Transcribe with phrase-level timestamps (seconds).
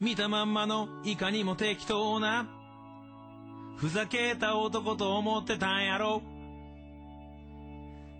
[0.00, 2.48] 見たまんまのいかにも適当な
[3.76, 6.22] ふざけた男と思ってたんやろ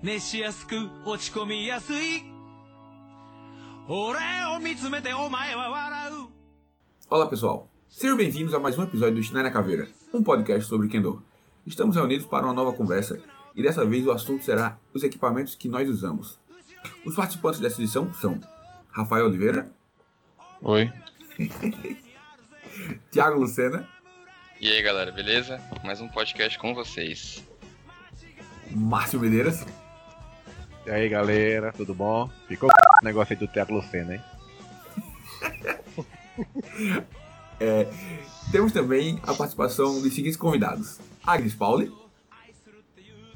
[0.03, 2.23] 熱しやすく落ち込みやすい
[3.89, 4.19] 俺
[4.55, 6.29] を見つめてお前は笑う
[7.09, 10.87] Olá pessoal, sejam bem-vindos a mais um episódio do Shinai na Caveira, um podcast sobre
[10.89, 11.23] Kendo.
[11.67, 13.19] Estamos reunidos para uma nova conversa
[13.57, 16.39] e dessa vez o assunto será os equipamentos que nós usamos.
[17.07, 18.39] Os participantes dessa edição são
[18.91, 19.73] Rafael Oliveira,
[20.63, 20.93] Oi.
[23.11, 23.89] Thiago Lucena,
[24.61, 25.61] E aí, galera, beleza?
[25.83, 27.43] Mais um podcast com vocês.
[28.71, 29.67] Márcio Medeiras
[30.87, 32.29] E aí galera, tudo bom?
[32.47, 34.23] Ficou o negócio aí do Teatro Lucena, hein?
[38.53, 41.93] Temos também a participação dos seguintes convidados: Agnes Pauli,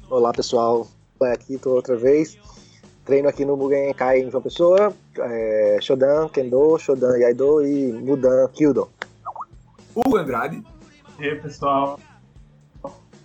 [0.09, 0.87] Olá pessoal,
[1.33, 2.37] aqui tô outra vez.
[3.03, 8.47] Treino aqui no Mugen Kai em João Pessoa, é, Shodan, Kendo, Shodan Yaido e Mudan
[8.49, 8.89] Kyudo.
[9.95, 10.63] Hugo Andrade,
[11.19, 11.99] E aí, pessoal?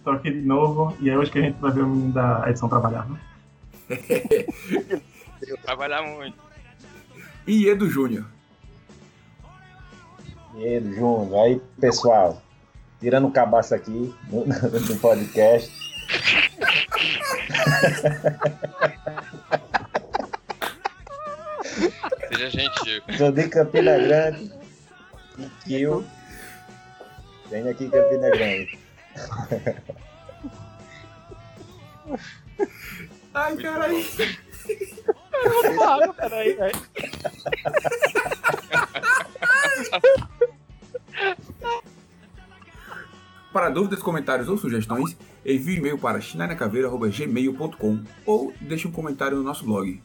[0.04, 2.44] Tô aqui de novo e é hoje que a gente vai ver o menino da
[2.48, 3.18] edição trabalhar, né?
[5.62, 6.38] Trabalhar muito.
[7.46, 8.24] e Edu Júnior.
[10.54, 11.44] Dinheiro, Júnior.
[11.44, 12.40] Aí, pessoal,
[13.00, 15.70] tirando o cabaço aqui no, no podcast.
[22.30, 23.02] Seja gentil.
[23.18, 24.52] Sou de Campina Grande.
[25.38, 26.04] E Kill.
[27.50, 28.78] Venho aqui em Campina Grande.
[33.34, 34.04] Ai, caralho.
[36.16, 36.80] Peraí, velho.
[43.52, 49.42] Para dúvidas, comentários ou sugestões, envie um e-mail para chinanacaveira.gmail.com ou deixe um comentário no
[49.42, 50.00] nosso blog.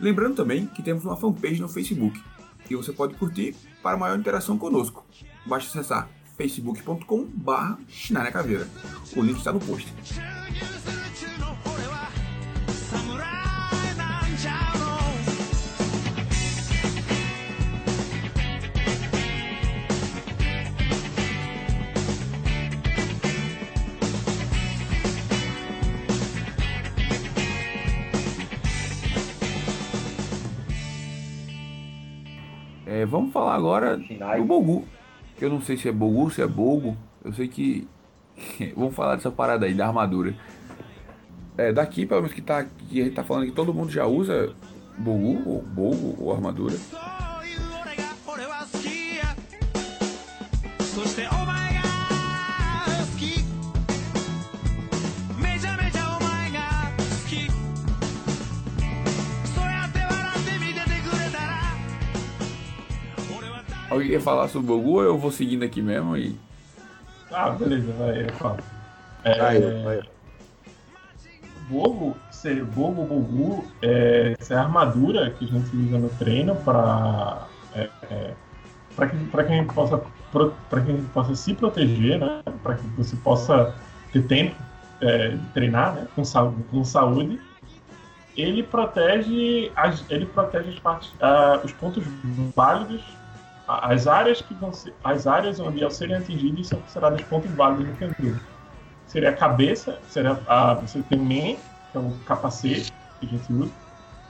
[0.00, 2.20] Lembrando também que temos uma fanpage no Facebook
[2.70, 5.04] e você pode curtir para maior interação conosco.
[5.46, 8.68] Basta acessar facebook.com.br chinanacaveira.
[9.16, 9.92] O link está no post.
[32.98, 34.40] É, vamos falar agora Shinai.
[34.40, 34.84] do Bogu.
[35.36, 36.96] Que eu não sei se é Bogu, se é Bogo.
[37.24, 37.86] Eu sei que.
[38.76, 40.34] vamos falar dessa parada aí, da armadura.
[41.56, 44.04] É, daqui, pelo menos que, tá, que a gente tá falando que todo mundo já
[44.06, 44.52] usa
[44.96, 46.74] Bogu, ou Bogo, ou armadura.
[63.98, 66.34] Alguém quer falar sobre o Bogu ou eu vou seguindo aqui mesmo e.
[67.30, 68.58] Ah, beleza, vai, eu falo.
[69.24, 70.00] É, Aí, vai.
[71.68, 76.56] Bogo, ser Bogo Bogu, é, essa é a armadura que a gente usa no treino
[76.56, 78.34] para é, é,
[78.96, 80.00] para que, pra que a gente possa
[80.32, 82.40] para que a gente possa se proteger, né?
[82.62, 83.74] Para que você possa
[84.12, 84.54] ter tempo
[85.00, 86.06] é, de treinar, né?
[86.14, 87.38] Com, sa- com saúde.
[88.36, 92.04] Ele protege as, ele protege as partes, ah, os pontos
[92.54, 93.02] válidos,
[93.68, 97.86] as áreas que vão ser, as áreas onde ao serem atingidos são consideradas pontos válidos
[97.86, 98.40] no Kendo
[99.06, 103.52] seria a cabeça, seria a, você tem o que é o capacete que a gente
[103.52, 103.72] usa,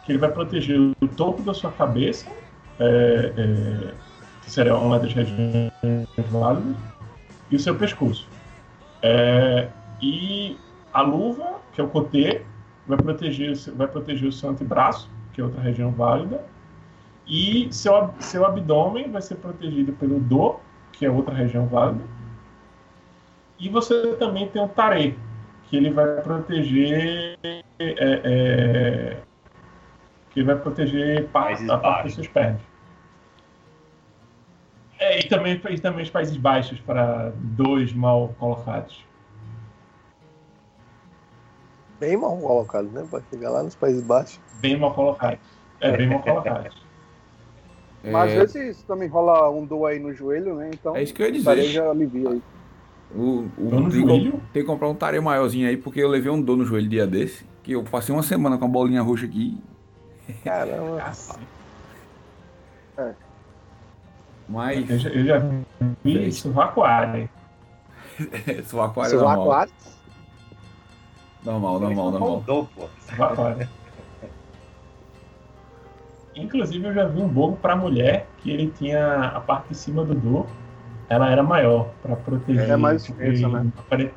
[0.04, 2.26] que ele vai proteger o topo da sua cabeça,
[2.78, 3.94] é, é,
[4.42, 5.72] que seria uma das regiões
[6.30, 6.76] válidas,
[7.50, 8.26] e o seu pescoço.
[9.02, 9.68] É,
[10.00, 10.56] e
[10.92, 12.42] a luva, que é o cotê,
[12.86, 16.44] vai proteger, vai proteger o seu antebraço, que é outra região válida,
[17.28, 20.56] e seu, seu abdômen vai ser protegido pelo do,
[20.92, 22.02] que é outra região válida,
[23.58, 25.18] e você também tem o Tare,
[25.64, 27.36] que ele vai proteger.
[27.42, 29.16] é, é,
[30.30, 32.60] que ele vai proteger parte, a parte dos seus pés.
[34.98, 39.04] É, e também, e também os Países Baixos para dois mal colocados.
[42.00, 43.06] Bem mal colocado, né?
[43.08, 44.40] Pra chegar lá nos Países Baixos.
[44.60, 45.40] Bem mal colocados.
[45.80, 46.87] É, bem mal colocados.
[48.04, 50.70] Mas É, às vezes também rola um dor aí no joelho, né?
[50.72, 51.62] Então é isso que eu ia dizer.
[51.64, 52.42] já alivia aí.
[53.14, 54.32] O, o, Dor tem, que, joelho?
[54.52, 57.06] tem que comprar um tarefa maiorzinho aí, porque eu levei um dor no joelho dia
[57.06, 57.44] desse.
[57.62, 59.58] Que eu passei uma semana com a bolinha roxa aqui.
[60.44, 60.98] Caramba.
[61.00, 61.38] Cacete.
[64.48, 64.88] Mas.
[64.88, 65.38] Eu já, eu já
[66.04, 67.28] vi isso vacuário.
[68.64, 69.42] Sou aquário Seu normal.
[69.52, 69.72] aquário.
[71.44, 72.28] Normal, normal, normal.
[72.30, 72.88] Rodou, pô.
[73.16, 73.68] Vacuário.
[76.42, 80.04] Inclusive eu já vi um bogo pra mulher que ele tinha a parte de cima
[80.04, 80.46] do do,
[81.08, 82.70] ela era maior pra proteger.
[82.70, 83.70] É mais extensa, né?
[83.78, 84.12] apare-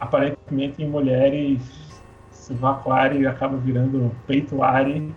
[0.00, 1.60] Aparentemente em mulheres
[2.32, 5.14] se vacuare acaba virando peituare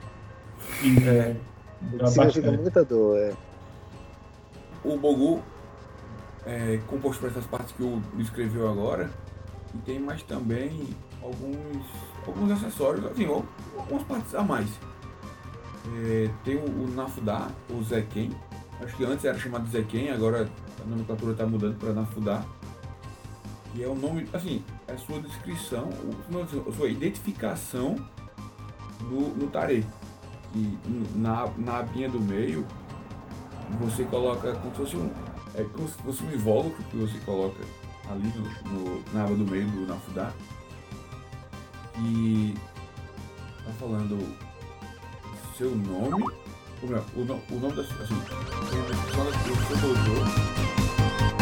[0.84, 1.36] e é,
[2.08, 3.34] Significa muita dor, é.
[4.84, 5.42] O Bogu
[6.46, 9.10] é composto por essas partes que o descreveu agora.
[9.74, 10.88] E tem mais também
[11.22, 11.84] alguns,
[12.26, 13.44] alguns acessórios, assim, al-
[13.78, 14.70] algumas partes a mais.
[15.94, 18.32] É, tem o, o Nafudá, o Zeken.
[18.82, 20.50] Acho que antes era chamado Zeken, agora
[20.84, 22.44] a nomenclatura está mudando para Nafudá.
[23.74, 25.90] Que é o nome, assim, é a sua descrição,
[26.68, 27.96] a sua identificação
[29.02, 29.86] no, no tare.
[30.56, 30.78] E
[31.16, 32.66] na, na abinha do meio,
[33.82, 35.10] você coloca como se fosse um.
[35.54, 37.62] É como se fosse um invólucro que você coloca
[38.10, 40.32] ali no, no- na aba do meio do Nafudá.
[42.00, 42.54] E
[43.66, 44.18] tá falando
[45.58, 46.24] seu nome,
[46.82, 48.04] ou melhor, o, no- o nome da sua.
[48.04, 51.36] Assim, do seu dojo.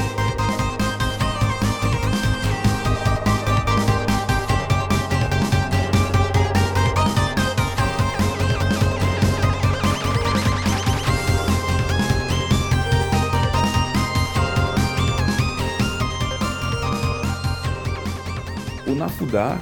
[18.88, 19.58] O Nafudá,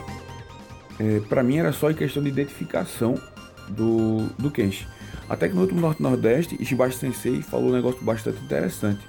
[0.99, 3.15] é, para mim, era só em questão de identificação
[3.71, 4.87] do, do Kenshi.
[5.29, 8.99] Até que no último Norte-Nordeste, Ishibashi Sensei falou um negócio bastante interessante.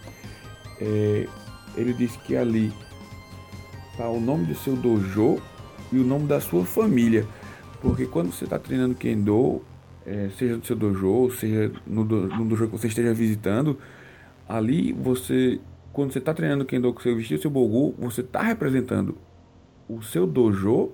[0.81, 1.27] É,
[1.77, 2.73] ele disse que ali
[3.97, 5.39] tá o nome do seu dojo
[5.91, 7.27] e o nome da sua família.
[7.81, 9.63] Porque quando você está treinando Kendo,
[10.07, 13.77] é, seja no seu dojo, seja no, do- no dojo que você esteja visitando,
[14.49, 15.61] ali você,
[15.93, 19.17] quando você está treinando Kendo com seu vestido, seu Bogu, você está representando
[19.89, 20.93] o seu dojo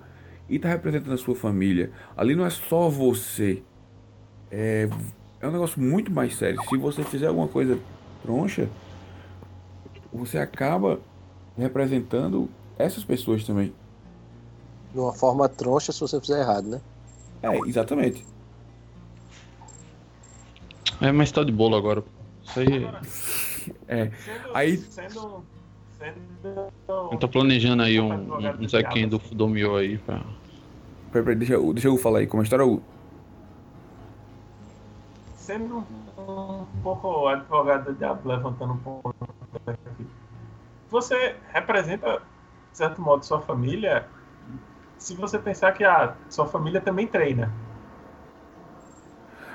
[0.49, 1.91] e está representando a sua família.
[2.17, 3.62] Ali não é só você.
[4.50, 4.89] É,
[5.41, 6.61] é um negócio muito mais sério.
[6.69, 7.79] Se você fizer alguma coisa
[8.23, 8.69] troncha,
[10.12, 11.00] você acaba
[11.56, 12.49] representando
[12.79, 13.73] essas pessoas também.
[14.93, 16.81] De uma forma troncha se você fizer errado, né?
[17.43, 18.25] É, exatamente.
[21.01, 22.03] É, mas tá de bolo agora.
[22.43, 22.89] Isso aí.
[23.87, 24.11] É.
[24.11, 25.44] Sendo, Aí- sendo,
[27.11, 30.21] Eu tô planejando aí um, um, um Zequinha do Fudomio aí pra.
[31.11, 32.67] Peraí, peraí, deixa, eu- deixa eu falar aí como a história.
[32.67, 32.83] o-
[35.35, 35.79] sendo
[36.19, 39.15] um pouco advogado do diabo, levantando um ponto
[39.67, 40.06] aqui.
[40.91, 42.19] Você representa,
[42.71, 44.06] de certo modo, sua família
[44.99, 47.51] se você pensar que a sua família também treina,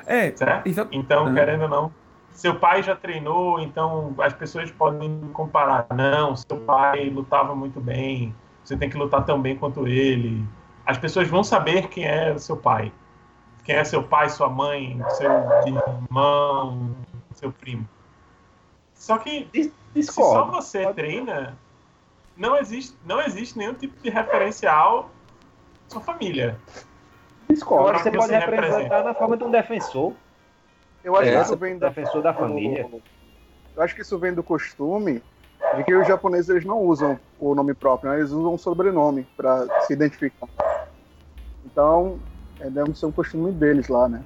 [0.05, 0.67] É, certo?
[0.67, 1.33] exa- Então, Aham.
[1.35, 1.91] querendo ou não,
[2.33, 5.87] seu pai já treinou, então as pessoas podem comparar.
[5.93, 10.45] Não, seu pai lutava muito bem, você tem que lutar tão bem quanto ele.
[10.85, 12.91] As pessoas vão saber quem é seu pai.
[13.63, 15.31] Quem é seu pai, sua mãe, seu
[15.65, 16.93] irmão,
[17.33, 17.87] seu primo.
[18.93, 21.57] Só que se só você treina,
[22.35, 25.09] não existe, não existe nenhum tipo de referencial
[25.87, 26.57] sua família.
[27.49, 27.99] Discordo.
[27.99, 29.03] Você pode representar representa.
[29.03, 30.13] na forma de um defensor,
[31.03, 32.89] Eu acho É, que isso vem da, defensor da família.
[33.75, 35.21] eu acho que isso vem do costume
[35.75, 38.19] de que os japoneses eles não usam o nome próprio, né?
[38.19, 40.47] eles usam um sobrenome para se identificar.
[41.65, 42.19] Então,
[42.59, 44.23] é, deve ser um costume deles lá, né?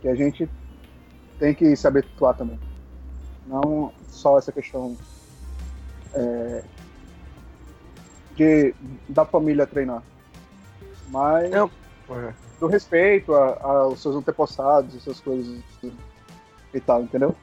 [0.00, 0.48] Que a gente
[1.38, 2.58] tem que se habituar também.
[3.46, 4.96] Não só essa questão
[6.14, 6.62] é,
[8.36, 8.74] de,
[9.08, 10.02] da família treinar,
[11.08, 11.70] mas Não.
[12.66, 15.60] Do respeito a- aos seus antepassados, essas coisas
[16.72, 17.34] e tal, entendeu?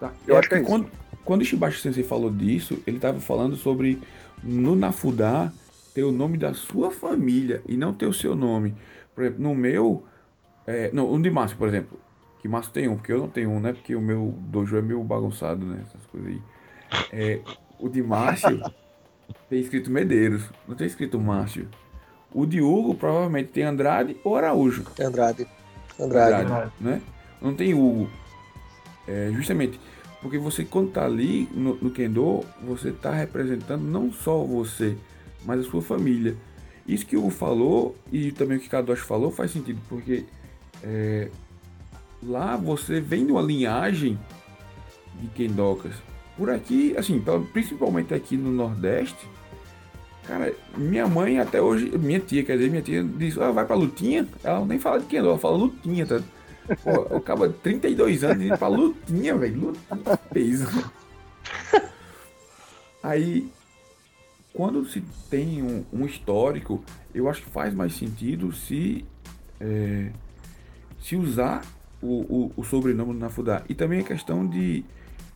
[0.00, 0.10] Tá.
[0.26, 0.90] Eu Eu, acho que, é quando,
[1.24, 4.00] quando o Shibashi Sensei falou disso, ele estava falando sobre
[4.42, 5.52] no Nafudá
[5.94, 8.74] ter o nome da sua família e não ter o seu nome.
[9.14, 10.04] Por exemplo, no meu.
[10.66, 12.00] É, não, no de Márcio, por exemplo.
[12.40, 13.72] Que Márcio tem um, porque eu não tenho um, né?
[13.72, 15.82] Porque o meu dojo é meio bagunçado, né?
[15.86, 16.42] Essas coisas aí.
[17.12, 17.40] É,
[17.78, 18.60] o de Márcio
[19.48, 21.68] tem escrito Medeiros, não tem escrito Márcio.
[22.34, 24.84] O de Hugo provavelmente tem Andrade ou Araújo.
[25.00, 25.46] Andrade.
[26.00, 26.44] Andrade.
[26.44, 27.02] Andrade, né?
[27.40, 28.08] Não tem Hugo.
[29.06, 29.78] É, justamente
[30.22, 34.96] porque você quando tá ali no, no Kendo, você tá representando não só você,
[35.44, 36.36] mas a sua família.
[36.86, 40.24] Isso que o Hugo falou e também o que Kadoshi falou faz sentido, porque
[40.82, 41.28] é,
[42.22, 44.18] lá você vem de uma linhagem
[45.20, 45.94] de Kendokas.
[46.36, 47.22] Por aqui, assim,
[47.52, 49.28] principalmente aqui no Nordeste,
[50.26, 53.76] cara, minha mãe até hoje, minha tia, quer dizer, minha tia diz, ah, vai pra
[53.76, 54.26] lutinha?
[54.42, 56.20] Ela nem fala de Kendo, ela fala lutinha, tá?
[56.82, 59.60] Pô, eu acabo de 32 anos indo pra lutinha, velho.
[59.66, 60.66] Lutinha, peso.
[63.02, 63.50] Aí,
[64.52, 66.82] quando se tem um, um histórico,
[67.14, 69.04] eu acho que faz mais sentido se,
[69.60, 70.10] é,
[71.00, 71.62] se usar
[72.00, 73.62] o, o, o sobrenome do Nafudá.
[73.68, 74.84] E também a questão de.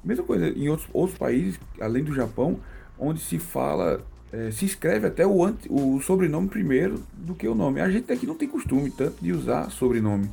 [0.05, 2.61] Mesma coisa, em outros, outros países, além do Japão,
[2.99, 4.05] onde se fala.
[4.33, 7.81] Eh, se escreve até o, ante, o sobrenome primeiro do que o nome.
[7.81, 10.31] A gente aqui não tem costume tanto de usar sobrenome.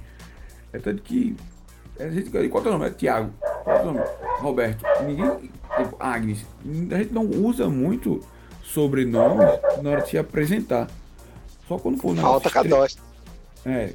[0.71, 1.35] É tanto que.
[1.99, 2.87] A gente, qual é o nome?
[2.87, 3.31] É Tiago.
[3.63, 3.99] Qual é o nome?
[4.39, 4.83] Roberto.
[5.05, 5.51] Ninguém.
[5.77, 6.45] Tipo, Agnes.
[6.91, 8.19] A gente não usa muito
[8.63, 9.43] sobrenome
[9.81, 10.87] na hora de se apresentar.
[11.67, 13.01] Só quando for um negócio Falta cadosta.
[13.65, 13.93] é.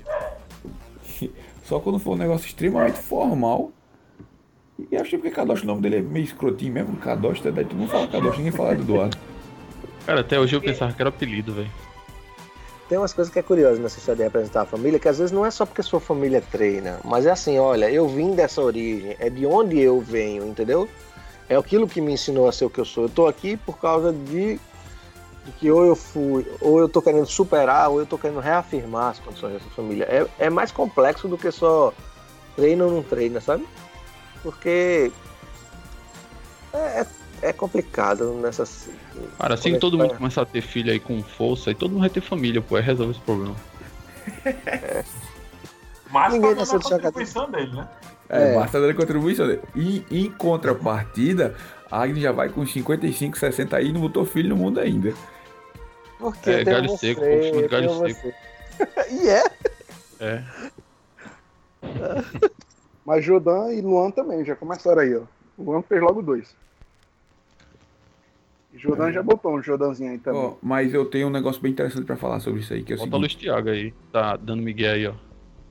[1.64, 3.70] Só quando for um negócio extremamente formal.
[4.90, 6.96] E acho que porque Kadosh, o nome dele é meio escrotinho mesmo.
[6.96, 9.18] Kadosh, daí tu não fala Kadosh, ninguém fala do Eduardo.
[10.08, 11.70] Cara, até hoje eu pensava que era apelido, velho.
[12.88, 15.30] Tem umas coisas que é curioso nessa história de representar a família, que às vezes
[15.30, 19.14] não é só porque sua família treina, mas é assim, olha, eu vim dessa origem,
[19.18, 20.88] é de onde eu venho, entendeu?
[21.46, 23.04] É aquilo que me ensinou a ser o que eu sou.
[23.04, 24.58] Eu tô aqui por causa de,
[25.44, 29.10] de que ou eu fui, ou eu tô querendo superar, ou eu tô querendo reafirmar
[29.10, 30.04] as condições dessa família.
[30.04, 31.92] É, é mais complexo do que só
[32.56, 33.68] treina ou não treina, sabe?
[34.42, 35.12] Porque
[36.72, 37.06] é, é,
[37.42, 38.88] é complicado nessas.
[39.38, 42.00] Cara, assim que todo mundo começar a ter filho aí com força, aí todo mundo
[42.00, 43.56] vai ter família, pô, aí resolve esse problema.
[46.10, 47.88] Mas Ninguém tá dando nasceu a contribuição dele, né?
[48.30, 48.54] É, É.
[48.54, 49.60] basta dar a contribuição dele.
[49.74, 51.54] E em contrapartida,
[51.90, 55.12] a Agnes já vai com 55, 60 aí e não botou filho no mundo ainda.
[56.18, 58.32] Porque É, galho você, seco, chama de galho seco.
[59.10, 59.44] e é?
[60.20, 60.42] É.
[63.04, 65.22] Mas Jodan e Luan também, já começaram aí, ó.
[65.58, 66.54] Luan fez logo dois.
[68.78, 70.40] Jodan já botou um Jodanzinho aí também.
[70.40, 72.96] Ó, mas eu tenho um negócio bem interessante pra falar sobre isso aí, que é
[72.96, 73.46] o Bota o Luiz seguinte.
[73.46, 75.14] Thiago aí, tá dando migué aí, ó.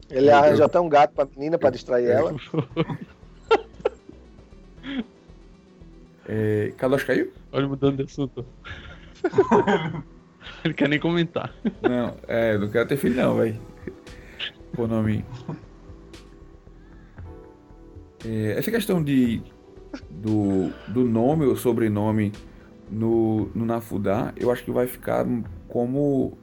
[0.10, 2.36] Ele arranjou até um gato pra menina pra distrair ela.
[6.30, 7.32] É, Kadosh caiu?
[7.54, 8.46] Olha, mudando de assunto.
[10.64, 11.54] Ele quer nem comentar.
[11.82, 13.58] Não, é, eu não quero ter filho não, velho.
[14.74, 15.24] Pô, nome.
[18.26, 19.42] É, essa questão de
[20.10, 22.34] do, do nome ou sobrenome
[22.90, 25.26] no, no Nafudá, eu acho que vai ficar
[25.68, 26.38] como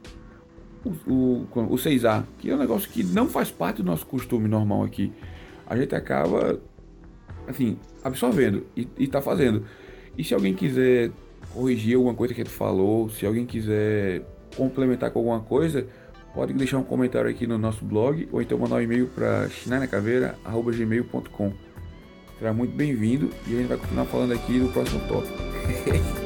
[0.85, 4.47] o, o, o 6A, que é um negócio que não faz parte do nosso costume
[4.49, 5.13] normal aqui.
[5.67, 6.61] A gente acaba,
[7.49, 9.65] assim, absorvendo e, e tá fazendo.
[10.17, 11.11] E se alguém quiser
[11.53, 14.23] corrigir alguma coisa que a gente falou, se alguém quiser
[14.57, 15.87] complementar com alguma coisa,
[16.35, 21.53] pode deixar um comentário aqui no nosso blog ou então mandar um e-mail para chinanacaveira.gmail.com.
[22.39, 25.39] Será muito bem-vindo e a gente vai continuar falando aqui no próximo tópico.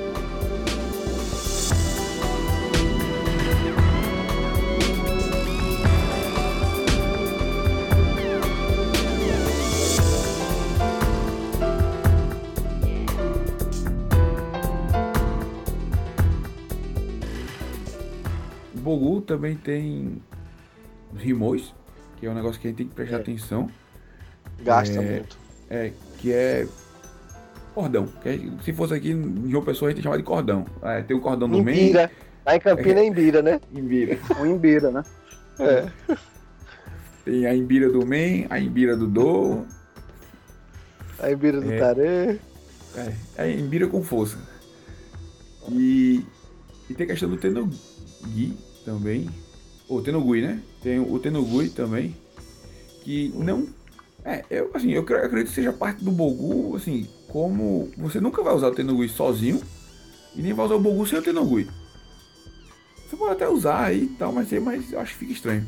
[19.19, 20.23] O também tem
[21.15, 21.75] os rimões,
[22.19, 23.21] que é um negócio que a gente tem que prestar É.
[23.21, 23.69] atenção.
[24.63, 25.15] Gasta É.
[25.19, 25.37] muito.
[25.69, 26.67] É, que é
[27.75, 28.07] cordão.
[28.23, 30.65] Que é- se fosse aqui em João Pessoa, a gente chama de cordão.
[30.83, 31.95] É, tem o cordão do meio.
[32.47, 33.61] Lá em Campina é Imbira, né?
[33.73, 34.19] Imbira.
[34.41, 35.03] Um Imbira, né?
[35.61, 36.17] É.
[37.25, 39.67] Tem a Imbira do Men, a Imbira do Do.
[41.19, 41.79] A Imbira do É.
[41.79, 42.39] Tarê.
[42.97, 44.39] É, é Imbira com força.
[45.71, 46.25] E,
[46.89, 48.57] e tem a questão do Tenogui
[48.93, 49.29] também.
[49.89, 50.61] Ou Tenogui, né?
[50.83, 52.17] Tem o Tenogui também.
[53.03, 53.67] Que não.
[54.25, 58.43] É, eu, assim, eu cre- acredito que seja parte do Bogu, assim, como você nunca
[58.43, 59.61] vai usar o Tenogui sozinho
[60.35, 61.69] e nem vai usar o Bogu sem o Tenogui.
[63.09, 65.67] Você pode até usar aí e tal, mas, mas eu acho que fica estranho.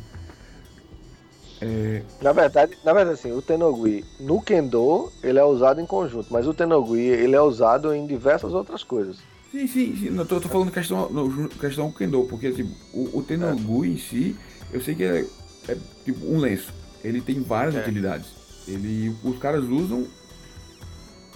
[1.62, 6.28] É, Na verdade, na verdade, assim, o Tenogui no Kendo ele é usado em conjunto,
[6.30, 9.18] mas o Tenogui ele é usado em diversas outras coisas.
[9.50, 10.10] Sim, sim, sim.
[10.10, 14.36] Não, tô, tô falando questão, no, questão Kendo, porque assim, o, o Tenogui em si,
[14.72, 15.26] eu sei que é,
[15.68, 16.72] é tipo um lenço.
[17.02, 17.80] Ele tem várias É.
[17.80, 18.28] utilidades.
[18.68, 20.06] Ele, os caras usam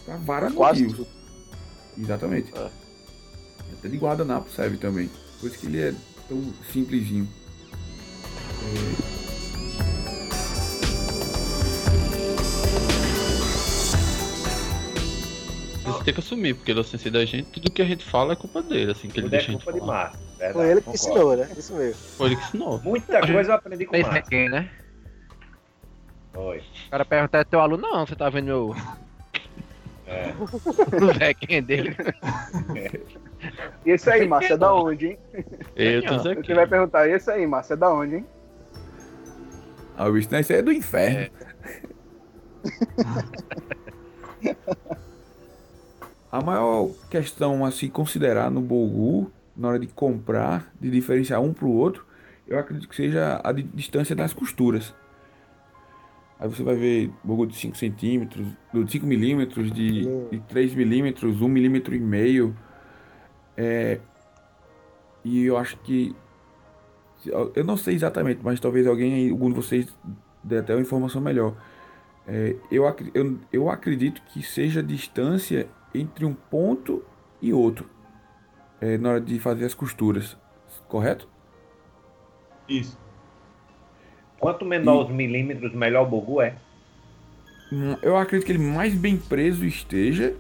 [0.04, 1.06] pra vários Quase motivos.
[1.98, 2.52] Exatamente.
[2.56, 2.70] É.
[3.78, 5.10] Até de guardanapo serve também.
[5.40, 5.94] Por isso que ele é
[6.28, 6.40] tão
[6.72, 7.28] simplesinho.
[16.04, 18.04] Ele tem que assumir, porque ele é o sensei da gente, tudo que a gente
[18.04, 20.12] fala é culpa dele, assim, que ele Tudo é deixa a gente culpa de falar.
[20.38, 21.10] Verdade, Foi ele que concordo.
[21.10, 21.48] ensinou, né?
[21.56, 21.94] Isso mesmo.
[21.94, 22.80] Foi ele que ensinou.
[22.82, 24.70] Muita coisa eu aprendi com o Fez né?
[26.34, 26.58] Foi.
[26.58, 28.76] O cara pergunta é teu aluno, não, você tá vendo meu.
[30.06, 30.34] É.
[30.38, 31.96] o Zequinha dele.
[33.84, 35.18] E esse aí, Márcio, é da onde, hein?
[35.76, 36.46] Eu tô aqui.
[36.46, 38.26] você vai perguntar, esse aí, Márcio, é da onde, hein?
[39.98, 41.30] Ah, o bicho, aí é do inferno.
[46.34, 51.52] A maior questão a se considerar no Bogu, na hora de comprar, de diferenciar um
[51.54, 52.04] pro outro,
[52.44, 54.92] eu acredito que seja a di- distância das costuras.
[56.40, 61.40] Aí você vai ver bogu de 5 centímetros, de 5 milímetros, de, de 3 milímetros,
[61.40, 62.56] 1 milímetro e meio.
[63.56, 64.00] É,
[65.24, 66.16] e eu acho que.
[67.54, 69.86] Eu não sei exatamente, mas talvez alguém algum de vocês
[70.42, 71.54] dê até uma informação melhor.
[72.26, 77.02] É, eu, eu, eu acredito que seja a distância entre um ponto
[77.40, 77.88] e outro
[78.80, 80.36] é, na hora de fazer as costuras,
[80.88, 81.28] correto?
[82.68, 82.98] Isso.
[84.38, 86.56] Quanto menor os milímetros, melhor o bogu é.
[87.72, 90.34] Hum, Eu acredito que ele mais bem preso esteja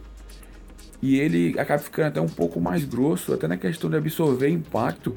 [1.00, 5.16] e ele acaba ficando até um pouco mais grosso, até na questão de absorver impacto,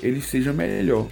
[0.00, 1.06] ele seja melhor.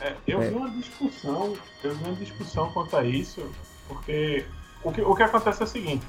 [0.00, 0.48] É, eu É.
[0.48, 3.50] vi uma discussão, eu vi uma discussão quanto a isso,
[3.88, 4.44] porque
[4.82, 6.04] o que, o que acontece é o seguinte,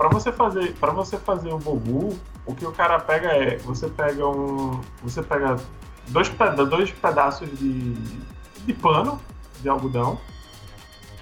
[0.00, 3.86] para você fazer, para você fazer o bogu, o que o cara pega é, você
[3.86, 5.56] pega um, você pega
[6.08, 7.92] dois, peda dois pedaços de,
[8.64, 9.20] de pano
[9.60, 10.18] de algodão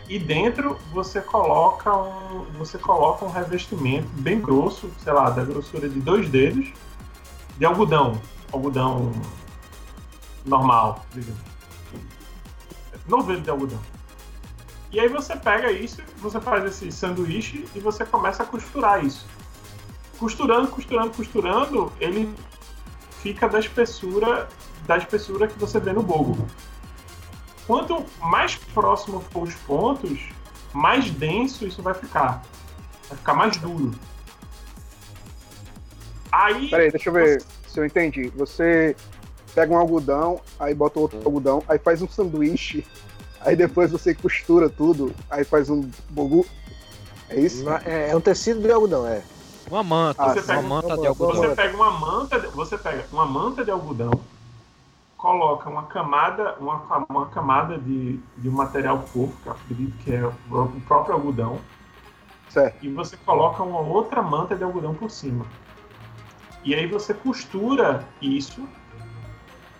[0.08, 5.88] e dentro você coloca um, você coloca um revestimento bem grosso, sei lá, da grossura
[5.88, 6.72] de dois dedos
[7.58, 9.10] de algodão, algodão
[10.46, 11.42] normal, digamos
[13.08, 13.97] novelo de algodão.
[14.90, 19.26] E aí você pega isso, você faz esse sanduíche e você começa a costurar isso.
[20.18, 22.34] Costurando, costurando, costurando, ele
[23.22, 24.48] fica da espessura
[24.86, 26.48] da espessura que você vê no bogo.
[27.66, 30.30] Quanto mais próximo for os pontos,
[30.72, 32.42] mais denso isso vai ficar.
[33.08, 33.90] Vai ficar mais duro.
[36.32, 36.70] Aí.
[36.70, 38.28] Peraí, deixa eu ver se eu entendi.
[38.30, 38.96] Você
[39.54, 42.86] pega um algodão, aí bota outro algodão, aí faz um sanduíche,
[43.40, 46.46] aí depois você costura tudo, aí faz um bogu.
[47.28, 47.64] É isso?
[47.84, 49.22] É, é um tecido de algodão, é.
[49.70, 51.54] Uma manta, Ah, Você uma pega, manta de você algodão.
[51.56, 54.10] pega uma manta, de- você pega uma manta de algodão,
[55.16, 60.14] coloca uma camada, uma, uma camada de, de um material fofo, que eu acredito que
[60.14, 61.58] é o próprio algodão,
[62.48, 62.78] Certo.
[62.82, 65.44] e você coloca uma outra manta de algodão por cima.
[66.64, 68.66] E aí você costura isso.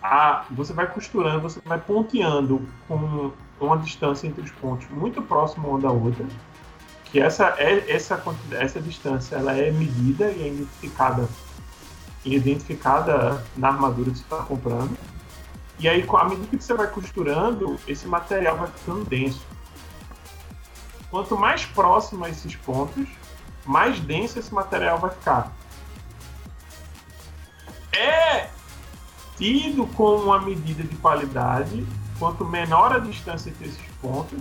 [0.03, 5.69] A, você vai costurando, você vai ponteando com uma distância entre os pontos muito próxima
[5.69, 6.27] uma da outra.
[7.05, 11.29] Que essa, é, essa, essa distância ela é medida e é identificada,
[12.25, 14.97] identificada na armadura que você está comprando.
[15.79, 19.41] E aí, à medida que você vai costurando, esse material vai ficando denso.
[21.11, 23.09] Quanto mais próximo a esses pontos,
[23.65, 25.53] mais denso esse material vai ficar.
[27.97, 28.49] É
[29.39, 31.87] tido como uma medida de qualidade,
[32.19, 34.41] quanto menor a distância entre esses pontos,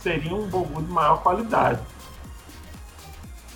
[0.00, 1.80] seria um bogu de maior qualidade.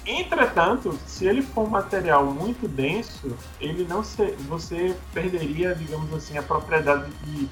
[0.07, 6.39] Entretanto, se ele for um material muito denso, ele não se, você perderia, digamos assim,
[6.39, 7.49] a propriedade de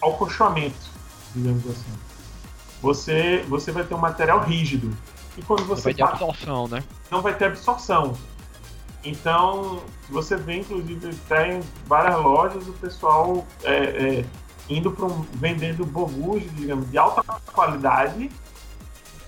[0.00, 0.90] alcochoamento,
[1.34, 1.92] digamos assim.
[2.80, 4.96] Você, você vai ter um material rígido.
[5.36, 6.82] E quando você Vai ter absorção, né?
[7.10, 8.14] não vai ter absorção.
[9.04, 14.24] Então, você vê, inclusive, até em várias lojas o pessoal é, é,
[14.68, 18.30] indo para um, vendendo bogus, digamos, de alta qualidade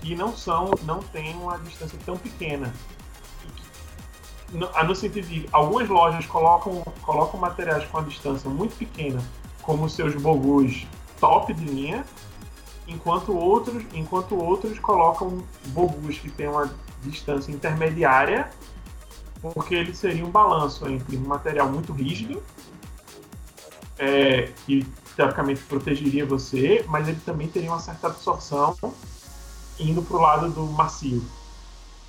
[0.01, 2.72] que não são, não tem uma distância tão pequena.
[4.53, 9.22] No, no sentido de algumas lojas colocam, colocam materiais com a distância muito pequena,
[9.62, 10.87] como seus bogus
[11.20, 12.05] top de linha,
[12.87, 16.72] enquanto outros, enquanto outros colocam bogus que têm uma
[17.03, 18.51] distância intermediária,
[19.40, 22.42] porque ele seria um balanço entre um material muito rígido,
[23.98, 24.87] é, que
[25.18, 28.76] teoricamente protegeria você, mas ele também teria uma certa absorção
[29.76, 31.20] indo para o lado do macio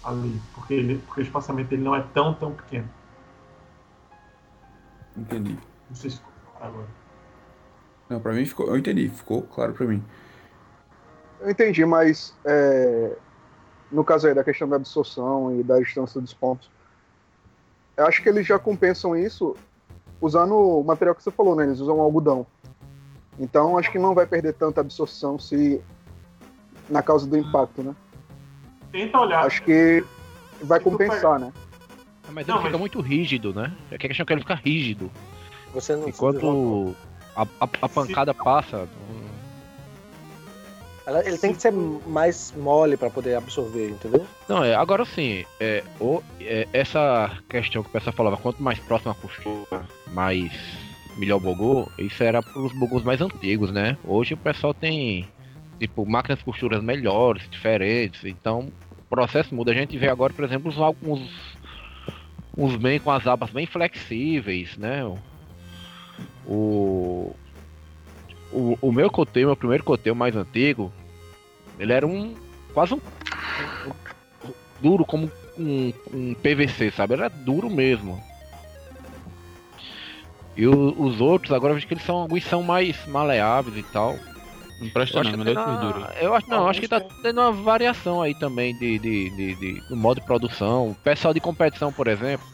[0.03, 2.87] ali, porque, ele, porque o espaçamento dele não é tão, tão pequeno.
[5.17, 5.57] Entendi.
[5.89, 6.21] Não sei se
[6.61, 6.85] agora.
[8.07, 8.67] Não, pra mim ficou.
[8.67, 10.03] Eu entendi, ficou claro pra mim.
[11.41, 13.17] Eu entendi, mas é,
[13.91, 16.69] no caso aí da questão da absorção e da distância dos pontos,
[17.97, 19.55] eu acho que eles já compensam isso
[20.21, 21.63] usando o material que você falou, né?
[21.63, 22.45] Eles usam algodão.
[23.39, 25.81] Então acho que não vai perder tanta absorção se
[26.89, 27.95] na causa do impacto, né?
[28.91, 29.45] Tenta olhar.
[29.45, 30.03] Acho que
[30.61, 31.53] vai Se compensar, né?
[32.31, 33.73] Mas Não, ele fica mas- muito rígido, né?
[33.89, 35.09] É que a questão é que ele fica rígido.
[35.73, 36.95] Você não Enquanto
[37.35, 38.87] a, a, a pancada passa.
[41.05, 44.25] Ela- Ele tem que ser mais mole para poder absorver, entendeu?
[44.47, 45.83] Não, é, agora sim, é,
[46.41, 50.51] é, essa questão que o pessoal falava, quanto mais próximo a costura, mais
[51.19, 53.97] melhor o bogu, isso era para os bogus mais antigos, né?
[54.05, 55.27] Hoje o pessoal tem,
[55.79, 59.71] tipo, máquinas costuras melhores, diferentes, então o processo muda.
[59.71, 61.21] A gente vê agora, por exemplo, alguns
[62.57, 65.03] uns bem com as abas bem flexíveis, né?
[66.47, 67.31] O,
[68.51, 70.91] o- o, meu coteio, meu primeiro coteio mais antigo,
[71.77, 72.33] ele era um.
[72.73, 72.97] quase um.
[72.97, 74.51] um-
[74.81, 77.13] duro como um, um PVC, sabe?
[77.13, 78.21] Era duro mesmo.
[80.59, 83.83] E o- os outros, agora eu vejo que eles são, alguns são mais maleáveis e
[83.83, 84.17] tal.
[84.79, 84.89] Não
[85.37, 86.05] melhor que os na- duros.
[86.21, 89.81] Eu acho, não, acho que tá tendo uma variação aí também de, de, de, de-
[89.89, 90.91] do modo de produção.
[90.91, 92.45] O pessoal de competição, por exemplo,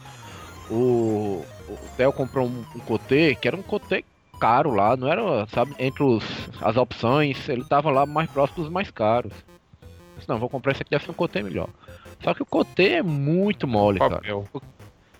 [0.70, 4.02] o, o Theo comprou um, um Coté, que era um Coté
[4.40, 6.24] caro lá, não era, sabe, entre os,
[6.60, 9.32] as opções, ele tava lá mais próximo dos mais caros.
[10.16, 11.68] Disse, não, vou comprar esse aqui, deve ser um Coté melhor.
[12.22, 14.20] Só que o Coté é muito mole, cara.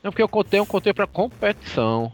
[0.02, 2.12] Não, porque o Coté é um Coté pra competição.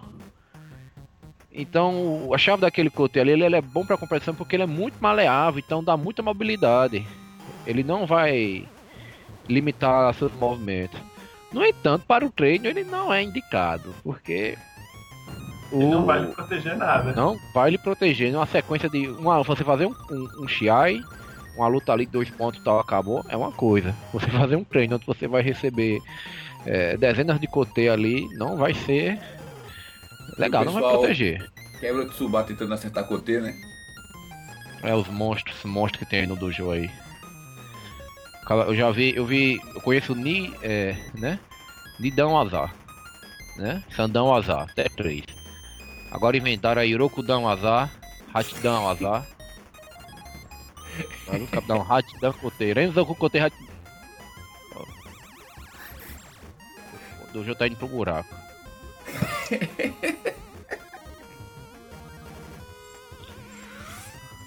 [1.55, 4.67] Então, a chave daquele cote ali, ele, ele é bom para competição porque ele é
[4.67, 7.07] muito maleável, então dá muita mobilidade.
[7.67, 8.65] Ele não vai
[9.49, 11.01] limitar seus movimentos.
[11.53, 14.57] No entanto, para o treino ele não é indicado, porque
[15.73, 17.13] Ele não o- vai lhe proteger nada.
[17.15, 21.07] não vai lhe proteger numa sequência de uma, você fazer um, um, um Shiai,
[21.55, 23.99] uma luta ali, dois pontos e tal, acabou, é uma coisa.
[24.13, 26.01] Você fazer um treino onde você vai receber
[26.65, 29.21] é, dezenas de cote ali, não vai ser
[30.39, 31.51] legal, não vai proteger.
[31.81, 33.55] Quebra o Tsubá tentando acertar Kotê, né?
[34.83, 36.91] É os monstros, monstros que tem aí no dojo aí.
[38.51, 41.39] Eu já vi, eu vi, eu conheço Ni, é, né?
[41.99, 42.75] Nidão Azar,
[43.57, 43.83] né?
[43.95, 45.25] Sandão Azar, até três.
[46.11, 47.91] Agora inventaram aí Rokudão Azar,
[48.35, 49.27] Hatidão Azar.
[51.29, 53.55] Aí o capitão Hatidão Kotei, Renzo Kotei Hat...
[57.23, 58.35] O dojo tá indo pro buraco.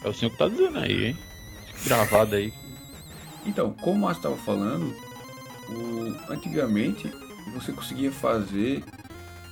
[0.05, 1.17] É o senhor que tá dizendo aí, hein?
[1.83, 2.53] Gravado aí.
[3.43, 4.95] Então, como o Márcio estava falando,
[5.67, 7.11] o- antigamente
[7.55, 8.83] você conseguia fazer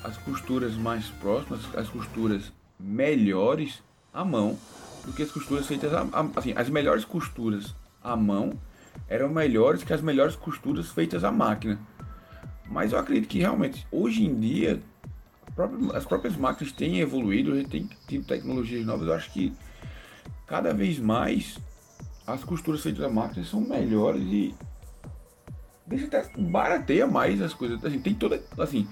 [0.03, 3.81] as costuras mais próximas, as costuras melhores
[4.13, 4.55] à mão
[5.05, 8.53] do que as costuras feitas à- assim, as melhores costuras à mão
[9.07, 11.79] eram melhores que as melhores costuras feitas à máquina.
[12.69, 14.79] Mas eu acredito que realmente hoje em dia
[15.57, 19.07] a as próprias máquinas têm evoluído, a tem tido tecnologias novas.
[19.07, 19.51] Eu acho que
[20.47, 21.57] cada vez mais
[22.25, 24.55] as costuras feitas à máquina são melhores e
[25.85, 27.83] deixa até barateia mais as coisas.
[27.83, 28.87] Assim, tem toda assim,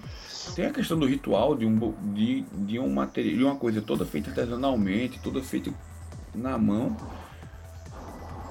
[0.56, 4.06] tem a questão do ritual de um de, de um material, de uma coisa toda
[4.06, 5.74] feita artesanalmente, toda feita
[6.34, 6.96] na mão.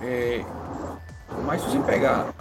[0.01, 0.45] É,
[1.45, 2.33] mas se você pegar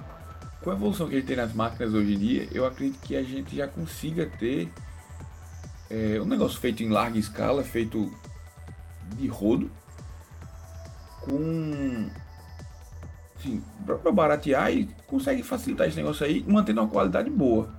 [0.62, 3.16] com a evolução que a gente tem nas máquinas hoje em dia, eu acredito que
[3.16, 4.72] a gente já consiga ter
[5.90, 8.14] é, um negócio feito em larga escala, feito
[9.18, 9.70] de rodo,
[11.30, 12.10] com
[13.38, 17.70] assim, pra, pra baratear e consegue facilitar esse negócio aí, mantendo uma qualidade boa.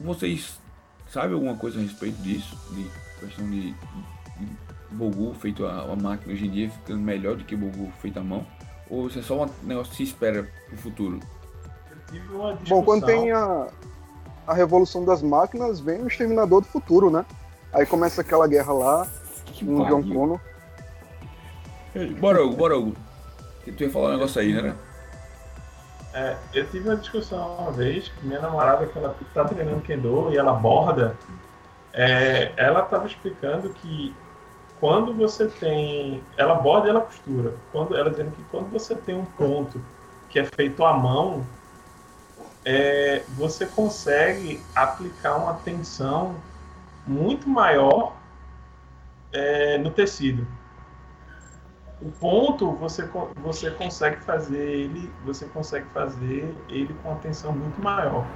[0.00, 0.58] Vocês
[1.10, 2.56] sabem alguma coisa a respeito disso?
[2.70, 4.48] De questão de, de
[4.90, 8.22] Bogu feito a, a máquina hoje em dia ficando melhor do que Bogu feito à
[8.22, 8.46] mão?
[8.90, 11.20] Ou isso é só um negócio que se espera pro futuro?
[12.68, 13.68] Bom, quando tem a,
[14.46, 17.24] a revolução das máquinas, vem o Exterminador do Futuro, né?
[17.72, 19.08] Aí começa aquela guerra lá,
[19.58, 20.02] com o John.
[20.12, 20.40] Connor.
[22.18, 22.74] Bora, bora.
[23.64, 24.74] Que tu ia falar um negócio aí, né?
[26.14, 30.32] É, eu tive uma discussão uma vez com minha namorada que ela tá treinando Kendo
[30.32, 31.16] e ela borda.
[31.92, 34.14] É, ela estava explicando que
[34.80, 36.22] quando você tem.
[36.36, 37.54] Ela borda e ela costura.
[37.70, 39.82] Quando, ela dizendo que quando você tem um ponto
[40.28, 41.46] que é feito à mão,
[42.64, 46.36] é, você consegue aplicar uma tensão
[47.06, 48.14] muito maior
[49.32, 50.46] é, no tecido.
[52.02, 57.80] O ponto você, você consegue fazer ele, você consegue fazer ele com uma tensão muito
[57.80, 58.26] maior.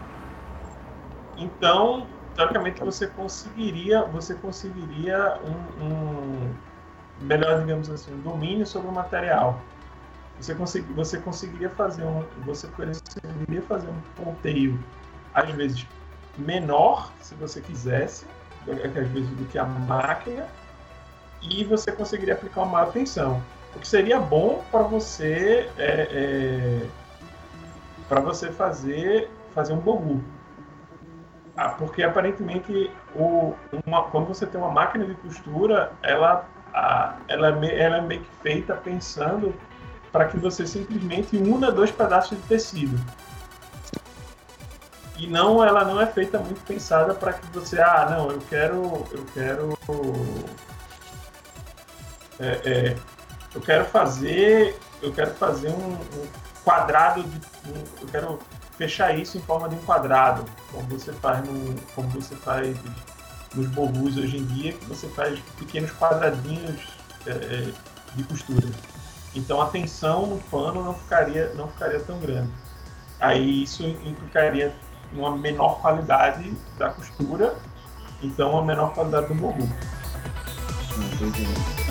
[1.37, 6.55] Então, teoricamente você conseguiria, você conseguiria um, um
[7.23, 9.61] melhor, digamos assim, um domínio sobre o material.
[10.39, 14.79] Você, consegui, você conseguiria fazer um, você conseguiria fazer um ponteio
[15.35, 15.87] às vezes
[16.39, 18.27] menor, se você quisesse,
[18.69, 20.47] às vezes do que a máquina,
[21.43, 23.43] e você conseguiria aplicar uma maior tensão.
[23.77, 26.87] O que seria bom para você é,
[28.09, 30.23] para você fazer fazer um bogu.
[31.57, 33.55] Ah, porque aparentemente o,
[33.87, 38.21] uma- quando você tem uma máquina de costura, ela, a- ela, é ela é meio
[38.23, 39.55] que feita pensando
[40.13, 42.99] para que você simplesmente una dois pedaços de tecido.
[45.19, 49.07] E não, ela não é feita muito pensada para que você, ah, não, eu quero,
[49.13, 49.79] eu quero,
[52.39, 52.61] é,
[52.93, 52.97] é,
[53.57, 56.27] eu quero fazer, eu quero fazer um, um
[56.63, 57.37] quadrado, de,
[57.71, 58.39] um- eu quero
[58.77, 62.77] fechar isso em forma de um quadrado, como você faz no, como você faz
[63.55, 66.83] nos bogus hoje em dia, que você faz pequenos quadradinhos
[67.27, 67.71] é,
[68.15, 68.69] de costura.
[69.35, 72.51] Então a tensão no pano não ficaria, não ficaria tão grande.
[73.19, 74.75] Aí isso implicaria
[75.15, 77.55] uma menor qualidade da costura,
[78.23, 79.67] então uma menor qualidade do bogu.
[80.99, 81.86] Entrando,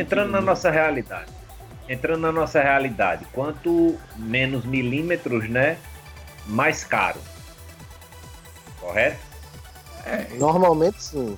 [0.00, 1.32] entrando na nossa realidade.
[1.88, 5.76] Entrando na nossa realidade, quanto menos milímetros, né?
[6.46, 7.20] Mais caro.
[8.80, 9.18] Correto?
[10.38, 11.36] Normalmente sim.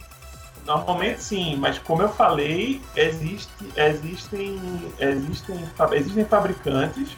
[0.65, 4.61] Normalmente sim, mas como eu falei, existe, existem,
[5.01, 7.17] existem, existem fabricantes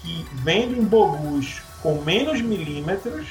[0.00, 3.26] que vendem bogus com menos milímetros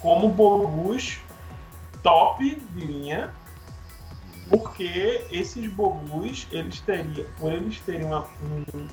[0.00, 1.18] como bogus
[2.02, 3.30] top de linha,
[4.50, 8.86] porque esses bogus, eles teriam, por eles terem uma- um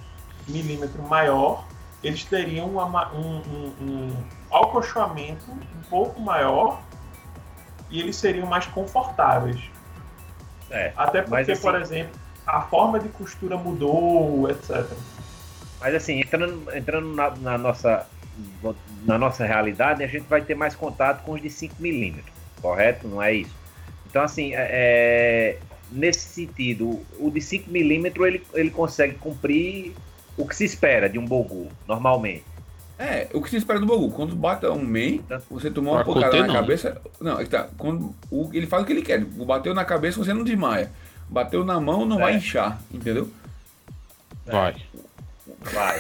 [0.48, 1.66] milímetro maior,
[2.04, 4.16] eles teriam uma ma- um, um, um
[4.52, 6.82] acolchoamento um pouco maior
[7.90, 9.62] e eles seriam mais confortáveis.
[10.70, 10.94] É.
[10.96, 14.86] Até porque, assim- por exemplo, a forma de costura mudou, etc.
[15.80, 18.08] Mas assim, entrando, entrando na, na nossa,
[19.04, 23.08] na nossa realidade, a gente vai ter mais contato com os de 5 milímetros, correto?
[23.08, 23.61] Não é isso?
[24.12, 25.58] Então, assim, é- é,
[25.90, 29.94] nesse sentido, o de 5 milímetros ele, ele consegue cumprir
[30.38, 32.44] o que se espera de um bogu, normalmente.
[33.00, 34.12] É, o que se espera do Bogu?
[34.12, 36.54] Quando bate um main, você tomou uma conter, na não.
[36.54, 37.02] cabeça.
[37.20, 37.68] Não, é que tá.
[37.76, 39.20] Quando o, ele faz o que ele quer.
[39.26, 40.92] Bateu na cabeça, você não desmaia.
[41.28, 42.38] Bateu na mão, não vai É.
[42.38, 43.28] inchar, entendeu?
[44.46, 44.76] Vai.
[45.62, 46.00] Vai.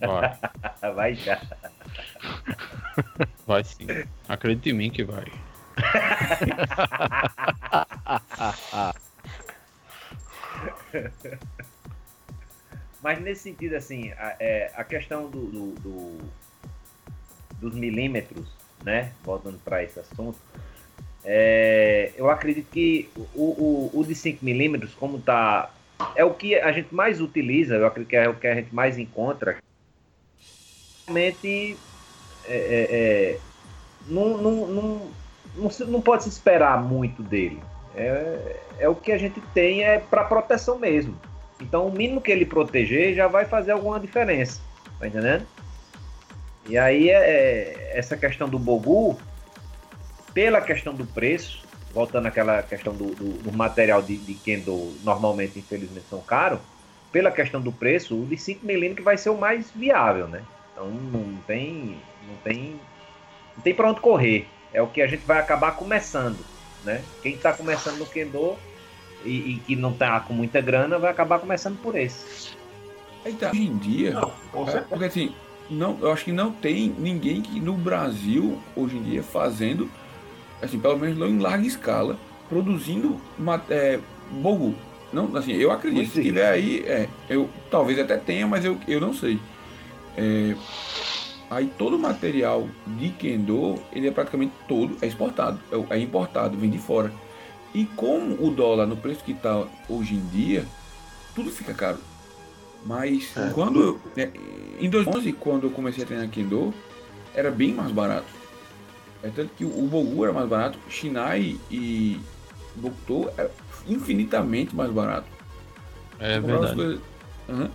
[0.00, 0.38] Vai.
[0.94, 1.40] vai já.
[3.46, 3.86] Vai sim.
[4.28, 5.24] Acredita em mim que vai.
[13.02, 16.18] Mas nesse sentido, assim, a, é, a questão do, do- do-
[17.58, 18.46] dos milímetros,
[18.84, 19.12] né?
[19.24, 20.38] Voltando para esse assunto,
[21.24, 25.70] é, eu acredito que o, o, o de 5 milímetros, como tá.
[26.16, 28.74] É o que a gente mais utiliza, eu acredito que é o que a gente
[28.74, 29.58] mais encontra.
[31.06, 31.76] Realmente
[32.46, 33.38] é, é, é,
[34.06, 35.10] não, não, não,
[35.54, 37.62] não, não pode se esperar muito dele.
[37.94, 41.14] É, é o que a gente tem é para proteção mesmo.
[41.60, 44.60] Então o mínimo que ele proteger já vai fazer alguma diferença.
[44.98, 45.46] Tá entendendo?
[46.68, 49.18] E aí é, é, essa questão do Bogu,
[50.32, 55.58] pela questão do preço, voltando àquela questão do, do- do material de, de Kendo, normalmente,
[55.58, 56.60] infelizmente, são caros,
[57.10, 60.42] pela questão do preço, o de 5mm vai ser o mais viável, né?
[60.72, 61.96] Então não tem.
[62.28, 62.80] Não tem.
[63.56, 64.46] Não tem pra onde correr.
[64.72, 66.38] É o que a gente vai acabar começando.
[66.84, 67.02] Né?
[67.22, 68.56] Quem tá começando no Kendo
[69.24, 72.50] e, e que não tá com muita grana vai acabar começando por esse.
[73.38, 74.14] Tá, hoje em dia.
[74.68, 75.34] é, porque assim,
[75.68, 79.90] não, eu acho que não tem ninguém que no Brasil, hoje em dia, fazendo,
[80.62, 83.20] assim, pelo menos não em larga escala, produzindo
[83.68, 84.74] é, Bogu.
[85.12, 89.00] Não, assim, eu acredito, se tiver aí, é, eu talvez até tenha, mas eu, eu
[89.00, 89.38] não sei.
[90.16, 90.54] É,
[91.50, 96.56] aí todo o material de Kendo, ele é praticamente todo é exportado, é, é importado,
[96.56, 97.12] vem de fora.
[97.74, 100.64] E como o dólar no preço que está hoje em dia,
[101.34, 101.98] tudo fica caro.
[102.86, 104.30] Mas quando eu, é,
[104.80, 106.72] em 2011, quando eu comecei a treinar Kendo,
[107.34, 108.26] era bem mais barato.
[109.22, 112.18] É tanto que o Bogu era mais barato, Shinai e
[112.74, 113.50] Bokuto era
[113.86, 115.26] infinitamente mais barato.
[116.18, 116.74] É as verdade.
[116.74, 117.00] coisas-
[117.48, 117.70] Aham.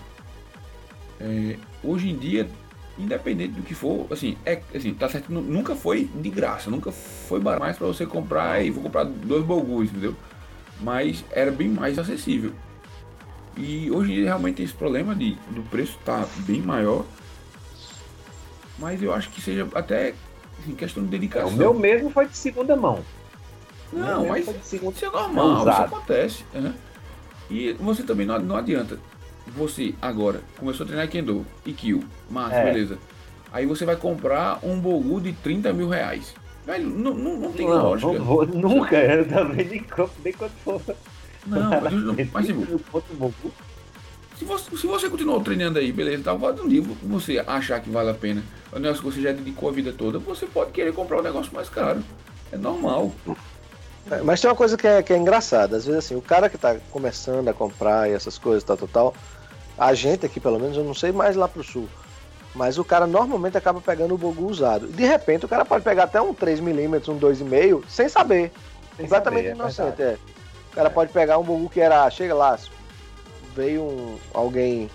[1.20, 2.50] É, hoje em dia,
[2.98, 6.92] independente do que for, assim, é assim, tá certo, nu- nunca foi de graça, nunca
[6.92, 10.16] foi barato mais para você comprar e vou comprar dois Bogus, entendeu?
[10.80, 12.54] Mas era bem mais acessível.
[13.58, 17.06] E hoje em dia realmente tem esse problema de do preço tá bem maior.
[18.78, 20.14] Mas eu acho que seja até
[20.62, 21.50] assim, questão de dedicação.
[21.50, 23.04] O meu mesmo foi de segunda mão.
[23.94, 26.44] Não, mas segunda isso é normal, isso acontece.
[26.54, 26.74] né?
[27.50, 29.00] E você também não, não adianta.
[29.48, 32.64] Você agora começou a treinar Kendo e Kill, massa, É.
[32.72, 32.98] beleza.
[33.54, 36.34] Aí você vai comprar um Bogu de 30 mil reais.
[36.66, 38.12] Velho, não, não, não tem Não, lógica.
[38.14, 40.82] não vou, nunca, eu também nem compro, nem quando for.
[41.46, 42.82] Não, mas, não- mas tipo,
[44.38, 47.90] se você, se você continuar treinando aí, beleza, tá, vai um dia você achar que
[47.90, 50.92] vale a pena, o negócio que você já dedicou a vida toda, você pode querer
[50.94, 52.04] comprar um negócio mais caro.
[52.52, 53.12] É normal.
[54.12, 55.78] É, Mas tem uma coisa que é, que é engraçada.
[55.78, 58.88] Às vezes, assim, o cara que tá começando a comprar e essas coisas, tal, tal,
[58.88, 59.16] tal.
[59.78, 61.88] A gente aqui, pelo menos, eu não sei mais lá pro sul.
[62.54, 64.88] Mas o cara normalmente acaba pegando o bogu usado.
[64.88, 68.52] De repente, o cara pode pegar até um 3mm, um 2,5, sem saber.
[68.96, 70.18] Sem Completamente saber, é inocente, é.
[70.72, 72.58] O cara pode pegar um bogu que era, chega lá,
[73.56, 74.90] veio um, alguém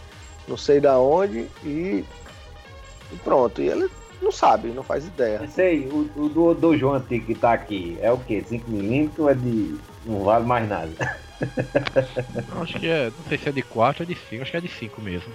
[0.48, 2.04] não sei da onde e,
[3.12, 3.60] e pronto.
[3.60, 3.90] E ele
[4.20, 5.40] não sabe, não faz ideia.
[5.40, 8.44] Não sei, o, o do, do João antigo que tá aqui é o quê?
[8.48, 9.76] 5mm ou é de.
[10.04, 11.18] não vale mais nada?
[12.54, 13.06] Não, acho que é.
[13.06, 15.33] Não sei se é de 4 ou de 5, acho que é de 5 mesmo.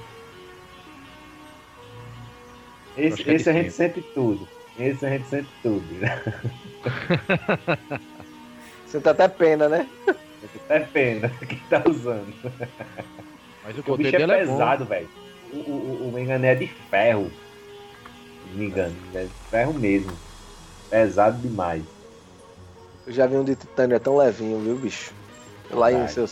[2.96, 4.48] Esse, é esse a gente sente tudo.
[4.80, 5.84] Esse a gente sente tudo.
[8.86, 9.88] Você tá até pena, né?
[10.66, 12.32] Até pena que tá usando.
[13.64, 14.52] Mas o o bicho poder é dele é bom.
[14.52, 15.10] pesado, velho.
[15.52, 17.32] O, o, o, o Mengané é de ferro.
[18.64, 18.96] Engano.
[19.14, 20.12] É de ferro mesmo.
[20.90, 21.84] Pesado demais.
[23.06, 25.14] Eu já vi um de titânio, é tão levinho, viu, bicho?
[25.70, 26.28] Lá em seu.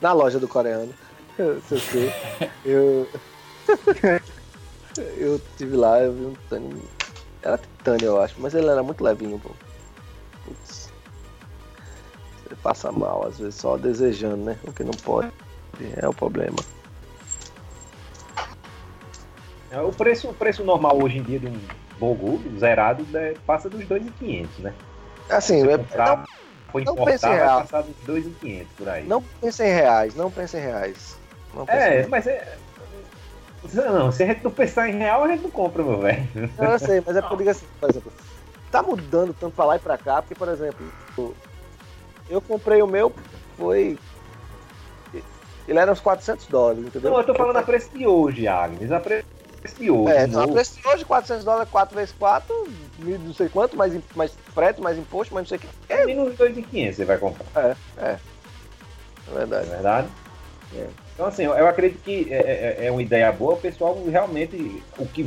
[0.00, 0.92] Na loja do coreano.
[1.68, 2.12] Seu C.
[2.64, 3.06] Eu.
[5.18, 6.82] eu tive lá, eu vi um titânio.
[7.42, 9.50] Era titânio, eu acho, mas ele era muito levinho, pô.
[10.44, 10.90] Putz.
[12.42, 14.58] Você passa mal, às vezes, só desejando, né?
[14.64, 15.30] O que não pode.
[15.96, 16.56] É o problema.
[19.70, 21.58] É, O preço, o preço normal hoje em dia de um
[21.98, 24.74] Bogu zerado né, passa dos 2,500, né?
[25.28, 26.24] Assim, é- comprar, não,
[26.74, 27.60] não importar, em vai real.
[27.62, 29.06] passar dos 2,500 por aí.
[29.06, 31.18] não pense em reais, não pense em reais.
[31.54, 32.08] Não pense em É, reais.
[32.08, 32.58] mas é.
[33.74, 36.28] Não, se a gente não pensar em real, a gente não compra, meu velho.
[36.56, 38.12] Não, eu sei, mas é porque eu digo assim, por exemplo,
[38.70, 40.86] tá mudando tanto pra lá e pra cá, porque, por exemplo,
[42.28, 43.12] eu comprei o meu,
[43.56, 43.98] foi.
[45.66, 47.10] Ele era uns 400 dólares, entendeu?
[47.10, 48.92] Não, eu tô falando a preço de hoje, Agnes.
[48.92, 49.26] A preço
[49.90, 50.14] hoje.
[50.16, 50.54] É, não, a novo.
[50.54, 54.80] preço de hoje, 400 dólares, 4 vezes 4, mil não sei quanto, mais, mais frete,
[54.80, 55.68] mais imposto, mais não sei o que.
[55.92, 57.46] É menos 2,500 você vai comprar.
[57.56, 58.10] É, é.
[58.10, 58.18] É
[59.28, 59.68] É verdade.
[59.68, 60.08] verdade?
[61.14, 65.06] Então, assim, eu acredito que é, é- é uma ideia boa, o pessoal realmente, o
[65.06, 65.22] que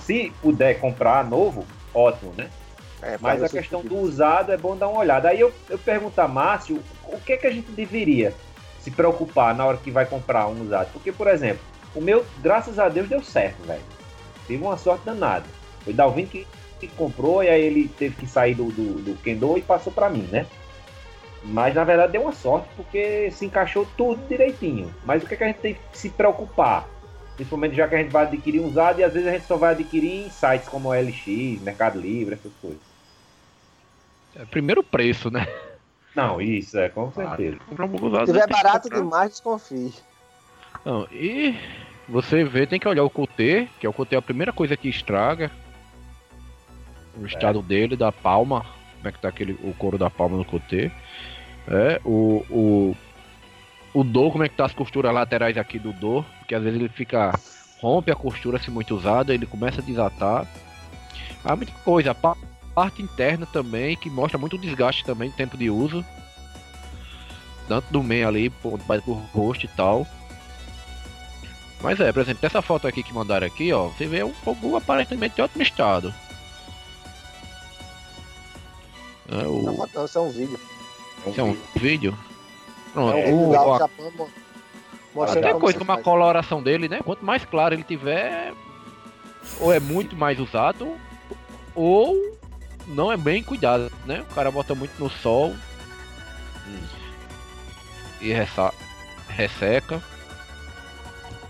[0.00, 2.50] se puder comprar novo, ótimo, né?
[3.02, 5.28] É, Mas a questão que- do usado é bom dar uma olhada.
[5.28, 8.32] Aí eu, eu pergunto a Márcio, o que é que a gente deveria
[8.80, 10.88] se preocupar na hora que vai comprar um usado?
[10.92, 11.62] Porque, por exemplo,
[11.94, 13.82] o meu, graças a Deus, deu certo, velho.
[14.46, 15.44] Tive uma sorte danada.
[15.84, 16.46] Foi Dalvin que,
[16.80, 20.08] que comprou e aí ele teve que sair do, do, do Kendo e passou pra
[20.08, 20.46] mim, né?
[21.44, 24.94] Mas na verdade deu uma sorte porque se encaixou tudo direitinho.
[25.04, 26.88] Mas o que, é que a gente tem que se preocupar?
[27.34, 29.56] Principalmente já que a gente vai adquirir um usado e às vezes a gente só
[29.56, 32.80] vai adquirir em sites como LX, Mercado Livre, essas coisas.
[34.36, 35.46] É, primeiro preço, né?
[36.14, 37.58] Não, isso é, com certeza.
[37.68, 38.26] Comprar um pouco Se usado.
[38.26, 39.00] tiver barato comprar.
[39.02, 39.92] demais, desconfie.
[40.84, 41.54] Não, e
[42.08, 44.76] você vê, tem que olhar o cotê, que é o cotê é a primeira coisa
[44.76, 45.50] que estraga.
[47.16, 48.64] O estado dele, da palma,
[48.96, 50.90] como é que tá aquele, o couro da palma no cotê.
[51.68, 52.96] É, o, o,
[53.94, 56.80] o dor, como é que tá as costuras laterais aqui do dor, porque às vezes
[56.80, 57.32] ele fica,
[57.80, 60.46] rompe a costura se muito usada, ele começa a desatar.
[61.44, 62.36] Há muita coisa, a pa-
[62.74, 66.04] parte interna também, que mostra muito desgaste também, tempo de uso.
[67.68, 70.06] Tanto do meio ali, por, por rosto e tal.
[71.82, 74.76] Mas é, por exemplo, essa foto aqui que mandaram aqui, ó, você vê um fogo
[74.76, 76.14] aparentemente em ótimo estado.
[79.28, 80.60] É, Não, o, foto não, isso é um vídeo.
[81.26, 82.18] esse é um vídeo.
[82.92, 84.30] Pronto, É, o, lá o a- Japão mostrando
[85.14, 87.00] qualquer como coisa, como a coloração dele, né?
[87.04, 88.52] Quanto mais claro ele tiver,
[89.60, 90.96] ou é muito mais usado,
[91.74, 92.16] ou
[92.86, 94.20] não é bem cuidado, né?
[94.30, 95.54] O cara bota muito no sol
[98.20, 98.72] e ressa-
[99.28, 100.00] resseca.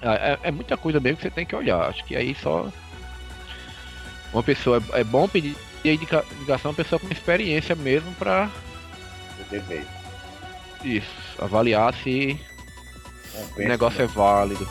[0.02, 1.88] É, é- é muita coisa mesmo que você tem que olhar.
[1.88, 2.68] Acho que aí só
[4.32, 8.50] uma pessoa é bom pedir indicação a uma pessoa com experiência mesmo pra
[10.84, 12.38] isso, avaliar se
[13.56, 14.68] o negócio é válido.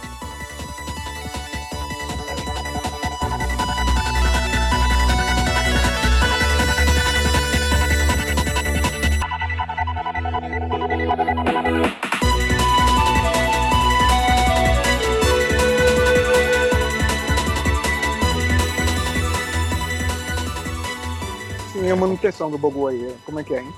[22.22, 23.74] Manutenção do Bogu aí, como é que é, hein?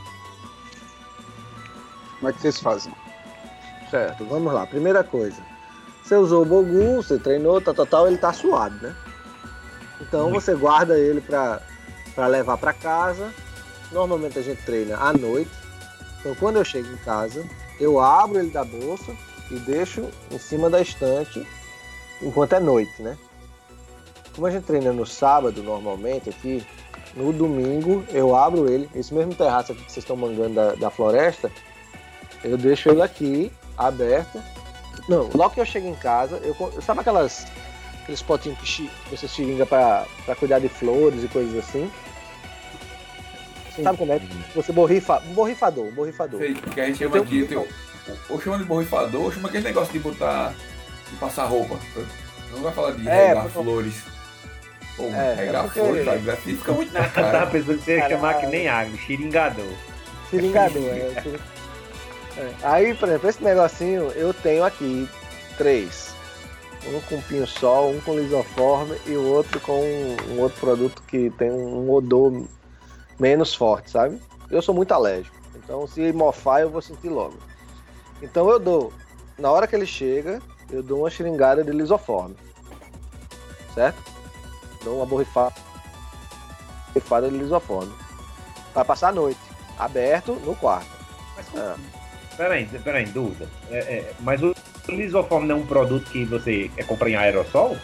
[2.19, 2.93] Como é que vocês fazem?
[3.89, 4.67] Certo, vamos lá.
[4.67, 5.41] Primeira coisa.
[6.03, 8.93] Você usou o Bogu, você treinou, tal, tal, tal, ele tá suado, né?
[10.01, 11.61] Então você guarda ele pra,
[12.13, 13.33] pra levar pra casa.
[13.93, 15.51] Normalmente a gente treina à noite.
[16.19, 17.45] Então quando eu chego em casa,
[17.79, 19.15] eu abro ele da bolsa
[19.51, 21.47] e deixo em cima da estante
[22.21, 23.17] enquanto é noite, né?
[24.35, 26.65] Como a gente treina no sábado normalmente aqui,
[27.15, 30.89] no domingo eu abro ele, esse mesmo terraço aqui que vocês estão mangando da, da
[30.89, 31.51] floresta,
[32.43, 34.41] eu deixo ele aqui, aberto.
[35.07, 37.45] Não, logo que eu chego em casa, eu sabe aquelas
[38.01, 41.89] aqueles potinhos que, você xiringa pra, pra cuidar de flores e coisas assim.
[43.81, 44.21] Sabe como é?
[44.55, 46.39] Você borrifa, um borrifador, um borrifador.
[46.39, 49.49] Sei, que a gente chama Eu aqui, tenho- tem, ou chama de borrifador, ou chama
[49.49, 50.53] aquele negócio de botar,
[51.09, 51.79] de passar roupa.
[52.51, 54.03] Não vai falar de É, regar porque- flores.
[54.95, 56.29] Pô, É, regar é porque- flores, sabe?
[56.29, 57.47] Assim fica muito na Eu tava cara.
[57.47, 58.15] pensando que você ia Caralho.
[58.15, 59.73] chamar que nem água, xiringador.
[60.29, 61.23] Xiringador, é.
[62.37, 62.53] é.
[62.63, 65.09] Aí, por exemplo, esse negocinho eu tenho aqui
[65.57, 66.13] três.
[66.85, 69.79] Um com pinho-sol, um com lisoforme e o outro com
[70.29, 72.43] um outro produto que tem um odor
[73.17, 74.19] menos forte, sabe?
[74.51, 75.35] Eu sou muito alérgico.
[75.55, 77.37] Então, se mofar, eu vou sentir logo.
[78.21, 78.91] Então, eu dou,
[79.39, 82.35] na hora que ele chega, eu dou uma xiringada de lisoforme.
[83.73, 84.12] Certo?
[84.83, 85.53] Dou uma borrifada,
[86.93, 87.93] borrifada de lisoforme.
[88.73, 89.39] Vai passar a noite,
[89.77, 90.87] aberto no quarto.
[91.55, 91.75] Ah.
[92.35, 93.47] Peraí, peraí, dúvida.
[93.69, 94.53] É, é, mas o
[94.89, 97.77] lisoforme não é um produto que você é, compra em aerossol?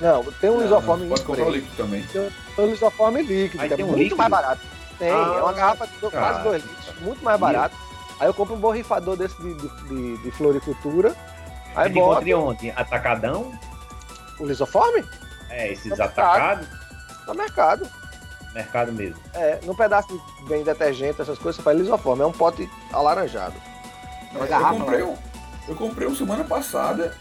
[0.00, 2.02] Não, tem um lisoforme não, pode comprar líquido também.
[2.12, 4.16] Tem um lisoforme líquido, Aí que é um muito líquido?
[4.16, 4.60] mais barato.
[4.98, 6.38] Tem, Ah, é uma garrafa de quase cara.
[6.42, 7.76] 2 litros, muito mais barato.
[8.18, 11.14] Aí eu compro um borrifador desse de, de, de- de floricultura.
[11.74, 12.70] Aí bota onde?
[12.70, 13.52] Atacadão?
[14.38, 15.02] o lisoforme
[15.56, 16.68] É, esses atacados?
[17.26, 17.88] no mercado.
[18.52, 19.20] Mercado mesmo.
[19.32, 22.22] É, num pedaço de bem detergente, essas coisas, você faz lisoforme.
[22.22, 23.54] É um pote alaranjado.
[24.32, 24.74] É uma Eu garrafa.
[24.80, 25.16] comprei um,
[25.68, 27.14] eu comprei um semana passada,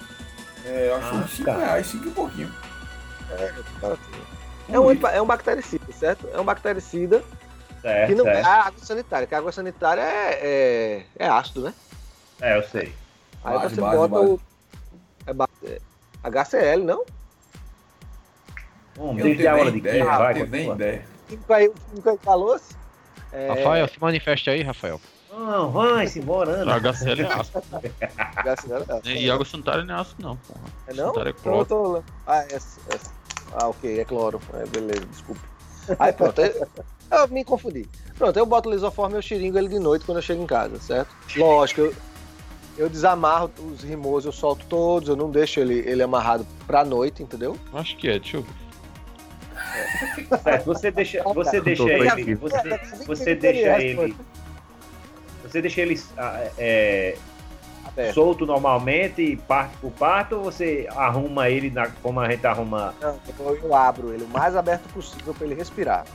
[0.65, 1.65] é, acho Ah, uns 5 cara.
[1.65, 2.53] reais, 5 e pouquinho.
[4.69, 6.27] É um, anti- é um bactericida, certo?
[6.33, 7.23] É um bactericida
[7.81, 8.47] Certo, que não é certo.
[8.47, 11.73] a água sanitária, que a água sanitária é, é, é ácido, né?
[12.41, 12.93] É, eu sei.
[13.43, 14.25] Aí Base, você base, bota base.
[14.27, 14.39] o.
[15.65, 15.79] É,
[16.23, 17.03] é HCl, não?
[18.95, 20.33] Vamos, Eu desde tenho a hora de ideia, vai.
[20.33, 20.75] não nem continua.
[20.75, 21.05] ideia.
[21.49, 21.71] O aí
[22.23, 22.75] calou-se.
[23.31, 25.01] É, Rafael, se manifeste aí, Rafael.
[25.31, 26.75] Não, vai-se embora, anda.
[26.75, 27.21] HCl
[29.03, 30.59] é E água sanitária não é ácido, não, porra.
[30.87, 31.07] É não?
[31.09, 31.65] É Então cloro.
[31.65, 32.03] tô...
[32.25, 32.99] Ah, é, é-
[33.53, 34.39] ah, ok, é cloro.
[34.53, 35.41] É, beleza, desculpa.
[35.99, 36.67] Aí pronto, eu,
[37.11, 37.87] eu me confundi.
[38.17, 40.47] Pronto, eu boto o lisoforme e eu xiringo ele de noite quando eu chego em
[40.47, 41.13] casa, certo?
[41.35, 41.93] Lógico, eu,
[42.77, 47.21] eu desamarro os rimos, eu solto todos, eu não deixo ele, ele amarrado pra noite,
[47.21, 47.57] entendeu?
[47.73, 48.64] Acho que é, deixa eu ver.
[50.43, 52.57] Certo, você deixa, você deixa ele, você,
[53.05, 54.15] você deixa ele,
[55.43, 56.01] você deixa ele
[56.57, 57.17] é,
[57.85, 58.13] Aberto.
[58.13, 62.93] solto normalmente, parte por parte, ou você arruma ele na, como a gente arruma?
[63.01, 66.05] Não, eu, eu abro ele o mais aberto possível pra ele respirar.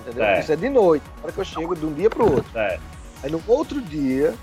[0.00, 0.24] Entendeu?
[0.24, 0.42] Certo.
[0.42, 2.50] Isso é de noite, na hora que eu chego de um dia pro outro.
[2.52, 2.82] Certo.
[3.22, 4.34] Aí no outro dia,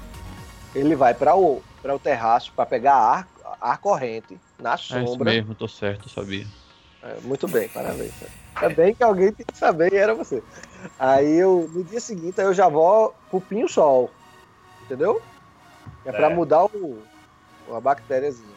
[0.76, 3.28] ele vai para o, pra o terraço para pegar ar,
[3.60, 5.32] ar corrente na É isso sombra.
[5.32, 6.46] mesmo, tô certo, sabia.
[7.02, 8.14] É, muito bem, parabéns.
[8.62, 10.44] Ainda bem que alguém tem que saber e era você.
[10.98, 14.12] Aí eu, no dia seguinte, eu já vou pro pinho-sol.
[14.84, 15.22] Entendeu?
[16.06, 16.30] É pra É.
[16.30, 17.04] mudar o,
[17.72, 18.56] a bactériazinha.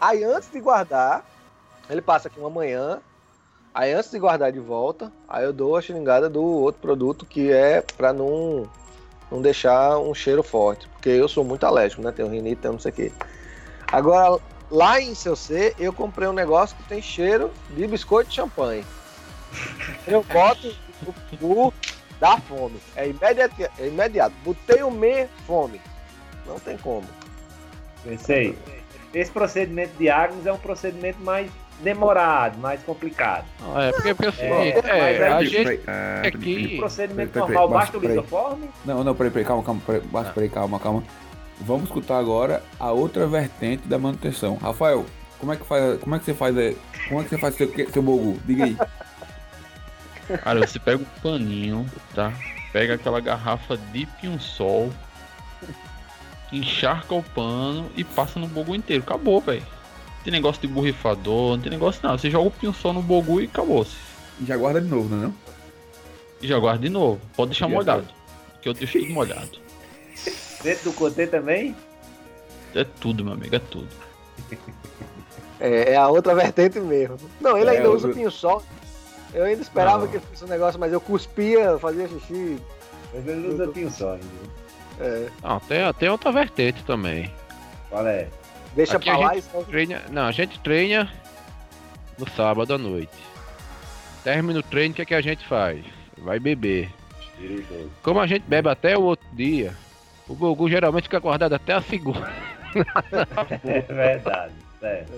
[0.00, 1.26] Aí antes de guardar,
[1.90, 3.00] ele passa aqui uma manhã.
[3.74, 7.50] Aí antes de guardar de volta, aí eu dou a xingada do outro produto que
[7.50, 8.68] é pra não,
[9.30, 10.86] não deixar um cheiro forte.
[10.88, 12.12] Porque eu sou muito alérgico, né?
[12.12, 13.12] Tenho rinite, tenho não sei o quê.
[13.90, 14.38] Agora,
[14.70, 18.84] lá em seu C, eu comprei um negócio que tem cheiro de biscoito de champanhe.
[20.06, 20.74] Eu boto
[21.40, 21.72] o o
[22.20, 22.78] dá fome.
[22.94, 24.34] É imediato, é imediato.
[24.44, 25.80] Botei o me fome.
[26.46, 27.04] Não tem como.
[28.04, 28.56] Pensei.
[29.12, 31.50] Esse procedimento de Agnes é um procedimento mais
[31.80, 33.44] demorado, mais complicado.
[33.60, 36.76] Não, é, porque, porque assim, É, é, aí- a gente ah, é O que.
[36.78, 38.70] procedimento Peraí, normal, basta o lisoforme?
[38.84, 41.02] Não, não, peraí, peraí, calma, calma, peraí, Basta, peraí, calma, calma.
[41.60, 44.56] Vamos escutar agora a outra vertente da manutenção.
[44.56, 45.04] Rafael,
[45.38, 46.74] como é que faz, como é que você faz, é,
[47.08, 48.38] como é que você faz seu, seu bogu?
[48.44, 48.76] Diga aí.
[50.42, 52.32] Cara, você pega um paninho, tá?
[52.72, 54.90] Pega aquela garrafa de pinho-sol,
[56.52, 59.02] encharca o pano e passa no bogu inteiro.
[59.02, 59.60] Acabou, velho.
[59.62, 62.16] Não tem negócio de borrifador, não tem negócio não.
[62.16, 63.86] Você joga o pinho-sol no bogu e acabou.
[64.40, 65.34] E já guarda de novo, não é não?
[66.40, 67.20] E já guarda de novo.
[67.36, 68.06] Pode deixar E molhado.
[68.52, 69.50] Porque eu deixo tudo molhado.
[70.62, 71.74] Dentro do cotê também?
[72.74, 73.88] É tudo, meu amigo, é tudo.
[75.60, 77.18] É, é a outra vertente mesmo.
[77.40, 78.62] Não, ele É, ainda usa o pinho-sol.
[79.34, 80.08] Eu ainda esperava Não.
[80.08, 82.58] que fosse um negócio, mas eu cuspia, fazia xixi.
[83.14, 84.18] Mas ele usa pinho-sol.
[85.00, 87.32] É, Não, tem, tem outra vertente também.
[87.88, 88.28] Qual é?
[88.74, 89.62] deixa Aqui pra a lá e só...
[89.62, 90.02] treina.
[90.10, 91.10] Não, a gente treina
[92.18, 93.12] no sábado à noite.
[94.24, 95.84] Termina o treino, o que, é que a gente faz?
[96.18, 96.90] Vai beber.
[98.02, 99.74] Como a gente bebe até o outro dia,
[100.28, 102.30] o Gugu geralmente fica acordado até a segunda.
[103.64, 104.54] É verdade.
[104.80, 105.12] Certo.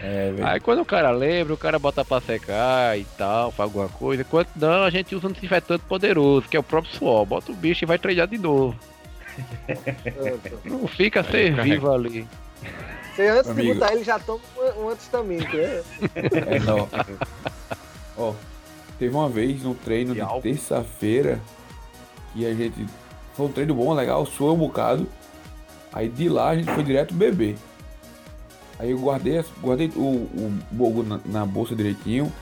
[0.00, 0.32] É.
[0.42, 4.24] Aí quando o cara lembra, o cara bota pra secar e tal, faz alguma coisa.
[4.24, 7.26] Quando não, a gente usa um desinfetante poderoso, que é o próprio suor.
[7.26, 8.78] Bota o bicho e vai treinar de novo.
[10.64, 11.74] Não fica ser carrega.
[11.74, 12.26] vivo ali.
[13.14, 13.74] Você antes de Amigo.
[13.74, 14.40] botar ele já toma
[14.76, 15.82] um, antistamínico, né?
[16.46, 16.88] É, não.
[18.16, 18.32] Ó,
[18.98, 21.40] teve uma vez no treino de terça-feira
[22.32, 22.86] que a gente.
[23.34, 25.08] Foi um treino bom, legal, suou um bocado.
[25.92, 27.56] Aí de lá a gente foi direto beber.
[28.78, 32.32] Aí eu guardei, as- guardei o, o bogo na, na bolsa direitinho.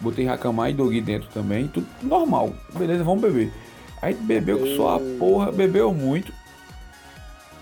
[0.00, 1.68] Botei Hakamai e Dogui dentro também.
[1.68, 2.52] Tudo normal.
[2.74, 3.50] Beleza, vamos beber.
[4.02, 6.32] Aí bebeu que só a porra, bebeu muito.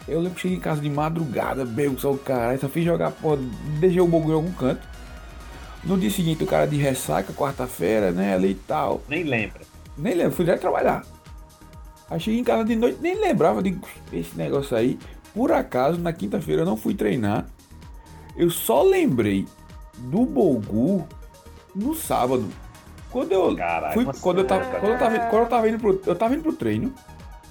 [0.09, 3.11] Eu lembro que cheguei em casa de madrugada, bebo só o caralho, só fiz jogar
[3.12, 3.39] porra,
[3.80, 4.87] deixei o bogo em algum canto.
[5.85, 9.01] No dia seguinte o cara de ressaca, quarta-feira, né, ali e tal.
[9.09, 9.61] Nem lembra.
[9.97, 11.03] Nem lembro, fui direto trabalhar.
[12.11, 13.78] Aí cheguei em casa de noite, nem lembrava de
[14.12, 14.99] esse negócio aí.
[15.32, 17.47] Por acaso, na quinta-feira eu não fui treinar.
[18.37, 19.47] Eu só lembrei
[19.99, 21.07] do Bogu
[21.74, 22.49] no sábado.
[23.11, 24.80] Quando eu Caralho, fui, quando eu tava, cara.
[24.80, 26.93] quando eu tava, quando eu tava indo pro, eu tava indo pro treino.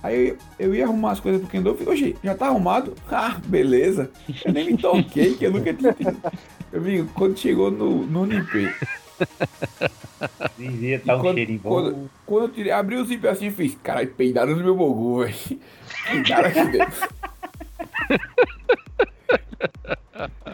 [0.02, 2.94] Aí eu, eu ia arrumar as coisas pro Kendo, eu falei, oxi, já tá arrumado?
[3.10, 4.12] Ah, beleza.
[4.44, 5.96] Eu nem me toquei, que eu nunca tinha.
[6.72, 8.74] Eu vi, quando chegou no, no Nipê,
[10.58, 11.70] Devia estar um quando, cheirinho bom.
[11.70, 15.24] quando, quando eu tirei, abri o zíper assim, eu fiz, caralho, peidaram no meu bogu,
[15.24, 15.60] velho.
[16.12, 17.10] Peidaram aqui dentro.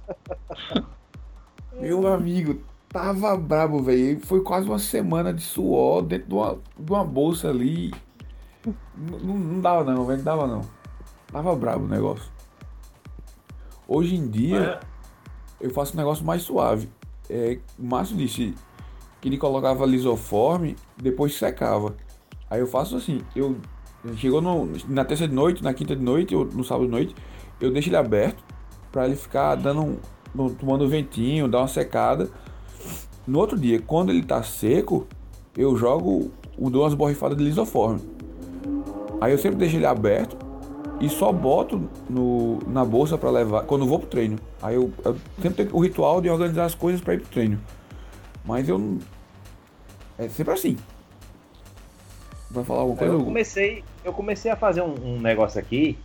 [1.80, 4.20] meu amigo, tava brabo, velho.
[4.20, 7.92] Foi quase uma semana de suor dentro de uma, de uma bolsa ali.
[8.96, 10.60] Não, não- dava não, velho, não dava não.
[11.30, 12.30] Tava brabo o negócio.
[13.88, 14.80] Hoje em dia,
[15.60, 16.88] eu faço um negócio mais suave.
[17.28, 18.54] É, o Márcio disse
[19.20, 21.94] que ele colocava lisoforme, depois secava.
[22.50, 23.56] Aí eu faço assim, eu
[24.16, 27.14] chegou no- na terça de noite, na quinta de noite, ou no sábado de noite,
[27.60, 28.42] eu deixo ele aberto
[28.90, 29.98] para ele ficar dando um,
[30.58, 32.28] tomando ventinho, dar uma secada.
[33.26, 35.06] No outro dia, quando ele tá seco,
[35.56, 38.00] eu jogo, o dou umas borrifadas de lisoforme.
[39.20, 40.36] Aí eu sempre deixo ele aberto
[41.00, 44.38] e só boto no, na bolsa para levar quando eu vou pro treino.
[44.60, 47.60] Aí eu, eu sempre tenho o ritual de organizar as coisas para ir pro treino.
[48.44, 48.98] Mas eu não.
[50.18, 50.76] É sempre assim.
[52.50, 53.14] Vai falar alguma coisa?
[53.14, 55.98] Eu comecei, eu comecei a fazer um, um negócio aqui.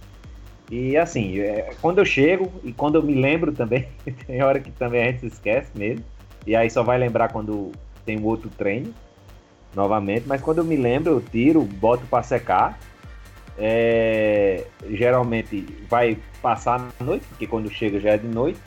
[0.70, 3.88] E assim, é, quando eu chego e quando eu me lembro também,
[4.28, 6.04] tem hora que também a gente se esquece mesmo.
[6.46, 7.72] E aí só vai lembrar quando
[8.06, 8.94] tem um outro treino,
[9.76, 10.26] novamente.
[10.28, 12.78] Mas quando eu me lembro, eu tiro, boto para secar.
[13.58, 18.60] É, geralmente vai passar na noite, porque quando chega já é de noite.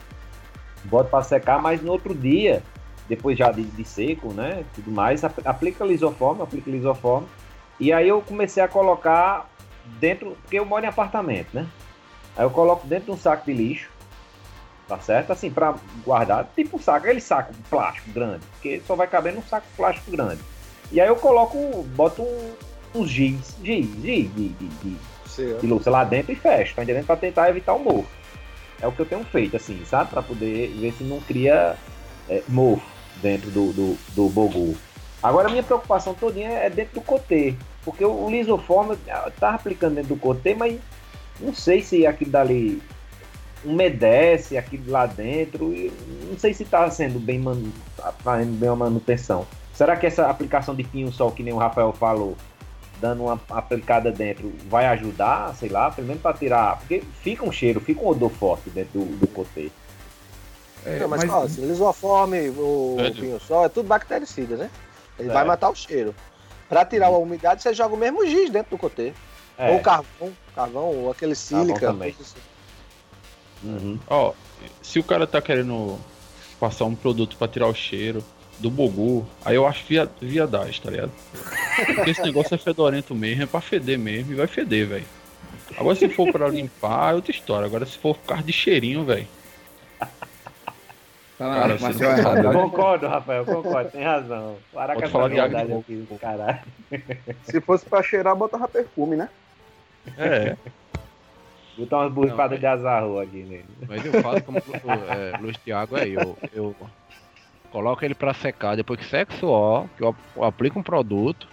[0.85, 2.63] Boto para secar, mas no outro dia,
[3.07, 4.63] depois já de, de seco, né?
[4.73, 7.27] Tudo mais, ap- aplica lisoforme, aplica lisoforme.
[7.79, 9.49] E aí eu comecei a colocar
[9.99, 11.67] dentro, porque eu moro em apartamento, né?
[12.35, 13.89] Aí eu coloco dentro de um saco de lixo,
[14.87, 15.31] tá certo?
[15.31, 15.75] Assim, pra
[16.05, 19.67] guardar, tipo um saco, aquele saco de plástico grande, porque só vai caber num saco
[19.69, 20.39] de plástico grande.
[20.91, 22.53] E aí eu coloco, boto um-
[22.95, 24.97] uns giz, giz, giz de, de, de,
[25.59, 27.05] de luz lá dentro e fecho, tá entendendo?
[27.05, 28.09] Pra tentar evitar o mofo.
[28.81, 30.09] É o que eu tenho feito, assim, sabe?
[30.09, 31.75] Pra poder ver se não cria
[32.27, 32.85] é, mofo
[33.21, 34.75] dentro do, do, do bogu.
[35.21, 37.55] Agora a minha preocupação todinha é dentro do cotê.
[37.85, 40.79] Porque o, o lisoforme eu tava aplicando dentro do cotê, mas
[41.41, 42.81] não sei se aquilo dali
[43.63, 45.71] umedece aquilo lá dentro.
[45.73, 45.91] e
[46.29, 49.45] não sei se tá sendo bem, manu, tá fazendo bem a manutenção.
[49.73, 52.35] Será que essa aplicação de pinho-sol, que nem o Rafael falou,
[52.99, 56.77] dando uma aplicada dentro, vai ajudar, sei lá, pelo menos para tirar.
[56.79, 59.71] Porque fica um cheiro, fica um odor forte dentro do, do cotê.
[60.99, 63.15] não, mas, ó, assim, lisoforme, o Velho.
[63.15, 64.69] pinho-sol, é tudo bactericida, né?
[65.17, 65.33] Ele É.
[65.33, 66.13] vai matar o cheiro.
[66.69, 69.13] Pra tirar a umidade, você joga o mesmo giz dentro do cotê.
[69.61, 69.71] É.
[69.71, 71.91] Ou carvão, carvão, ou aquele sílica.
[71.91, 72.15] assim.
[73.63, 73.99] Uhum.
[74.07, 74.33] Ó,
[74.81, 75.99] se o cara tá querendo
[76.59, 78.23] passar um produto pra tirar o cheiro
[78.59, 81.11] do bogu, aí eu acho via, viadagem, tá ligado?
[81.95, 85.05] Porque esse negócio é fedorento mesmo, é pra feder mesmo e vai feder, velho.
[85.77, 87.65] Agora se for pra limpar, é outra história.
[87.65, 89.27] Agora se for por causa de cheirinho, velho.
[91.37, 92.53] Cara, mas você- é errado, né?
[92.53, 94.57] Concordo, Rafael, concordo, tem razão.
[94.71, 96.59] Para com essa falar de aqui do caralho.
[97.45, 99.27] Se fosse pra cheirar, botava perfume, né?
[100.17, 100.55] É.
[101.77, 103.65] Botar umas borrifadas de azarro aqui nele.
[103.87, 106.75] Mas eu faço como é, Luiz Thiago aí, eu, eu
[107.71, 111.47] coloco ele pra secar, depois que seca o suor, que eu, aplico um produto,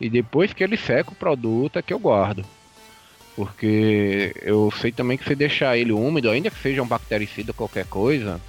[0.00, 2.44] e depois que ele seca o produto é que eu guardo.
[3.36, 7.54] Porque eu sei também que se deixar ele úmido, ainda que seja um bactericida ou
[7.54, 8.40] qualquer coisa,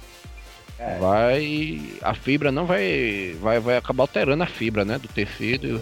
[0.78, 0.96] É.
[0.98, 1.80] vai.
[2.02, 3.58] A fibra não vai, vai.
[3.58, 5.80] Vai acabar alterando a fibra né, do tecido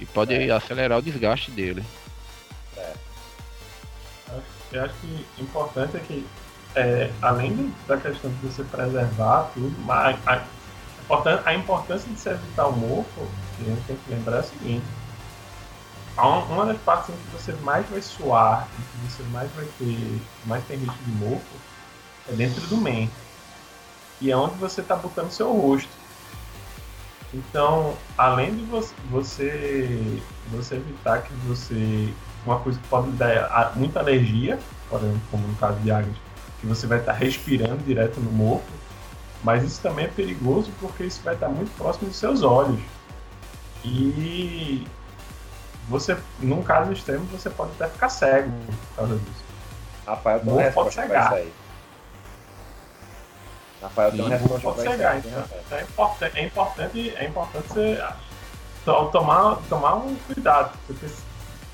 [0.00, 0.50] e pode É.
[0.50, 1.82] acelerar o desgaste dele.
[4.72, 6.26] Eu acho que importante é que,
[6.74, 10.42] é, além da questão de você preservar tudo, mas a,
[11.44, 13.28] a, importância de se evitar o mofo,
[13.60, 14.86] a gente tem que lembrar é o seguinte:
[16.18, 19.66] um- uma das partes em que você mais vai suar, em que você mais vai
[19.78, 21.56] ter, mais tem risco de mofo,
[22.28, 23.10] é dentro do main.
[24.20, 25.90] E é onde você está botando seu rosto.
[27.34, 32.14] Então, além de você, você, você evitar que você.
[32.46, 36.16] Uma coisa que pode dar a- muita alergia, por exemplo, como no caso de Agnes,
[36.60, 38.64] que você vai estar respirando direto no morto,
[39.42, 42.80] mas isso também é perigoso porque isso vai estar muito próximo dos seus olhos.
[43.84, 44.86] E
[45.88, 48.50] você, num caso extremo, você pode até ficar cego
[48.90, 49.44] por causa disso.
[50.06, 51.42] Rafael tem uma Morro pode resposta isso cegar.
[53.82, 55.78] Rafael tem uma resposta pode cegar, né, então.
[55.78, 58.04] É importante, é importante, é importante você
[58.84, 61.06] to- tomar, tomar um cuidado, você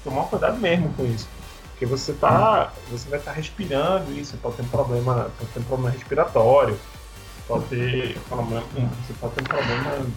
[0.04, 1.28] tomar cuidado mesmo com isso.
[1.70, 2.72] Porque você tá.
[2.90, 6.78] Você vai estar respirando isso, pode ter um problema, pode ter um problema respiratório,
[7.48, 8.62] pode ter problema,
[9.06, 10.12] você pode ter um problema, um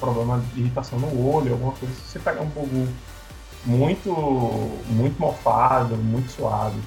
[0.00, 2.88] problema de irritação no olho, alguma coisa, se você pegar um bogu
[3.64, 4.10] muito,
[4.88, 6.80] muito mofado, muito suave.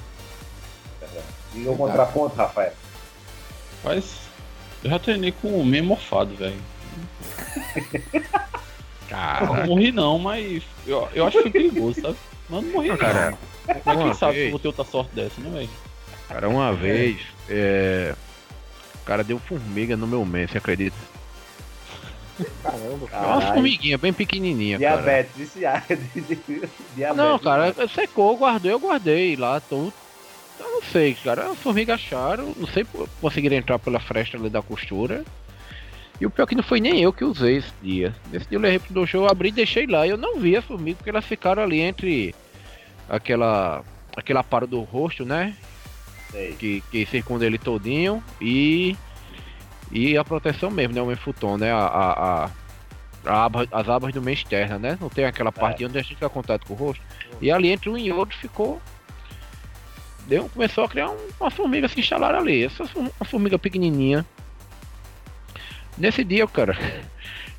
[1.52, 2.72] Diga o contraponto, Rafael.
[3.84, 4.16] Mas
[4.82, 6.60] eu já treinei com o meio morfado, velho.
[9.08, 12.16] Cara, Não morri não, mas eu, eu acho que foi perigoso, sabe?
[12.48, 12.96] Mas não morri não.
[12.96, 13.36] Cara,
[13.84, 15.68] Mas quem sabe se vez- eu vou ter outra sorte dessa, né, velho?
[16.28, 17.18] Cara, uma vez,
[17.48, 18.14] é,
[18.94, 20.96] o cara deu formiga no meu mês, você acredita?
[22.62, 24.96] Caramba, É uma formiguinha bem pequenininha, cara.
[25.02, 25.84] Diabetes, viciado.
[26.94, 27.16] Diabetes.
[27.16, 29.92] Não, cara, secou, guardei, eu guardei lá, tudo.
[30.60, 32.84] Eu não sei, cara, as formigas acharam, não sei,
[33.20, 35.24] conseguiram entrar pela fresta ali da costura.
[36.20, 38.14] E o pior é que não foi nem eu que usei esse dia.
[38.32, 40.06] Nesse dia eu levei pro dojo, eu abri e deixei lá.
[40.06, 42.34] Eu não vi as formigas, porque elas ficaram ali entre
[43.08, 43.84] aquela,
[44.16, 45.54] aquele aparo do rosto, né?
[46.58, 48.96] Que, que circunda ele todinho e
[49.92, 51.00] e a proteção mesmo, né?
[51.02, 51.70] O enfuton, né?
[51.72, 52.50] A, a, a-
[53.24, 54.96] a aba- as abas do meio externa, né?
[55.00, 57.02] Não tem aquela parte onde a gente dá contato com o rosto.
[57.40, 58.80] E ali entre um e outro ficou.
[60.26, 62.64] Deu, começou a criar um- uma formiga se instalaram ali.
[62.64, 64.24] Essa uma formiga pequenininha.
[65.98, 66.76] Nesse dia, cara.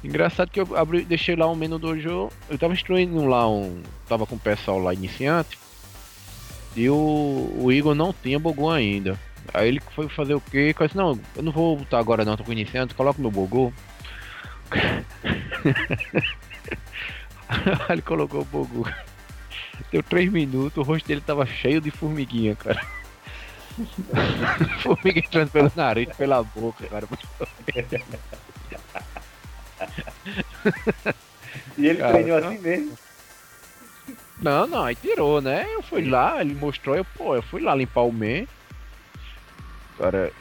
[0.04, 2.30] Engraçado que eu abri, deixei lá um menu dojo.
[2.50, 3.82] Eu tava instruindo lá um.
[4.08, 5.58] Tava com o pessoal lá iniciante.
[6.76, 9.20] E o, o Igor não tinha Bogu ainda.
[9.54, 10.76] Aí ele foi fazer o quê?
[10.78, 13.74] Eu disse, não, eu não vou botar agora não, tô com iniciante, coloca meu Bogu.
[17.90, 18.88] Ele colocou o Bogu.
[19.92, 22.86] Deu três minutos, o rosto dele tava cheio de formiguinha, cara.
[24.82, 27.08] Formiga entrando pelo nariz, pela boca, cara.
[31.78, 32.48] E ele Cara, treinou não.
[32.50, 32.98] assim mesmo.
[34.42, 35.66] Não, não, aí tirou, né?
[35.74, 38.48] Eu fui lá, ele mostrou, eu, pô, eu fui lá limpar o men.
[39.98, 40.32] Cara,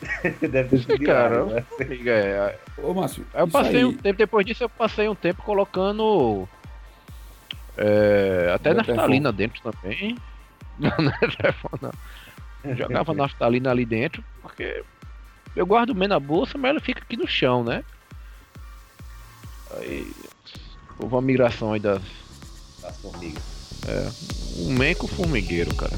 [0.40, 2.58] Deve Esse cara, formiga, é.
[2.78, 6.48] Ô, Márcio, Aí eu passei aí- um tempo, depois disso eu passei um tempo colocando.
[7.76, 10.16] é, até é naftalina dentro também.
[10.88, 12.74] Não, não é Teflon, não.
[12.74, 14.82] Jogava naftalina ali dentro, porque
[15.54, 17.84] eu guardo men na bolsa, mas ele fica aqui no chão, né?
[19.76, 20.10] Aí.
[20.98, 22.02] Houve uma migração aí das.
[22.80, 23.42] Das formigas.
[23.88, 24.62] É.
[24.62, 25.96] Um men com formigueiro, cara.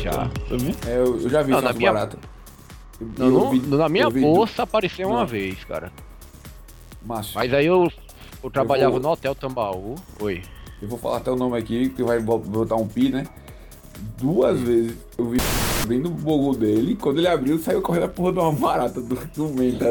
[0.00, 0.30] Já.
[0.88, 2.20] É, eu, eu já vi Não, na minha- baratas.
[3.00, 5.26] Eu- Não, eu vi- na minha bolsa apareceu uma Não.
[5.26, 5.90] vez, cara.
[7.04, 7.90] Mas aí eu,
[8.44, 9.96] eu trabalhava vou- no Hotel Tambaú.
[10.20, 10.42] Oi.
[10.80, 13.24] eu vou falar até o nome aqui, que vai bo- botar um pi, né?
[14.18, 15.38] Duas vezes eu vi
[15.82, 19.14] abrindo o bogo dele, quando ele abriu, saiu correndo a porra de uma barata do,
[19.34, 19.86] do meio, tá?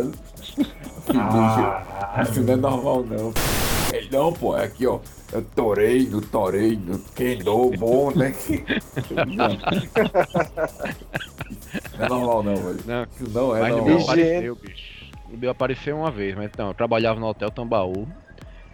[1.14, 3.34] Ah, Isso não é normal, não.
[3.92, 5.00] Ele, não, pô, é aqui, ó.
[5.32, 8.34] Eu torei, no torei, no kendo, bom, né?
[9.28, 9.58] Não.
[12.00, 12.80] É normal, não, velho.
[12.86, 13.96] Não, Isso não é mas no normal.
[13.98, 15.06] meu apareceu, bicho.
[15.30, 18.08] No meu apareceu uma vez, mas então, eu trabalhava no Hotel Tambaú.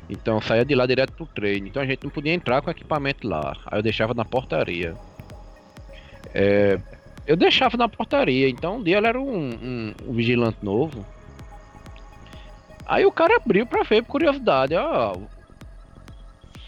[0.10, 1.68] Então eu saía de lá direto pro treino.
[1.68, 3.56] Então a gente não podia entrar com equipamento lá.
[3.68, 4.96] Aí eu deixava na portaria.
[6.34, 6.80] É,
[7.28, 8.50] eu deixava na portaria.
[8.50, 11.06] Então um dia ele era um, um- um vigilante novo.
[12.88, 15.16] Aí o cara abriu pra ver, por curiosidade, ó.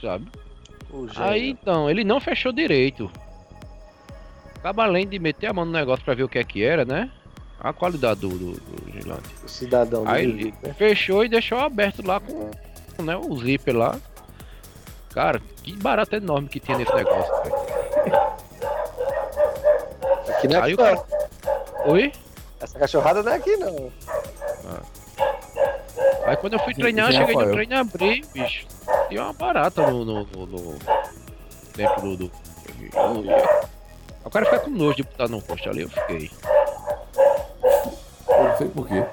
[0.01, 0.27] Sabe?
[1.15, 3.09] Aí então, ele não fechou direito.
[4.57, 6.83] Acaba além de meter a mão no negócio pra ver o que é que era,
[6.83, 7.09] né?
[7.59, 9.29] A qualidade do, do, do vigilante.
[9.43, 10.73] O cidadão do Aí ele né?
[10.73, 12.49] fechou e deixou aberto lá com
[13.01, 13.97] né, o zíper lá.
[15.11, 17.43] Cara, que barato enorme que tinha nesse negócio.
[17.43, 17.55] velho.
[20.35, 21.03] Aqui não é Aí cara-
[21.85, 22.11] Oi?
[22.59, 23.91] Essa cachorrada não é aqui, não.
[26.29, 28.67] Aí quando eu fui Sim, treinar, sim, cheguei no treino e abri, bicho.
[29.07, 30.05] tinha uma barata no.
[30.05, 30.77] no, no, no
[31.75, 32.17] dentro do.
[32.17, 32.31] do
[32.93, 33.59] eu-
[34.23, 36.29] o cara fica com nojo de botar no poste ali, eu fiquei.
[38.27, 39.03] Eu não sei porquê.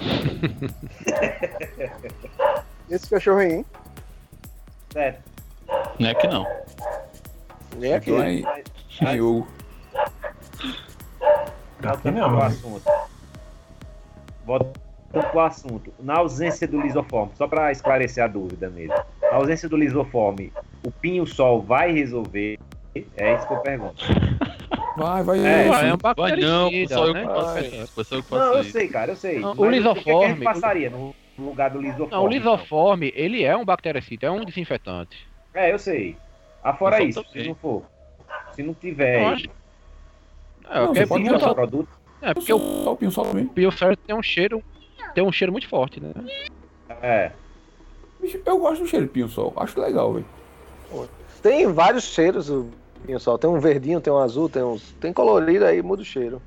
[2.90, 3.64] Esse cachorro aí, hein?
[4.92, 5.22] Certo.
[6.00, 6.44] Não é que não.
[7.76, 8.10] Nem aqui.
[8.10, 8.44] Então aí.
[9.02, 9.46] Aí o.
[11.80, 12.90] Voltando pro assunto.
[15.12, 15.94] Voltando pro assunto.
[16.00, 18.94] Na ausência do lisoforme, só para esclarecer a dúvida mesmo.
[19.22, 20.52] Na ausência do lisoforme,
[20.84, 22.58] o pinho-sol vai resolver?
[23.16, 24.04] É isso que eu pergunto.
[24.96, 25.38] Vai, vai.
[25.40, 27.20] É, Ah, é um Vai não, bactericida, sou eu né?
[27.20, 27.66] que faço Vai.
[27.66, 28.04] isso.
[28.04, 29.38] Só que Não, eu sei, cara, eu sei.
[29.38, 32.12] Não, o que que a gente lisoforme- passaria no lugar do lisoforme?
[32.12, 35.28] Não, o lisoforme, ele é um bactericida, é um desinfetante.
[35.52, 36.16] É, eu sei.
[36.64, 37.82] Afora Eu isso, só se não for.
[38.52, 39.24] Se não tiver.
[39.24, 39.46] Acho-
[40.68, 41.88] É, Não, porque você pode pinho botar- sol- produto.
[42.22, 43.46] é porque o Só o pinho sol também.
[43.46, 44.64] pinho sol tem um cheiro,
[45.16, 46.12] tem um cheiro muito forte, né?
[47.02, 47.32] É.
[48.20, 49.50] Bicho, Eu gosto do cheiro de pinho sol.
[49.56, 50.26] Acho legal, velho.
[51.42, 52.68] Tem vários cheiros o
[53.06, 53.38] pinho-sol.
[53.38, 54.92] Tem um verdinho, tem um azul, tem uns.
[55.00, 56.42] Tem colorido aí, muda o cheiro.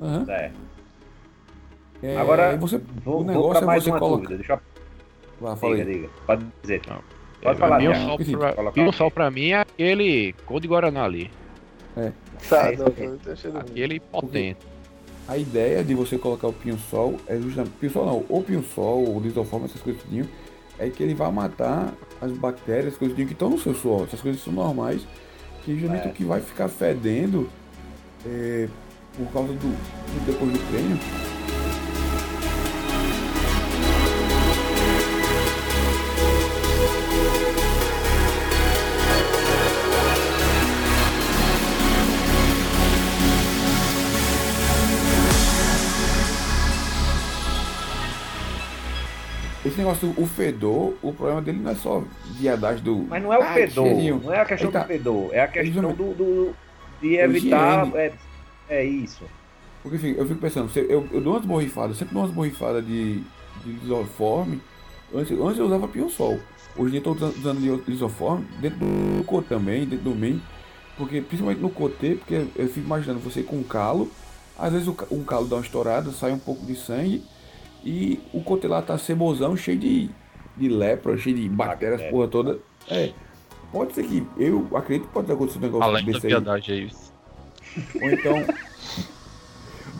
[0.00, 0.24] Aham.
[0.28, 0.52] É.
[2.02, 4.16] É, Agora, você, Vou, o vou negócio pra é mais você colocar.
[4.16, 4.36] dúvida.
[4.36, 4.60] Deixa eu...
[5.40, 5.94] Vai, fala Diga, aí.
[5.96, 6.10] diga.
[6.26, 6.82] Pode dizer.
[6.88, 7.00] Não.
[7.42, 8.06] Pode falar, pinho Thiago.
[8.06, 8.38] sol, Sim.
[8.38, 11.30] pra, pinho pra mim é aquele cor de Guaraná ali.
[12.48, 12.74] Tá, É
[13.32, 13.60] isso não.
[13.60, 14.75] Aquele potente.
[15.28, 17.72] A ideia de você colocar o pinho-sol é justamente.
[17.80, 20.28] Pinho-sol não, ou pinho-sol, ou lisoforme, essas coisas tudinho,
[20.78, 24.04] é que ele vai matar as bactérias, as coisas que estão no seu suor.
[24.04, 25.02] Essas coisas são normais,
[25.64, 26.10] que justamente É.
[26.10, 27.48] o que vai ficar fedendo
[28.24, 28.68] é,
[29.16, 29.58] por causa do.
[29.58, 30.98] do- depois do treino.
[49.66, 52.02] Esse negócio o fedor, o problema dele não é só
[52.38, 52.98] viadagem do.
[53.08, 53.86] Mas não é o Ai, fedor.
[53.86, 54.20] cheirinho.
[54.24, 54.80] Não é a questão tá.
[54.80, 55.30] do fedor.
[55.32, 56.54] É a questão do, do-
[57.00, 57.88] de evitar.
[57.96, 58.12] É,
[58.68, 59.24] é isso.
[59.82, 63.20] Porque enfim, eu fico pensando, eu, eu dou umas borrifadas, sempre dou umas borrifadas de,
[63.64, 64.60] de lisoforme.
[65.14, 66.40] Antes, antes eu usava pinho-sol.
[66.76, 70.14] Hoje em dia eu tô usando, usando li- lisoforme dentro do coto também, dentro do
[70.14, 70.42] main.
[70.96, 74.10] Porque, principalmente no cotê, porque eu fico imaginando você com calo.
[74.58, 77.22] Às vezes o um calo dá uma estourada, sai um pouco de sangue.
[77.88, 80.10] E o cotê lá tá cebosão, cheio de,
[80.56, 82.10] de lepra, cheio de bactérias, Bactéria.
[82.10, 82.58] porra toda.
[82.90, 83.12] É.
[83.70, 86.32] Pode ser que, eu acredito que pode ter acontecido um negócio Além da desse aí.
[86.32, 87.12] piedade, é isso.
[88.02, 88.44] Ou então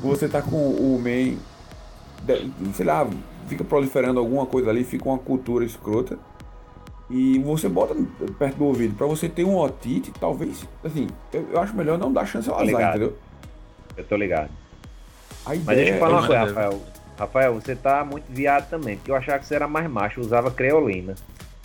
[0.00, 1.38] você tá com o main,
[2.74, 3.08] sei lá,
[3.46, 6.18] fica proliferando alguma coisa ali, fica uma cultura escrota.
[7.08, 7.94] E você bota
[8.36, 12.12] perto do ouvido pra você ter um otite, talvez, assim, eu, eu acho melhor não
[12.12, 12.90] dar chance ao Tô azar, ligado.
[12.96, 13.16] entendeu?
[13.96, 14.50] Eu tô ligado.
[15.44, 16.80] A Mas ideia deixa eu falar uma é- coisa, Rafael.
[17.18, 20.50] Rafael, você tá muito viado também, porque eu achava que você era mais macho, usava
[20.50, 21.14] creolina.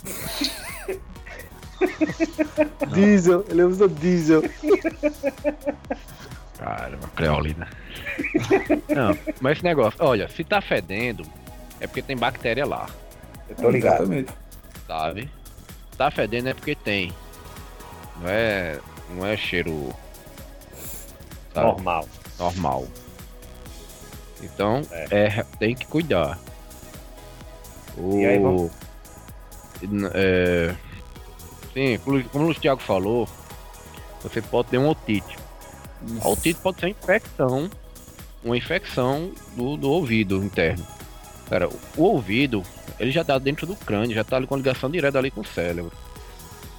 [2.94, 4.44] Diesel, ele usa diesel.
[6.58, 7.68] Caramba, creolina.
[8.90, 11.24] Não, mas esse negócio, olha, se tá fedendo,
[11.80, 12.88] é porque tem bactéria lá,
[13.50, 14.04] Eu tô ligado.
[14.04, 14.32] Exatamente.
[14.88, 15.30] sabe?
[15.98, 17.12] Tá fedendo é porque tem.
[18.22, 18.80] Não é.
[19.10, 19.90] Não é cheiro.
[21.54, 22.08] sabe, Normal.
[22.40, 22.88] normal.
[24.42, 25.46] Então, é.
[25.60, 26.40] tem que cuidar.
[27.98, 28.20] O.
[28.20, 28.72] E aí, vamos-
[30.14, 30.76] É,
[31.74, 31.98] sim,
[32.32, 33.28] como- o Thiago falou,
[34.22, 35.38] você pode ter um otite.
[36.24, 37.70] A otite pode ser infecção,
[38.44, 40.86] uma infecção do, do ouvido interno.
[41.50, 41.68] Cara,
[41.98, 42.64] o, ouvido,
[43.00, 45.46] ele já tá dentro do crânio, já tá ali com ligação direta ali com o
[45.46, 45.92] cérebro.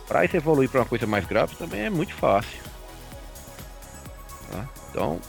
[0.08, 2.58] Pra isso evoluir pra uma coisa mais grave também é muito fácil.
[4.50, 4.68] Tá?
[4.90, 5.20] Então,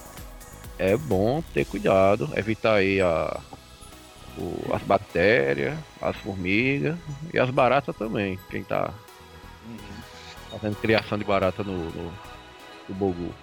[0.79, 3.39] é bom ter cuidado, evitar aí a,
[4.37, 6.97] o- as bactérias, as formigas
[7.33, 8.39] e as baratas também.
[8.49, 8.93] Quem tá
[10.51, 12.13] fazendo criação de barata no, no,
[12.89, 13.33] no Bogu.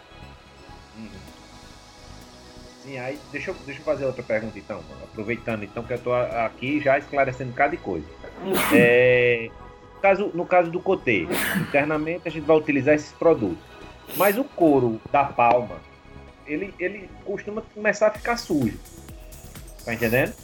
[2.83, 6.13] Sim, aí deixa eu, deixa eu fazer outra pergunta então, aproveitando então que eu tô
[6.15, 8.07] aqui já esclarecendo cada coisa.
[8.73, 9.51] É,
[9.95, 11.27] no, caso, no caso do cotê,
[11.61, 13.59] internamente a gente vai utilizar esses produtos.
[14.17, 15.77] Mas o couro da palma,
[16.53, 18.79] ele, ele costuma começar a ficar sujo.
[19.85, 20.35] Tá entendendo?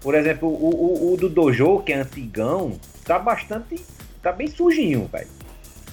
[0.00, 3.84] Por exemplo, o, o, o do Dojo, que é antigão, tá bastante.
[4.20, 5.28] tá bem sujinho, velho.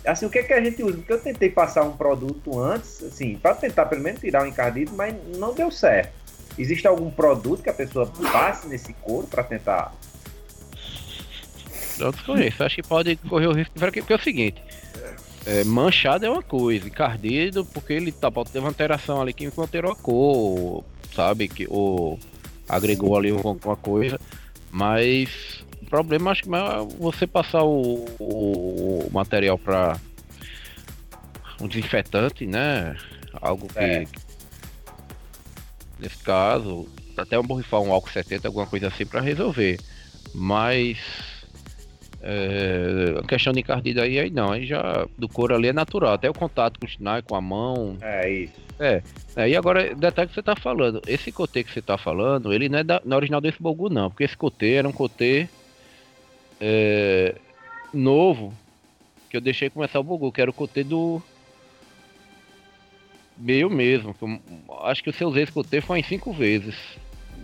[0.06, 0.98] Assim, o que, é que a gente usa?
[0.98, 4.94] Porque eu tentei passar um produto antes, assim, para tentar pelo menos tirar o encardido,
[4.96, 6.14] mas não deu certo.
[6.58, 9.94] Existe algum produto que a pessoa passe nesse couro para tentar.
[12.00, 14.64] Eu desconheço, acho que pode correr o risco porque é o seguinte.
[15.46, 19.50] É, manchado é uma coisa, encardido, porque ele tá, pode ter uma alteração ali que
[19.58, 20.84] alterou a cor,
[21.16, 21.48] sabe?
[21.48, 22.20] Que, ou
[22.68, 24.20] agregou ali alguma coisa.
[24.72, 30.00] Mas problema acho que é você passar o, o, o material para
[31.60, 32.96] um desinfetante, né?
[33.42, 33.80] Algo que.
[33.80, 34.06] É.
[36.00, 36.88] Nesse caso,
[37.18, 39.80] até um borrifar um álcool 70, alguma coisa assim para resolver.
[40.34, 40.98] Mas
[42.22, 46.14] é, a questão de encardida aí, aí não, aí já do couro ali é natural,
[46.14, 47.98] até o contato com o Schnai, com a mão.
[48.02, 48.54] É isso.
[48.80, 49.02] É,
[49.36, 52.80] aí agora, detalhe que você tá falando, esse cotê que você tá falando, ele não
[52.80, 55.48] é, da, não é original desse Bogu não, porque esse cotê era um cotê
[56.60, 57.36] é,
[57.94, 58.54] novo,
[59.30, 61.22] que eu deixei começar o Bogu, que era o cotê do
[63.38, 64.40] meu mesmo, que eu,
[64.84, 66.76] acho que se eu usei esse cotê foi em cinco vezes.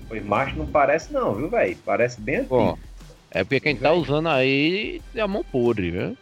[0.09, 1.77] Foi macho não parece não, viu, velho?
[1.85, 2.55] Parece bem antigo.
[2.55, 2.77] Bom,
[3.35, 6.17] é porque quem tá usando aí é a mão podre, viu?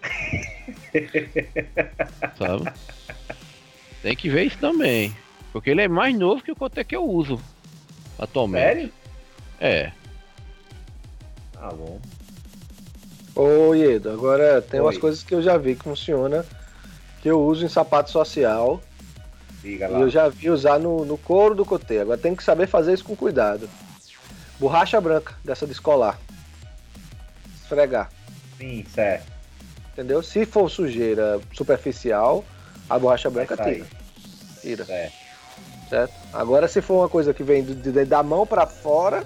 [2.36, 2.74] Sabe?
[4.02, 5.16] Tem que ver isso também.
[5.52, 7.40] Porque ele é mais novo que o cotê que eu uso
[8.18, 8.64] atualmente.
[8.64, 8.94] Sério?
[9.60, 9.92] É.
[11.54, 12.02] Tá bom.
[13.36, 14.86] Ô Iedo, agora tem Oi.
[14.88, 16.44] umas coisas que eu já vi que funciona,
[17.22, 18.82] que eu uso em sapato social.
[19.62, 20.00] Diga E lá.
[20.00, 22.00] eu já vi usar no, no couro do cotê.
[22.00, 23.70] Agora tem que saber fazer isso com cuidado.
[24.60, 26.20] Borracha branca, dessa de escolar.
[27.74, 28.10] Esfregar.
[28.58, 29.32] Sim, certo.
[29.94, 30.24] Entendeu?
[30.24, 32.44] Se for sujeira superficial,
[32.90, 33.86] a borracha branca tira.
[34.62, 34.86] Tira.
[34.86, 35.14] Certo.
[35.90, 36.14] Certo?
[36.32, 39.24] Agora se for uma coisa que vem do- de- da mão pra fora,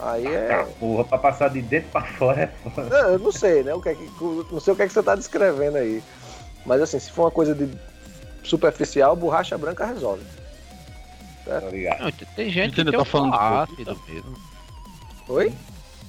[0.00, 0.64] aí é.
[0.78, 2.82] Porra, pra passar de dentro pra fora é foda.
[2.88, 3.74] Não, eu não sei, né?
[3.74, 4.08] O que é que,
[4.50, 6.02] não sei o que é que você tá descrevendo aí.
[6.64, 7.68] Mas assim, se for uma coisa de
[8.44, 10.22] superficial, borracha branca resolve.
[11.44, 12.02] Tá ligado?
[12.04, 13.00] Não, tem- gente que Entendeu?
[13.00, 14.36] Tá um falando de ácido mesmo.
[15.28, 15.52] Oi?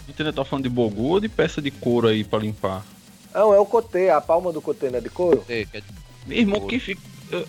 [0.07, 0.33] Entendeu?
[0.33, 2.85] Tá falando de bogu ou de peça de couro aí pra limpar?
[3.33, 4.99] Não, é o cotê, a palma do cotê, né?
[4.99, 5.43] De couro?
[5.49, 5.83] É, que é-
[6.27, 7.01] Meu irmão, quem fica.
[7.31, 7.47] Eu,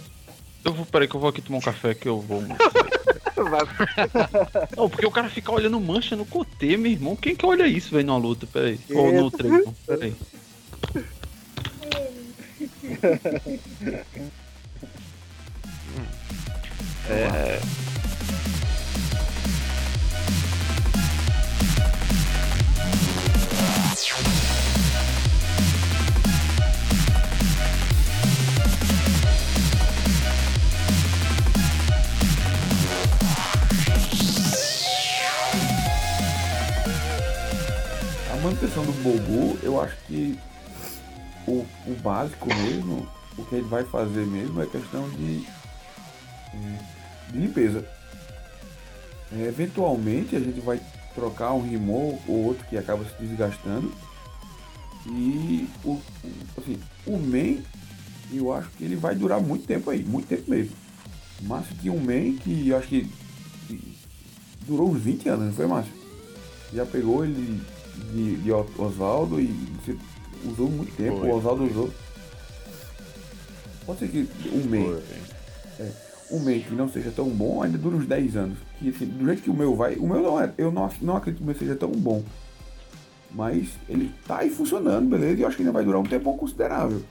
[0.64, 2.42] eu vou, peraí, que eu vou aqui tomar um café que eu vou.
[4.76, 7.16] Não, porque o cara fica olhando mancha no cotê, meu irmão.
[7.16, 8.46] Quem que olha isso, velho, numa luta?
[8.46, 8.80] Peraí.
[8.90, 9.74] Ou no treino?
[9.86, 10.14] Peraí.
[17.08, 17.60] é,
[38.44, 40.38] manutenção do Bogu, eu acho que
[41.46, 45.46] o, o básico mesmo, o que ele vai fazer mesmo é questão de,
[47.30, 47.88] de limpeza.
[49.32, 50.78] É, eventualmente a gente vai
[51.14, 53.90] trocar um rimor ou outro que acaba se desgastando.
[55.06, 55.98] E o,
[56.58, 57.64] assim, o main,
[58.30, 60.76] eu acho que ele vai durar muito tempo aí, muito tempo mesmo.
[61.40, 63.10] Márcio tinha um main que eu acho que
[64.66, 65.92] durou uns 20 anos, não foi Márcio?
[66.74, 67.62] Já pegou ele
[68.12, 69.96] de, de Oswaldo e você
[70.44, 71.28] usou muito tempo, Foi.
[71.28, 71.90] o Oswaldo usou.
[73.86, 75.02] Pode ser que um mês,
[75.78, 75.92] é,
[76.30, 78.58] um mês que não seja tão bom, ainda dura uns 10 anos.
[78.78, 81.16] Que assim, do jeito que o meu vai, o meu não é, eu não, não
[81.16, 82.22] acredito que o meu seja tão bom.
[83.30, 85.40] Mas ele tá aí funcionando, beleza?
[85.40, 87.02] E eu acho que ainda vai durar um tempo considerável.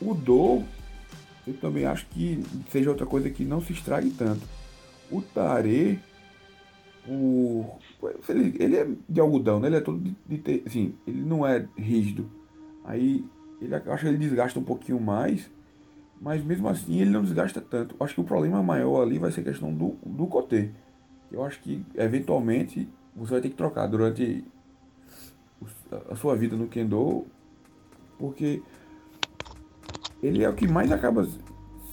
[0.00, 0.62] O Do,
[1.46, 4.42] eu também acho que seja outra coisa que não se estrague tanto.
[5.10, 6.00] O Tare,
[7.08, 7.64] o.
[8.28, 9.68] Ele, ele é de algodão, né?
[9.68, 12.30] Ele é todo de, de te- assim, ele não é rígido.
[12.84, 13.24] Aí
[13.60, 15.50] ele acho que ele desgasta um pouquinho mais,
[16.20, 17.94] mas mesmo assim ele não desgasta tanto.
[18.00, 20.70] Acho que o problema maior ali vai ser a questão do, do cotê.
[21.30, 24.44] Eu acho que eventualmente você vai ter que trocar durante
[26.10, 27.26] a sua vida no Kendo,
[28.18, 28.62] porque
[30.22, 31.26] ele é o que mais acaba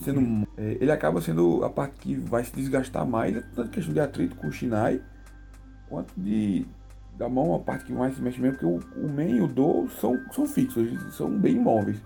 [0.03, 0.47] sendo.
[0.58, 3.99] é, ele acaba sendo a parte que vai se desgastar mais, é tanto questão de
[3.99, 5.01] atrito com o Shinai,
[5.90, 6.66] quanto de.
[7.18, 9.48] Da mão, a parte que mais se mexe mesmo, porque o, o Men e o
[9.48, 12.00] Do são, são fixos, são bem imóveis.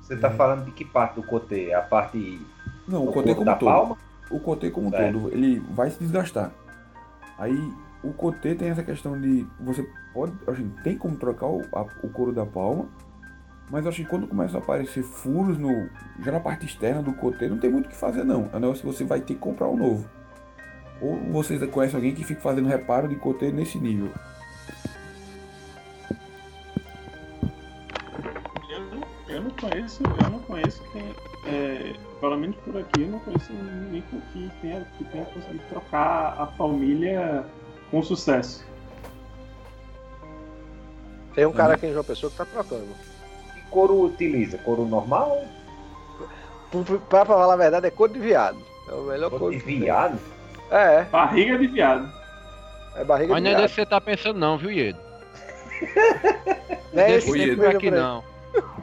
[0.00, 1.72] Você tá falando de que parte do cotê?
[1.74, 2.40] A parte.
[2.86, 3.64] Não, do o como da um todo.
[3.68, 3.96] palma?
[4.30, 5.18] O Kotê como um Certo.
[5.18, 6.52] todo, ele vai se desgastar.
[7.36, 7.56] Aí
[8.04, 9.44] o Kotê tem essa questão de.
[9.60, 9.84] Você
[10.14, 10.32] pode.
[10.46, 12.86] Assim, tem como trocar o, a- o couro da palma.
[13.72, 15.88] Mas acho que quando começam a aparecer furos no.
[16.24, 18.48] Já na parte externa do Kotê, não tem muito o que fazer não.
[18.52, 20.08] A não ser que você vai ter que comprar um novo.
[21.00, 24.10] Ou vocês conhecem alguém que fica fazendo reparo de Kotê nesse nível.
[28.68, 31.02] Eu não, eu não conheço, eu não conheço quem.
[31.46, 36.36] é, pelo menos por aqui, eu não conheço ninguém que tenha, que tenha conseguido trocar
[36.38, 37.46] a palmilha
[37.90, 38.64] com sucesso.
[41.34, 42.88] Tem um cara aqui em João Pessoa que tá trocando.
[43.54, 44.58] Que couro utiliza?
[44.58, 45.44] Couro normal?
[47.08, 48.58] Pra falar a verdade, é cor de viado.
[48.88, 50.18] É o melhor Couro cor de viado?
[50.70, 52.10] É, Barriga de viado.
[52.96, 53.00] é.
[53.00, 53.62] É barriga Mas de não é viado.
[53.62, 54.98] desse que você tá pensando não, viu, Iedo?
[56.92, 57.66] Não é Desse esse Iedo.
[57.68, 58.24] aqui não.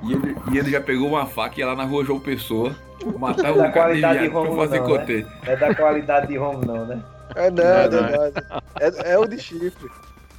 [0.02, 2.74] E ele, e ele já pegou uma faca e ia lá na rua João Pessoa
[3.20, 4.98] matar Da o cara de qualidade viado de pra fazer não, né?
[5.00, 5.26] cotê.
[5.46, 7.04] Não é da qualidade de Romo, não, né?
[7.36, 8.64] É nada, é nada.
[8.80, 9.90] É, é o de chifre.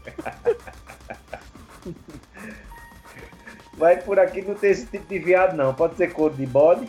[3.77, 5.73] Vai por aqui não tem esse tipo de viado, não.
[5.75, 6.89] Pode ser cor de bode.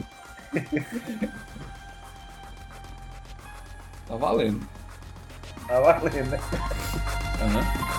[4.09, 4.59] Tá valendo.
[5.67, 6.39] Tá valendo, né?
[7.41, 7.89] Aham.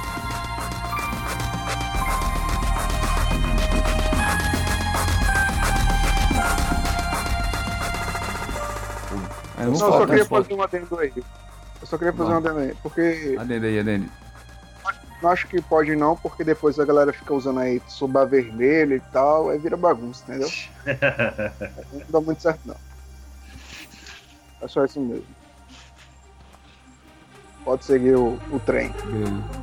[9.58, 11.12] É, Não, eu só queria fazer um adendo aí.
[11.16, 12.34] Eu só queria fazer Vai.
[12.34, 12.74] um adendo aí.
[12.82, 14.10] Porque Adende aí, adende.
[15.22, 19.00] não acho que pode não, porque depois a galera fica usando aí subar vermelho e
[19.12, 20.50] tal, aí vira bagunça, entendeu?
[21.92, 22.76] não dá muito certo não.
[24.62, 25.39] É só isso mesmo.
[27.64, 28.90] Pode seguir o, o trem.
[29.04, 29.60] Beleza.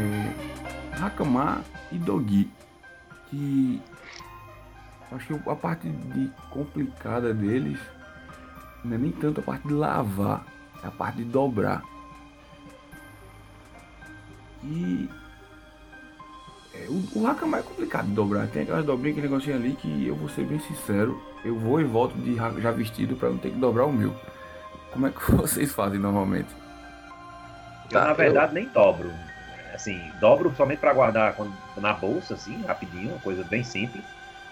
[0.00, 2.50] É, Hakama e Dogi,
[3.28, 3.80] que
[5.12, 7.78] acho que a parte de complicada deles
[8.84, 10.44] não é nem tanto a parte de lavar,
[10.82, 11.82] é a parte de dobrar.
[14.64, 15.08] E
[16.74, 18.46] é, o, o Hakama é complicado de dobrar.
[18.48, 21.20] Tem aquelas dobrinhas, aquele negocinho ali que eu vou ser bem sincero.
[21.44, 24.14] Eu vou e volto de já vestido para não ter que dobrar o meu.
[24.92, 26.48] Como é que vocês fazem normalmente?
[26.54, 29.12] Eu, Tá, na verdade, nem dobro.
[29.74, 34.04] Assim, dobro somente para guardar quando- na bolsa, assim, rapidinho, uma coisa bem simples.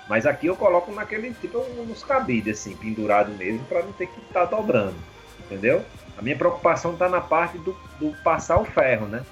[0.08, 4.20] Mas aqui eu coloco naquele tipo nos cabides, assim, pendurado mesmo, para não ter que
[4.20, 4.96] estar dobrando.
[5.40, 5.84] Entendeu?
[6.18, 9.22] A minha preocupação está na parte do, do passar o ferro, né?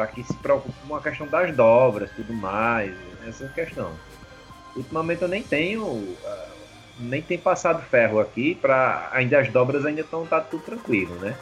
[0.00, 2.90] Para que se preocupe com a questão das dobras, tudo mais,
[3.28, 3.92] essa questão.
[4.74, 6.48] Ultimamente eu nem tenho, ah,
[6.98, 11.36] nem tenho passado ferro aqui, para ainda as dobras ainda estão tá tudo tranquilo, né?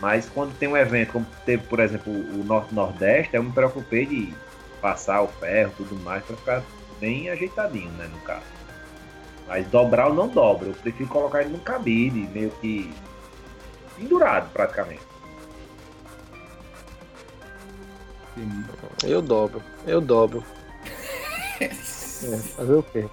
[0.00, 4.32] Mas quando tem um evento, como teve, por exemplo, o Norte-Nordeste, eu me preocupei de
[4.80, 6.62] passar o ferro tudo mais para ficar
[7.00, 8.46] bem ajeitadinho, né, no caso.
[9.48, 12.94] Mas dobrar eu não dobro, eu prefiro colocar ele num cabide, meio que
[13.98, 15.11] pendurado praticamente.
[19.04, 20.44] Eu dobro, eu dobro.
[22.24, 23.04] É, fazer o quê?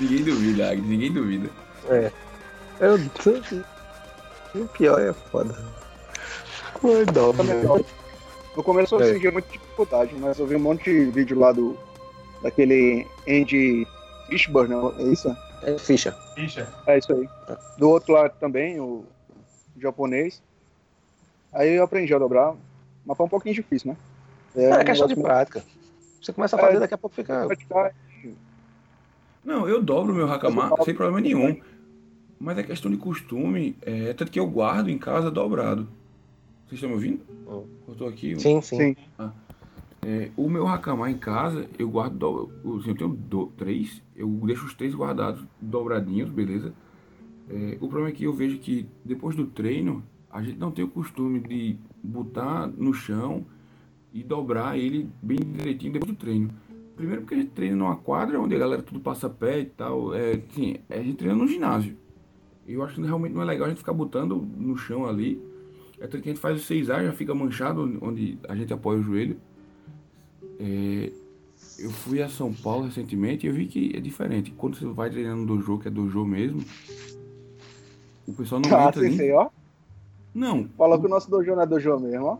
[0.00, 1.50] Ninguém duvida, Agnes, ninguém duvida.
[1.90, 2.10] É.
[2.80, 2.94] Eu.
[4.54, 5.54] O pior é foda.
[6.82, 7.84] Eu dobro.
[8.56, 9.12] No começo eu É.
[9.12, 11.76] sentia muita dificuldade, mas eu vi um monte de vídeo lá do
[12.42, 13.86] daquele Andy
[14.28, 15.36] Fishburne, não é isso?
[15.62, 16.12] É ficha.
[16.34, 16.66] Ficha.
[16.86, 17.28] É isso aí.
[17.76, 19.04] Do outro lado também, o
[19.78, 20.40] japonês.
[21.52, 22.54] Aí eu aprendi a dobrar,
[23.04, 23.96] mas foi um pouquinho difícil, né?
[24.62, 25.62] É, um questão de prática.
[26.20, 26.80] Você começa a fazer, É.
[26.80, 27.46] daqui a pouco fica.
[27.46, 27.94] praticar.
[29.44, 31.60] Não, eu dobro meu Hakama sem problema nenhum.
[32.40, 35.88] Mas é questão de costume, é tanto que eu guardo em casa dobrado.
[36.66, 37.20] Vocês estão me ouvindo?
[37.88, 38.38] Eu tô aqui.
[38.38, 38.76] Sim, sim.
[38.76, 38.96] Sim.
[40.06, 42.16] É, o meu Hakama em casa, eu guardo.
[42.16, 46.72] do- assim, eu tenho do- três, eu deixo os três guardados, dobradinhos, beleza?
[47.50, 50.84] É, o problema é que eu vejo que depois do treino, a gente não tem
[50.84, 53.44] o costume de botar no chão
[54.12, 56.50] e dobrar ele bem direitinho depois do treino.
[56.96, 60.14] Primeiro porque a gente treina numa quadra onde a galera tudo passa pé e tal.
[60.14, 61.96] É, assim, a gente treina no ginásio.
[62.66, 65.40] Eu acho que realmente não é legal a gente ficar botando no chão ali.
[66.00, 68.98] É tanto que a gente faz o 6A, já fica manchado onde a gente apoia
[68.98, 69.36] o joelho.
[70.60, 71.12] É,
[71.78, 74.52] eu fui a São Paulo recentemente e eu vi que é diferente.
[74.56, 76.62] Quando você vai treinando no dojo, que é dojo mesmo,
[78.26, 79.32] o pessoal não Ah, entra nem...
[79.32, 79.48] ó.
[80.34, 82.38] Não, Fala que o nosso dojo não é dojo mesmo, ó.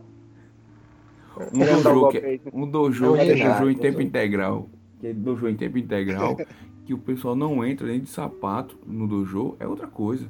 [1.53, 2.41] Um dojo, que, aí.
[2.53, 3.79] um dojo É um que é dojo em dojo.
[3.79, 4.69] tempo integral,
[4.99, 6.37] que é dojo em tempo integral,
[6.85, 10.27] que o pessoal não entra nem de sapato no dojo, é outra coisa.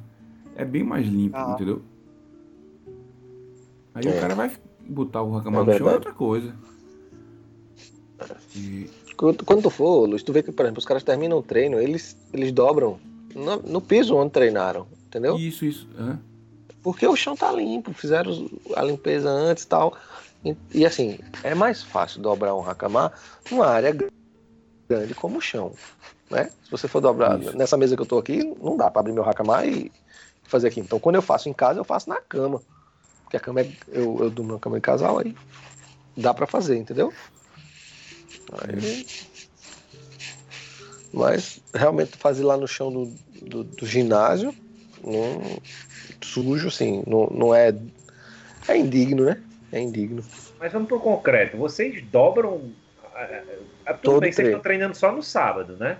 [0.56, 1.52] É bem mais limpo, Ah.
[1.54, 1.82] entendeu?
[3.94, 4.16] Aí É.
[4.16, 4.50] o cara vai
[4.88, 6.54] botar o Hakama É no chão, é outra coisa.
[8.54, 11.42] E Quando, quando tu for, Luiz, tu vê que, por exemplo, os caras terminam o
[11.42, 12.98] treino, eles, eles dobram
[13.34, 15.36] no, no piso onde treinaram, entendeu?
[15.36, 15.88] isso, isso.
[15.98, 16.18] hã?
[16.82, 19.94] Porque o chão tá limpo, fizeram a limpeza antes e tal.
[20.44, 23.12] E, e, assim, é mais fácil dobrar um hakama
[23.50, 24.06] numa área gr-
[24.88, 25.72] grande como o chão.
[26.30, 26.50] Né?
[26.64, 27.56] Se você for dobrar Isso.
[27.56, 29.90] nessa mesa que eu tô aqui, não dá pra abrir meu hakama e
[30.44, 30.80] fazer aqui.
[30.80, 32.62] Então, quando eu faço em casa, eu faço na cama.
[33.24, 33.70] Porque a cama é.
[33.88, 35.36] Eu, eu durmo na cama em casal, aí
[36.16, 37.12] dá pra fazer, entendeu?
[38.52, 39.06] Aí-
[41.12, 43.06] Mas realmente fazer lá no chão do,
[43.42, 44.54] do, do ginásio,
[45.04, 45.60] não,
[46.22, 47.74] sujo, assim, não, não é.
[48.68, 49.42] É indigno, né?
[49.72, 50.22] É indigno.
[50.58, 51.56] Mas vamos pro concreto.
[51.56, 52.72] Vocês dobram
[53.14, 53.42] é,
[53.86, 55.98] é, tudo Todo bem vocês estão treinando só no sábado, né?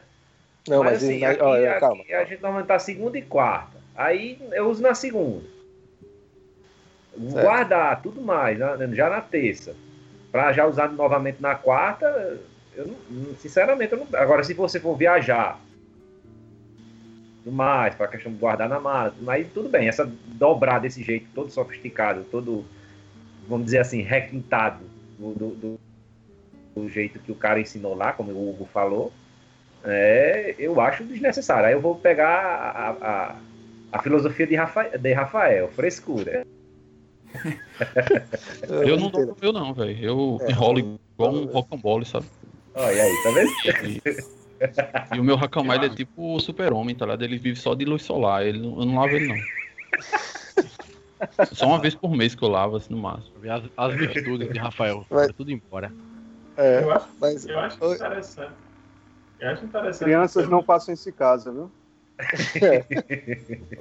[0.68, 2.04] Não, mas, assim, mas- aqui, olha, aqui calma.
[2.08, 3.78] a gente normalmente tá segunda e quarta.
[3.94, 5.44] Aí eu uso na segunda.
[7.12, 7.42] Certo.
[7.42, 9.74] Guardar tudo mais, né, já na terça.
[10.30, 12.38] Pra já usar novamente na quarta,
[12.76, 15.60] eu não, sinceramente, eu não, agora se você for viajar,
[17.42, 21.26] tudo mais, para questão de guardar na mala, aí tudo bem, essa dobrar desse jeito,
[21.34, 22.64] todo sofisticado, todo,
[23.50, 24.84] vamos dizer assim, requintado,
[25.18, 25.78] do, do,
[26.76, 29.12] do- jeito que o cara ensinou lá, como o Hugo falou,
[29.84, 31.66] é, eu acho desnecessário.
[31.66, 33.36] Aí eu vou pegar a, a,
[33.92, 36.42] a filosofia de Rafael, de Rafael frescura.
[38.68, 39.98] Eu não dou meu não, velho.
[40.04, 40.50] Eu É.
[40.50, 42.26] enrolo igual um rocambole, sabe?
[42.74, 43.50] Olha aí, tá vendo?
[45.12, 47.22] E, e o meu Hakamai é tipo o super-homem, tá ligado?
[47.24, 48.44] Ele vive só de luz solar.
[48.46, 49.36] Ele, eu não lavo ele, não.
[51.52, 53.34] Só uma vez por mês que eu lavo, assim, no máximo.
[53.50, 55.04] As, as virtudes de Rafael.
[55.10, 55.92] Vai- tudo embora.
[56.56, 58.54] É, Eu acho, mas eu acho interessante.
[59.38, 60.04] Eu acho interessante.
[60.04, 61.70] Crianças não façam isso em casa, viu?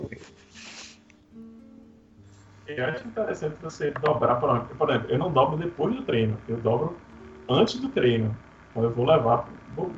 [2.66, 6.40] Eu acho interessante você dobrar, por exemplo, por exemplo, eu não dobro depois do treino,
[6.48, 7.02] eu dobro
[7.50, 8.38] antes do treino.
[8.70, 9.96] Então eu vou levar pro,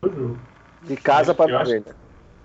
[0.00, 0.40] pro, jogo.
[0.82, 1.86] de casa para treino.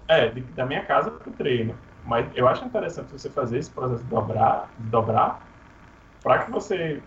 [0.08, 1.76] É, de- da minha casa pro treino.
[2.06, 5.42] Mas eu acho interessante você fazer esse processo de dobrar, de dobrar,
[6.24, 7.02] para que você,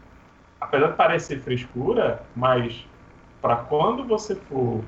[0.61, 2.86] apesar de parecer frescura, mas
[3.40, 4.84] para quando você for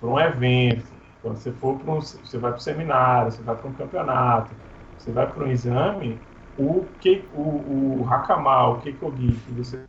[0.00, 0.86] para um evento,
[1.22, 4.54] quando você for para um, você vai para um seminário, você vai para um campeonato,
[4.98, 6.20] você vai para um exame,
[6.58, 9.84] o que o, o Hakama, o Keikogi que você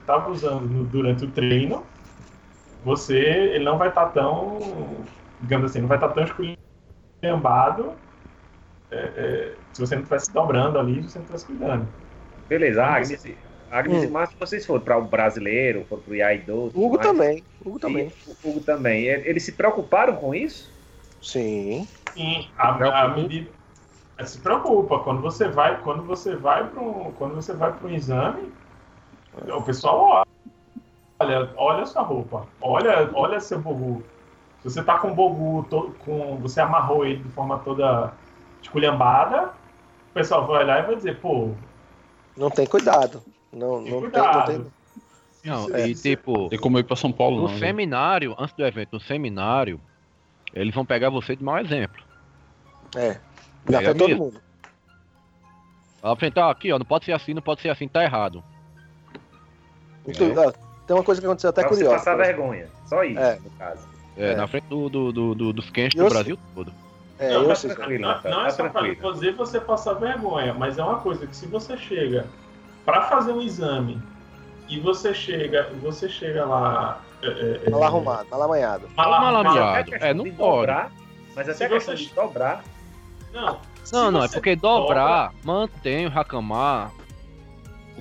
[0.00, 1.84] estava usando no- durante o treino,
[2.84, 3.18] você
[3.54, 4.58] ele não vai estar tão,
[5.40, 6.24] digamos assim, não vai estar tão
[7.22, 7.94] esculhambado
[8.92, 11.92] é, é, se você não estivesse dobrando ali, você não estivesse cuidando.
[12.48, 13.22] Beleza, Agnes,
[13.70, 14.06] Agnes Hum.
[14.06, 16.70] e Márcio, vocês foram para o brasileiro, foram para o Iaido.
[16.72, 17.08] tudo Hugo mais.
[17.08, 17.44] também.
[17.64, 18.06] Hugo também.
[18.06, 19.04] E Hugo também.
[19.06, 20.70] Eles se preocuparam com isso?
[21.20, 21.86] Sim.
[22.16, 23.52] Sim, a, a medida
[24.24, 27.90] se preocupa quando você vai quando você vai para um quando você vai para um
[27.90, 28.54] exame,
[29.32, 30.24] o pessoal
[31.20, 34.10] olha, olha sua roupa, olha, olha seu bogu.
[34.60, 38.21] Se você tá com o bogu to- com você amarrou ele de forma toda
[38.62, 39.46] esculhambada,
[40.10, 41.50] o pessoal vai olhar e vai dizer, pô,
[42.36, 43.22] Não tem cuidado.
[43.52, 44.46] Não, tem não tem, não cuidado.
[44.46, 44.66] tem.
[45.44, 47.48] Não, É, e tipo, Tem como ir pra São Paulo, no não.
[47.48, 47.60] velho.
[47.60, 49.80] seminário, antes do evento, no seminário,
[50.54, 52.02] eles vão pegar você de mau exemplo.
[52.96, 53.18] É.
[53.64, 54.40] Pega pra todo mundo.
[56.02, 58.42] Ela ah, aqui, ó, não pode ser assim, não pode ser assim, tá errado.
[60.06, 60.52] Então, ó,
[60.86, 61.96] tem uma coisa que aconteceu até Pra você curiosa.
[61.98, 62.68] passar vergonha.
[62.86, 63.36] Só isso, É.
[63.38, 63.86] no caso.
[64.16, 64.36] É, É.
[64.36, 66.08] na frente do, do, do, do- dos quentes do.
[66.08, 66.72] Brasil todo.
[67.18, 67.70] É, não, eu sei.
[67.98, 69.00] não, tá- não é tá só para tranquilo.
[69.12, 72.26] fazer você passar vergonha, mas é uma coisa que se você chega
[72.84, 74.00] para fazer um exame
[74.68, 78.88] e você chega, você chega lá é, é, Mal arrumado, mal amanhado.
[78.96, 79.46] mal Mal arrumado.
[79.48, 79.68] arrumado.
[79.70, 80.56] Até a questão É, não de pode.
[80.60, 80.90] dobrar,
[81.36, 82.64] mas até Se você- de dobrar.
[83.32, 86.90] Não, se Não, não, é porque dobrar mantém o Hakamar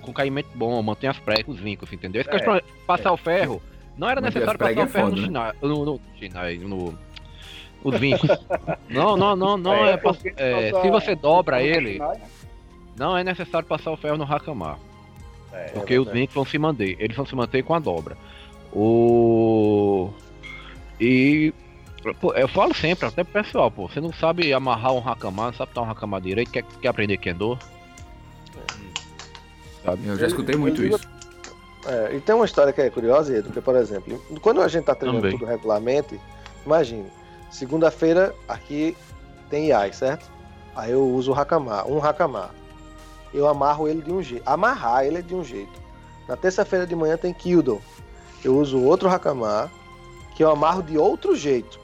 [0.01, 2.23] com caimento bom, mantém as pregas, os vincos, entendeu?
[2.27, 3.61] Essa É, passar o ferro,
[3.95, 6.97] não era necessário as passar o ferro é no chinai, no, no, chinai, no,
[7.83, 8.29] os vincos.
[8.89, 10.21] não, não, não, não é, é, passa-
[10.81, 11.99] se você dobra ele,
[12.95, 14.77] não é necessário passar o ferro no Hakamar.
[15.53, 16.95] É, Porque os vincos vão se manter.
[16.99, 18.17] Eles vão se manter com a dobra.
[18.73, 20.09] O.
[20.99, 21.53] E.
[22.21, 23.87] pô, eu falo sempre, até pro pessoal, pô.
[23.87, 27.17] Você não sabe amarrar um Hakamar, não sabe dar um Hakamar direito, quer, quer aprender
[27.17, 27.59] Kendo?
[29.83, 30.07] Sabe?
[30.07, 30.99] Eu já escutei muito isso.
[31.85, 34.85] É, e tem uma história que é curiosa, Edu, porque, por exemplo, quando a gente
[34.85, 35.37] tá treinando Também.
[35.39, 36.19] tudo regularmente,
[36.63, 37.05] imagine,
[37.51, 38.97] segunda-feira aqui
[39.49, 40.31] tem IAI, certo?
[40.75, 42.51] Aí eu uso o Hakamar, um Hakamar.
[43.33, 44.47] Eu amarro ele de um jeito.
[44.47, 45.79] Amarrar ele é de um jeito.
[46.27, 47.81] Na terça-feira de manhã tem Kyudo.
[48.43, 49.71] Eu uso outro Hakamar,
[50.35, 51.79] que eu amarro de outro jeito.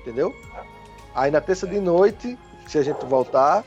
[0.00, 0.34] Entendeu?
[1.14, 3.64] Aí na terça de noite, se a gente voltar,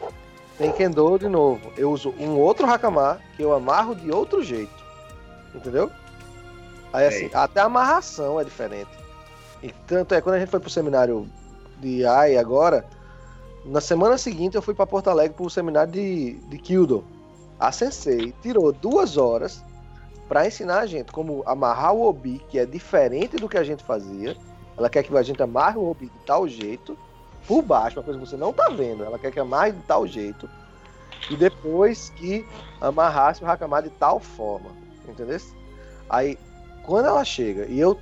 [0.57, 1.71] tem Kendo de novo.
[1.77, 4.83] Eu uso um outro Hakamar, que eu amarro de outro jeito.
[5.53, 5.91] Entendeu?
[6.91, 7.31] Aí assim, Sei.
[7.33, 8.89] até a amarração é diferente.
[9.61, 11.29] E tanto é, quando a gente foi pro seminário
[11.79, 12.85] de AI agora,
[13.65, 17.03] na semana seguinte eu fui para Porto Alegre pro seminário de, de Kyudo.
[17.59, 19.63] A Sensei tirou duas horas
[20.29, 23.83] para ensinar a gente como amarrar o obi, que é diferente do que a gente
[23.83, 24.37] fazia.
[24.77, 26.97] Ela quer que a gente amarre o obi de tal jeito,
[27.45, 29.03] por baixo, uma coisa que você não tá vendo.
[29.03, 30.49] Ela quer que amarre de tal jeito.
[31.29, 32.45] E depois que
[32.79, 34.69] amarrasse o Hakamar de tal forma.
[35.07, 35.39] Entendeu?
[36.09, 36.37] Aí,
[36.83, 37.99] quando ela chega, e eu,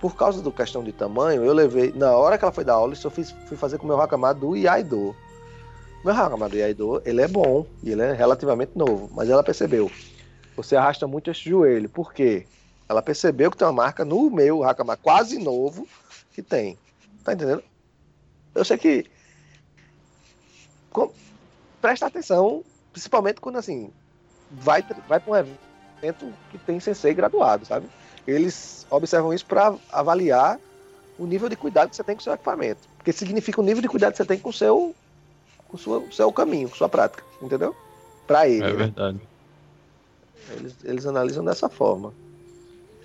[0.00, 1.92] por causa do questão de tamanho, eu levei.
[1.92, 4.00] Na hora que ela foi dar aula, isso eu fiz, fui fazer com o meu
[4.00, 5.14] Hakamar do Iaido.
[6.04, 9.90] Meu Hakamar do Iaido, ele é bom, e ele é relativamente novo, mas ela percebeu.
[10.56, 11.88] Você arrasta muito esse joelho.
[11.88, 12.46] Por quê?
[12.88, 15.86] Ela percebeu que tem uma marca no meu Hakama quase novo
[16.32, 16.78] que tem.
[17.22, 17.62] Tá entendendo?
[18.54, 19.06] Eu sei que.
[20.90, 21.12] com-
[21.80, 23.90] Presta atenção, principalmente quando assim.
[24.50, 27.86] Vai, vai para um evento que tem sensei graduado, sabe?
[28.26, 30.58] Eles observam isso para avaliar
[31.18, 32.88] o nível de cuidado que você tem com o seu equipamento.
[32.96, 34.94] Porque significa o nível de cuidado que você tem com o seu,
[35.68, 37.22] com o sua- o seu caminho, com sua prática.
[37.42, 37.74] Entendeu?
[38.26, 38.64] Para ele.
[38.64, 38.76] É né?
[38.76, 39.20] verdade.
[40.56, 42.14] Eles, eles analisam dessa forma.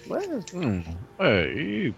[0.05, 0.83] Mas, Hum,
[1.19, 1.93] é, e.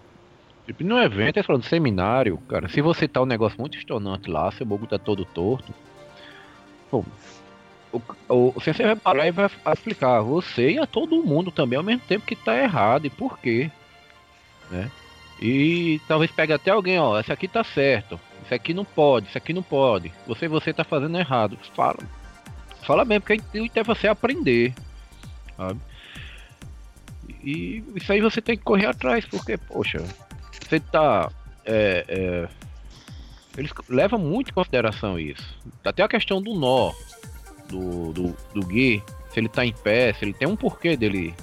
[0.65, 4.51] Tipo, no evento, é falando seminário, cara, se você tá um negócio muito estonante lá,
[4.51, 5.73] seu bogo tá todo torto,
[6.91, 7.05] pô,
[7.91, 11.77] o, o, sensei vai parar e vai explicar a você e a todo mundo também
[11.77, 13.71] ao mesmo tempo que tá errado e por quê,
[14.69, 14.91] né?
[15.41, 19.37] E talvez pegue até alguém, ó, esse aqui tá certo, isso aqui não pode, isso
[19.37, 21.99] aqui não pode, você você tá fazendo errado, fala,
[22.81, 24.73] fala mesmo, porque o é você aprender,
[25.55, 25.79] sabe?
[27.43, 30.03] E isso aí você tem que correr atrás, porque, poxa,
[30.67, 31.31] você tá.
[31.65, 32.49] é, é,
[33.57, 35.57] eles levam muito em consideração isso.
[35.83, 36.93] Até a questão do nó
[37.69, 39.03] do, do, do Gui,
[39.33, 41.33] se ele tá em pé, se ele tem um porquê dele.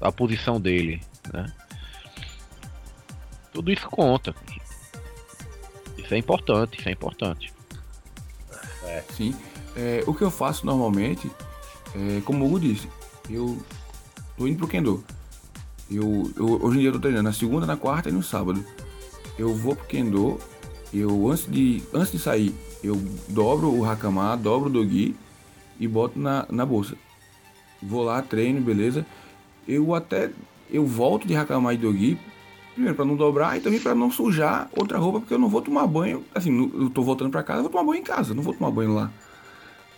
[0.00, 1.00] A posição dele,
[1.32, 1.50] né?
[3.52, 4.34] Tudo isso conta.
[5.96, 7.52] Isso é importante, isso é importante.
[9.16, 9.34] Sim.
[9.74, 11.30] É, o que eu faço normalmente,
[11.94, 12.88] é, como o Hugo disse,
[13.28, 13.60] eu
[14.36, 15.04] tô indo pro Kendo.
[15.90, 18.64] Eu, eu- hoje em dia eu tô treinando na segunda, na quarta e no sábado.
[19.38, 20.38] Eu vou pro Kendo,
[20.92, 22.96] eu antes de, antes de sair, eu
[23.28, 25.14] dobro o Hakama, dobro o Dogi
[25.78, 26.94] e boto na, na bolsa.
[27.82, 29.04] Vou lá, treino, beleza.
[29.66, 30.30] Eu até
[30.70, 32.18] eu volto de Hakama e Dogi,
[32.74, 35.62] primeiro para não dobrar e também para não sujar outra roupa, porque eu não vou
[35.62, 38.52] tomar banho, assim, eu tô voltando para casa, vou tomar banho em casa, não vou
[38.54, 39.10] tomar banho lá.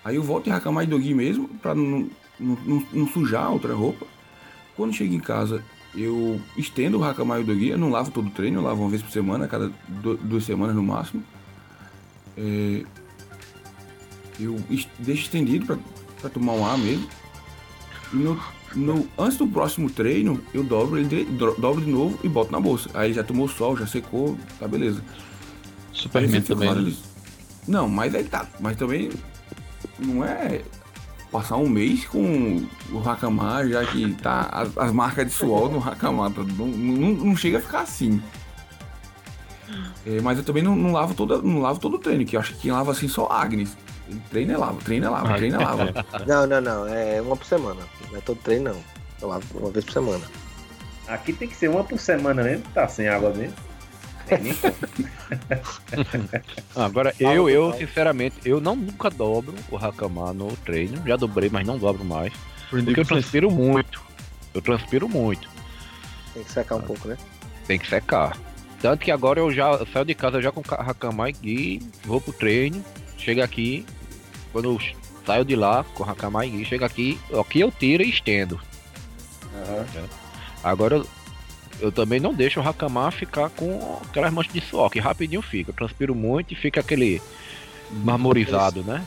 [0.04, 3.74] Aí eu volto de Hakama e Dogi mesmo, para não, não, não- não sujar outra
[3.74, 4.06] roupa.
[4.76, 5.62] Quando chego em casa,
[5.94, 8.82] eu estendo o Hakama e o Dogi, eu não lavo todo o treino, eu lavo
[8.82, 11.22] uma vez por semana, a cada du- duas semanas no máximo.
[12.38, 12.84] É,
[14.40, 14.56] eu
[14.98, 15.78] deixo estendido
[16.20, 17.08] para tomar um ar mesmo.
[18.12, 18.40] E no,
[18.74, 21.24] no- antes do próximo treino, eu dobro ele de,
[21.60, 22.88] dobro de novo e boto na bolsa.
[22.94, 25.02] Aí já tomou sol, já secou, tá beleza.
[25.92, 26.74] Superman também, né?
[27.66, 28.46] Não, mas aí tá.
[28.60, 29.10] Mas também
[29.98, 30.62] não é
[31.32, 35.78] passar um mês com o Hakama, já que tá as, as marcas de suor no
[35.82, 36.30] Hakama.
[36.30, 36.42] tá?
[36.56, 38.22] Não, não, não chega a ficar assim.
[40.06, 42.40] É, mas eu também não, não lavo toda, não lavo todo o treino, que eu
[42.40, 43.76] acho que quem lava assim só Agnes.
[44.30, 46.06] Treina é lava, treina é lava, treina é lava.
[46.26, 46.88] Não, não, não.
[46.88, 47.80] É uma por semana.
[48.10, 48.80] Não é todo treino, não.
[49.20, 50.24] Eu lavo uma vez por semana.
[51.06, 53.54] Aqui tem que ser uma por semana mesmo, tá sem água mesmo.
[56.76, 61.02] Ah, Agora, eu, eu, sinceramente, eu não nunca dobro o Hakama no treino.
[61.06, 62.32] Já dobrei, mas não dobro mais.
[62.68, 64.02] Porque eu transpiro muito.
[64.52, 65.48] Eu transpiro muito.
[66.34, 67.16] Tem que secar um pouco, né?
[67.66, 68.36] Tem que secar.
[68.80, 72.32] Tanto que agora eu já saio de casa já com o Hakama e vou pro
[72.32, 72.84] treino,
[73.16, 73.84] chego aqui,
[74.52, 74.78] quando eu
[75.26, 78.60] saio de lá com o Hakama e Gui, chego aqui, aqui eu tiro e estendo.
[80.62, 81.06] Agora eu,
[81.80, 85.70] eu também não deixo o Hakama ficar com aquelas manchas de suor, que rapidinho fica.
[85.70, 87.20] Eu transpiro muito e fica aquele
[87.90, 89.04] marmorizado, né?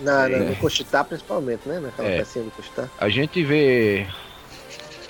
[0.00, 0.38] Na, É.
[0.38, 1.78] No cochitar, principalmente, né?
[1.78, 2.18] Naquela É.
[2.18, 2.88] pecinha do cochitar.
[2.98, 4.06] A gente vê.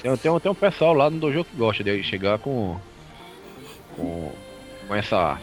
[0.02, 2.76] Tem, tem, tem um pessoal lá no dojo que gosta de chegar com.
[4.00, 4.32] Com,
[4.88, 5.38] com essa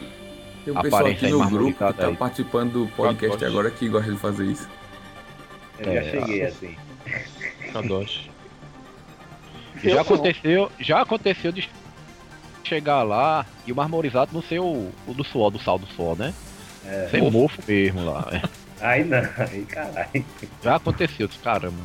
[0.65, 2.15] Tem um pessoal aparência aqui no grupo que tá aí.
[2.15, 4.67] participando do podcast agora que gosta de fazer isso.
[5.79, 6.75] Eu já cheguei assim.
[7.71, 8.31] Kadoshi.
[9.84, 11.69] Já aconteceu, já aconteceu de
[12.63, 16.17] chegar lá e o marmorizado não ser o, o do suor, do sal do suor,
[16.17, 16.34] né?
[16.85, 17.07] É.
[17.09, 18.27] Ser mofo mesmo lá.
[18.31, 18.41] é.
[18.79, 20.25] Aí não, aí caralho.
[20.63, 21.77] Já aconteceu, caramba.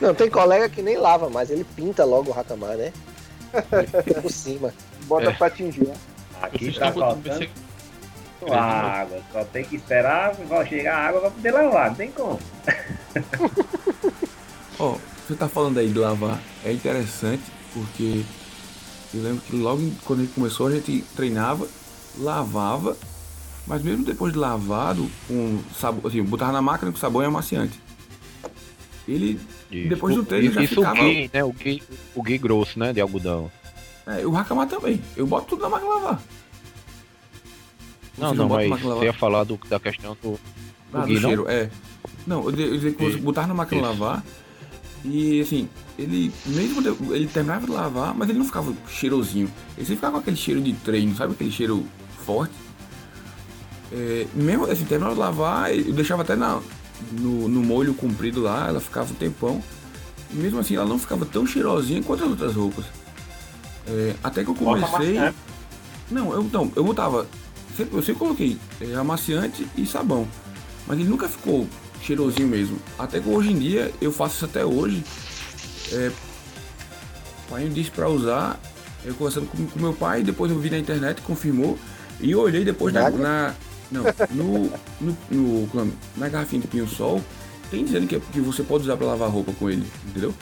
[0.00, 2.92] Não, tem colega que nem lava mais, ele pinta logo o Hakama, né?
[4.22, 4.72] por cima.
[5.12, 5.34] Bota É.
[5.34, 5.86] pra atingir.
[5.86, 5.94] né?
[6.40, 9.20] Aqui tá botando faltando esse- água.
[9.32, 12.40] Só tem que esperar vai chegar a água pra poder lavar, não tem como.
[14.78, 18.22] Ó, você tá falando aí de lavar, é interessante porque
[19.14, 21.66] eu lembro que logo quando a gente começou a gente treinava,
[22.18, 22.96] lavava,
[23.66, 27.78] mas mesmo depois de lavado, com sabão, assim, botava na máquina com sabão e amaciante.
[29.06, 29.38] Ele,
[29.70, 29.88] Isso.
[29.88, 31.00] depois do treino já isso ficava...
[31.00, 31.44] o gui, né?
[31.44, 31.82] O gui,
[32.14, 32.92] o gui grosso, né?
[32.92, 33.50] De algodão.
[34.06, 36.22] É, o Hakama também, eu boto tudo na máquina lavar.
[38.18, 40.38] Não, não, mas você ia falar do, da questão do, do
[40.92, 41.20] Ah, do não?
[41.20, 41.70] cheiro, é.
[42.26, 43.90] Não, eu, di- eu dizia que botar na máquina Isso.
[43.90, 44.24] lavar
[45.04, 45.68] e assim,
[45.98, 46.80] ele mesmo
[47.12, 49.50] ele terminava de lavar, mas ele não ficava cheirosinho.
[49.76, 51.84] Ele ficava com aquele cheiro de treino, sabe aquele cheiro
[52.24, 52.54] forte?
[53.90, 56.60] É, mesmo assim, terminava de lavar, eu deixava até na,
[57.12, 59.62] no, no molho comprido lá, ela ficava um tempão.
[60.30, 62.84] E mesmo assim ela não ficava tão cheirosinha quanto as outras roupas.
[63.86, 65.16] É, até que eu comecei.
[65.18, 65.36] amaciante.
[66.10, 67.26] Não, eu não, eu botava.
[67.76, 70.26] Sempre, eu sempre coloquei é, amaciante e sabão.
[70.86, 71.66] Mas ele nunca ficou
[72.02, 72.78] cheirosinho mesmo.
[72.98, 75.02] Até que hoje em dia, eu faço isso até hoje.
[75.92, 76.10] É,
[77.46, 78.60] o pai me disse pra usar.
[79.04, 81.78] Eu conversando com, com meu pai, depois eu vi na internet, confirmou.
[82.20, 83.10] E eu olhei depois na.
[83.10, 83.54] Na
[83.90, 85.86] não, no, no, no- é?
[86.16, 87.22] na garrafinha do Pinho Sol,
[87.70, 90.34] tem dizendo que, que você pode usar pra lavar roupa com ele, entendeu?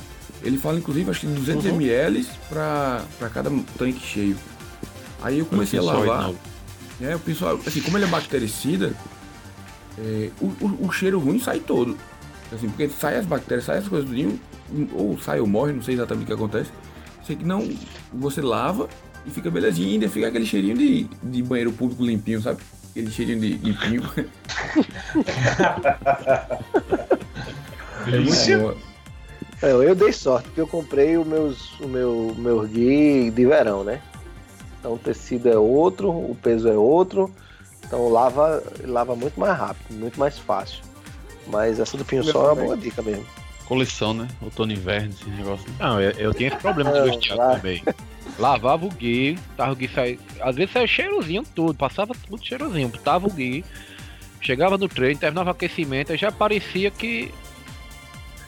[0.43, 1.73] Ele fala inclusive acho que 200 Uhum.
[1.77, 4.37] ml pra, pra cada tanque cheio.
[5.23, 6.33] Aí eu comecei a lavar.
[7.01, 8.95] É, o pessoal, assim, como ele é bactericida,
[9.99, 11.97] é, o, o, o cheiro ruim sai todo.
[12.53, 14.39] Assim, porque sai as bactérias, sai as coisas tudinho,
[14.95, 16.71] ou sai ou morre, não sei exatamente o que acontece.
[17.27, 17.69] Sei que não,
[18.13, 18.89] você lava
[19.27, 22.61] e fica belezinha, e ainda fica aquele cheirinho de, de banheiro público limpinho, sabe?
[22.91, 24.03] Aquele cheirinho de limpinho.
[28.07, 28.90] é muito boa.
[29.63, 33.85] Não, eu dei sorte, porque eu comprei o meus, o meu, meu gui de verão,
[33.85, 34.01] né?
[34.79, 37.31] Então o tecido é outro, o peso é outro,
[37.85, 40.83] então lava, lava muito mais rápido, muito mais fácil.
[41.47, 43.27] Mas essa do pinho sol é uma boa dica mesmo.
[43.67, 44.27] Coleção, né?
[44.41, 45.67] Outono e inverno, esse negócio.
[45.79, 47.57] Não, eu, eu tinha esse problema Ah, de vestido claro.
[47.57, 47.83] também.
[48.39, 50.19] Lavava o gui, tava o gui sair.
[50.41, 52.91] Às vezes saia cheirosinho tudo, passava tudo cheirosinho.
[53.05, 53.65] Tava o gui,
[54.41, 57.33] chegava no treino, terminava o aquecimento, aí já parecia que.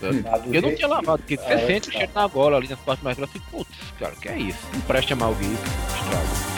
[0.02, 1.98] Tá do Eu não tinha lavado, porque você sente o tá.
[1.98, 3.70] cheiro na gola ali nas partes mais grossas e, putz,
[4.00, 4.58] cara, que é isso?
[4.72, 6.52] Não presta mal o gui, estraga.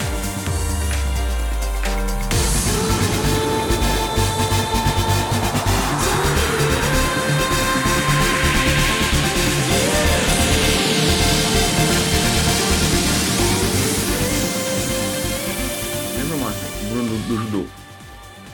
[16.17, 16.67] Lembra, Márcio?
[16.81, 17.67] O Bruno do, do judô.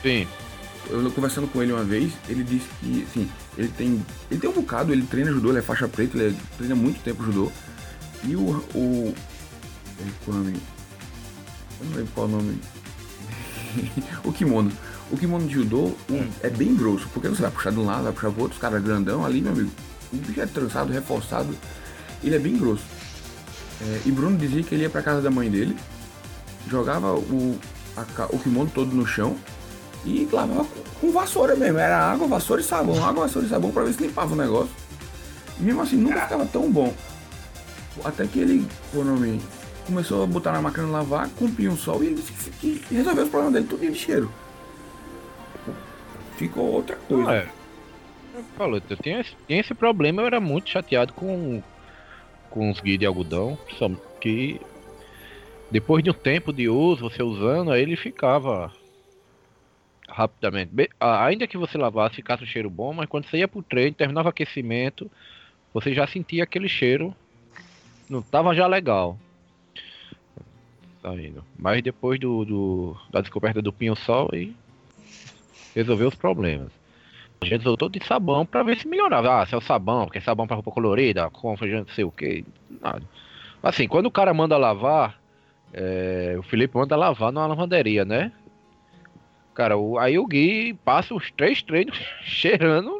[0.01, 0.27] Sim.
[0.89, 4.05] Eu conversando com ele uma vez, ele disse que, assim, ele tem.
[4.29, 7.01] Ele tem um bocado, ele treina judô, ele é faixa preta, ele é- treina muito
[7.03, 7.51] tempo judô.
[8.23, 8.41] E o.
[8.75, 9.15] o
[10.27, 10.57] o nome?
[11.79, 12.59] Eu não lembro qual é o nome.
[14.23, 14.71] o kimono.
[15.11, 18.03] O kimono de judô o- é bem grosso, porque você vai puxar de um lado,
[18.03, 19.71] vai puxar pro outro, os caras grandão ali, meu amigo.
[20.13, 21.55] O bicho é trançado, reforçado,
[22.23, 22.83] ele é bem grosso.
[23.81, 25.75] É, e Bruno dizia que ele ia pra casa da mãe dele,
[26.69, 27.59] jogava o,
[27.97, 29.35] a o kimono todo no chão
[30.05, 30.65] e lavava
[30.99, 31.77] com, vassoura mesmo.
[31.79, 34.71] Era água, vassoura e sabão, água, vassoura e sabão pra ver se limpava o negócio.
[35.59, 36.93] E mesmo assim nunca ficava tão bom.
[38.03, 39.39] Até que ele, o nome,
[39.85, 42.95] começou a botar na máquina de lavar, com um sol e ele disse que, que
[42.95, 44.31] resolveu os problemas dele tudo de cheiro.
[46.37, 47.23] Ficou outra coisa.
[47.23, 47.47] Não, é.
[48.33, 51.61] Eu falo, eu tinha, esse- tinha esse problema, eu era muito chateado com,
[52.49, 54.59] com os guias de algodão, só que
[55.69, 58.71] depois de um tempo de uso, você usando, aí ele ficava
[60.11, 60.71] rapidamente.
[60.73, 63.95] Be- ainda que você lavasse, ficasse um cheiro bom, mas quando você ia pro treino,
[63.95, 65.09] terminava o aquecimento,
[65.73, 67.15] você já sentia aquele cheiro,
[68.09, 69.17] não tava já legal.
[71.01, 71.43] Tá indo.
[71.57, 74.53] Mas depois do, do- da descoberta do pinho-sol, aí
[75.73, 76.69] resolveu os problemas.
[77.41, 79.41] A gente voltou de sabão pra ver se melhorava.
[79.41, 82.11] Ah, se é o sabão, porque é sabão pra roupa colorida, com não sei o
[82.11, 82.45] que.
[82.79, 83.01] Nada.
[83.63, 85.19] Assim, quando o cara manda lavar,
[85.73, 88.31] é, o Felipe manda lavar numa lavanderia, né?
[89.53, 92.91] Cara, o- aí o Gui passa os três treinos cheirando,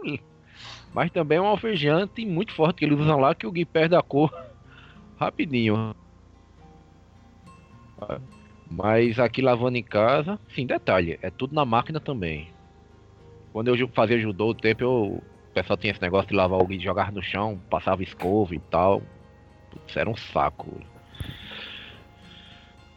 [0.94, 3.96] mas também é um alvejante muito forte que eles usam lá que o Gui perde
[3.96, 4.32] a cor
[5.18, 5.92] rapidinho.
[8.70, 12.50] Mas aqui lavando em casa, sim, detalhe, é tudo na máquina também.
[13.54, 15.24] Quando eu fazia judô o tempo, eu, o
[15.54, 19.02] pessoal tinha esse negócio de lavar o Gui, jogar no chão, passava escova e tal.
[19.70, 20.80] Putz, era um saco.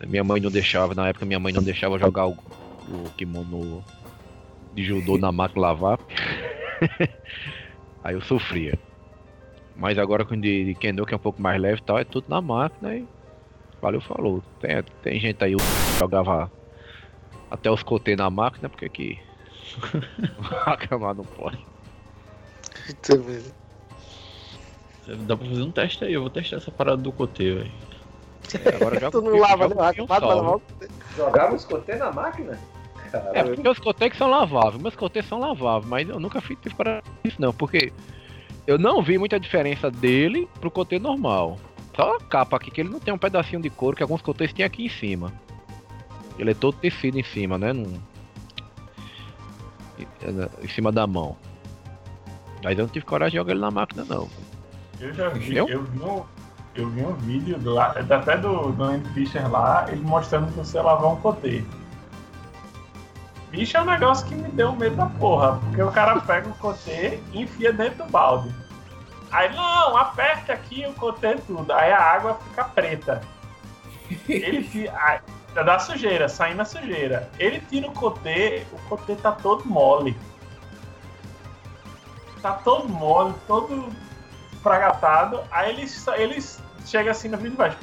[0.07, 2.37] Minha mãe não deixava, na época minha mãe não deixava jogar o,
[2.89, 3.85] o kimono
[4.73, 5.99] de judô na máquina lavar.
[8.03, 8.79] Aí eu sofria.
[9.77, 11.99] Mas agora com o de, de Kendo, que é um pouco mais leve e tal,
[11.99, 13.07] é tudo na máquina e
[13.81, 14.43] valeu, falou.
[14.61, 15.63] Tem, tem gente aí que
[15.99, 16.51] jogava
[17.51, 19.19] até os cotê na máquina, porque que
[20.67, 21.65] acamar não pode.
[25.07, 27.73] Dá pra fazer um teste aí, eu vou testar essa parada do coteio aí.
[28.75, 29.75] Agora joga Tu não lava, o
[31.17, 32.59] Jogava os cotê na máquina?
[33.15, 33.55] É, Caralho.
[33.55, 37.41] porque os que são laváveis, meus cotês são laváveis, mas eu nunca fiz para isso
[37.41, 37.93] não, porque
[38.67, 41.59] eu não vi muita diferença dele pro cotê normal.
[41.95, 44.53] Só a capa aqui, que ele não tem um pedacinho de couro que alguns cotês
[44.53, 45.33] tem aqui em cima.
[46.39, 47.73] Ele é todo tecido em cima, né?
[47.73, 48.01] Num...
[50.61, 51.37] Em cima da mão.
[52.65, 54.29] Mas eu não tive coragem de jogar ele na máquina não.
[54.99, 55.69] Eu já vi, Eu?
[55.69, 56.23] eu vi um,
[56.75, 60.81] eu vi um vídeo do, até do, do Andy Fischer lá, ele mostrando que você
[60.81, 61.63] lavar um cotê.
[63.55, 66.55] Bicho é um negócio que me deu medo da porra, porque o cara pega o
[66.57, 68.53] cotê e enfia dentro do balde.
[69.31, 71.73] Aí, não, aperte aqui o cotê tudo.
[71.73, 73.21] Aí a água fica preta.
[74.29, 74.91] Ele
[75.55, 77.31] é da sujeira, saindo a sujeira.
[77.39, 80.17] Ele tira o cotê, o cotê tá todo mole.
[82.43, 83.89] Tá todo mole, todo
[84.65, 85.41] fragatado.
[85.53, 86.45] Aí ele, ele
[86.85, 87.77] chega assim no vídeo e vai.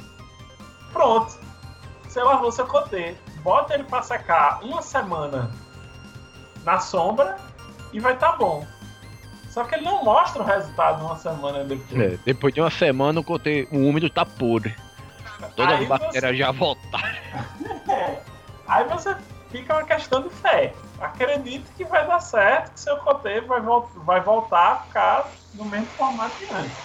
[0.91, 1.39] Pronto.
[2.03, 3.15] Você lavou seu cotê.
[3.43, 5.51] Bota ele pra secar uma semana
[6.63, 7.37] na sombra
[7.91, 8.65] e vai tá bom.
[9.49, 11.99] Só que ele não mostra o resultado uma semana depois.
[12.01, 14.75] É, depois de uma semana o úmido tá podre.
[15.55, 17.07] Todas Aí as bactérias já voltaram.
[17.89, 18.21] É.
[18.67, 19.13] Aí você
[19.49, 20.73] fica uma questão de fé.
[21.01, 25.65] Acredite que vai dar certo, que seu cotê vai, vol- vai voltar a ficar no
[25.65, 26.77] mesmo formato que antes.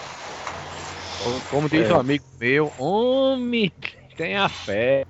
[1.23, 1.93] Como- Como diz É.
[1.93, 3.71] um amigo meu, homem,
[4.17, 5.05] tenha fé.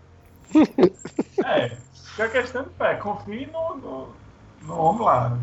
[1.46, 2.96] É, fica questão de fé.
[2.96, 4.08] Confie no, no,
[4.64, 5.38] no homem lá.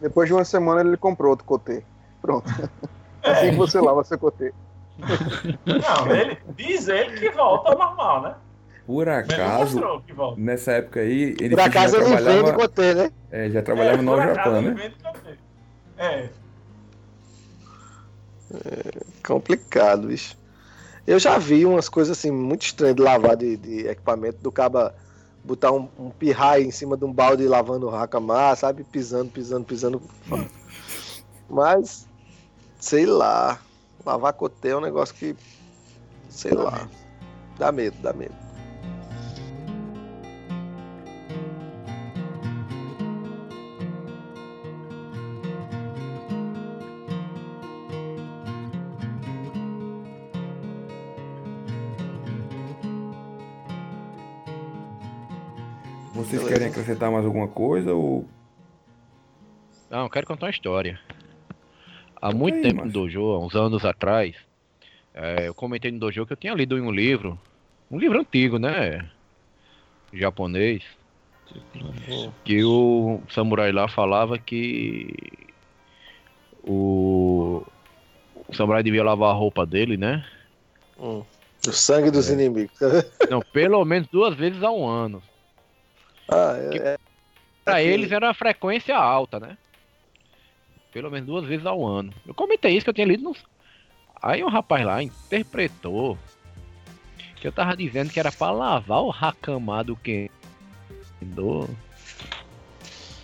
[0.00, 1.84] Depois de uma semana ele comprou outro cotê.
[2.20, 2.48] Pronto.
[3.22, 4.52] Assim que você lava seu cotê.
[5.66, 8.34] Não, ele diz ele que volta ao normal, né?
[8.86, 10.40] Por acaso, mostrou que volta.
[10.40, 13.12] nessa época aí, ele Por acaso já ele trabalhava, vende cotê, né?
[13.30, 14.92] é, já trabalhava É, no Japão, né?
[15.02, 15.38] cotê.
[15.98, 16.28] É.
[19.24, 20.36] Complicado, bicho.
[21.06, 24.94] Eu já vi umas coisas assim muito estranhas de lavar de, de equipamento, do caba
[25.44, 26.12] botar um, um
[26.58, 28.84] em cima de um balde lavando o Hakamar, sabe?
[28.84, 30.02] Pisando, pisando, pisando.
[31.50, 32.06] Mas,
[32.78, 33.60] sei lá.
[34.04, 35.36] Lavar cotê é um negócio que.
[36.28, 36.88] Sei lá.
[37.58, 38.41] Dá medo, dá medo.
[56.32, 56.60] Vocês Beleza.
[56.60, 58.26] querem acrescentar mais alguma coisa ou
[59.90, 60.98] Não, eu quero contar uma história.
[62.16, 62.86] Há muito aí, tempo macho.
[62.86, 64.34] no dojo, há uns anos atrás,
[65.12, 67.38] é, eu comentei no dojo que eu tinha lido em um livro,
[67.90, 69.06] um livro antigo, né?
[70.10, 70.82] Japonês,
[72.46, 75.12] que o samurai lá falava que
[76.64, 77.62] o,
[78.48, 80.24] o samurai devia lavar a roupa dele, né?
[80.98, 81.22] Hum.
[81.68, 82.74] O sangue dos inimigos.
[83.28, 85.22] Não, pelo menos duas vezes ao ano.
[86.32, 86.98] Ah, é,
[87.66, 87.84] é.
[87.84, 89.56] Eles era uma frequência alta, né?
[90.92, 92.12] Pelo menos duas vezes ao ano.
[92.26, 93.22] Eu comentei isso que eu tinha lido.
[93.22, 93.36] No...
[94.20, 96.18] Aí um rapaz lá interpretou
[97.36, 101.68] que eu tava dizendo que era pra lavar o Hakama do Kendo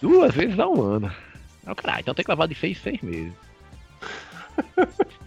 [0.00, 1.12] duas vezes ao ano.
[1.66, 3.34] Eu, caralho, então tem que lavar de seis em seis meses.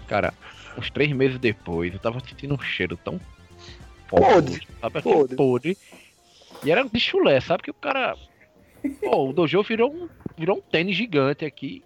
[0.08, 0.34] Cara,
[0.78, 3.20] uns três meses depois, eu tava sentindo um cheiro tão
[4.12, 4.68] Podre.
[5.02, 5.36] Podre.
[5.38, 5.78] podre.
[6.64, 7.64] E era de chulé, sabe?
[7.64, 8.16] Que o cara.
[9.00, 11.84] Pô, o dojo virou um, virou um tênis gigante aqui.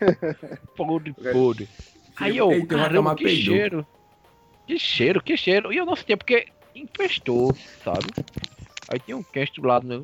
[0.76, 1.68] Podre, podre.
[2.16, 3.54] Aí eu, Eita, caramba, que peidou.
[3.54, 3.86] cheiro.
[4.66, 5.72] Que cheiro, que cheiro.
[5.72, 8.06] E eu não sentia porque infestou, sabe?
[8.88, 9.96] Aí tinha um cast do lado, né?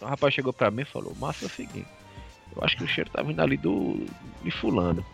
[0.00, 1.86] O rapaz chegou pra mim e falou, Massa é o seguinte,
[2.56, 4.06] eu acho que o cheiro tá vindo ali do.
[4.42, 5.04] de fulano.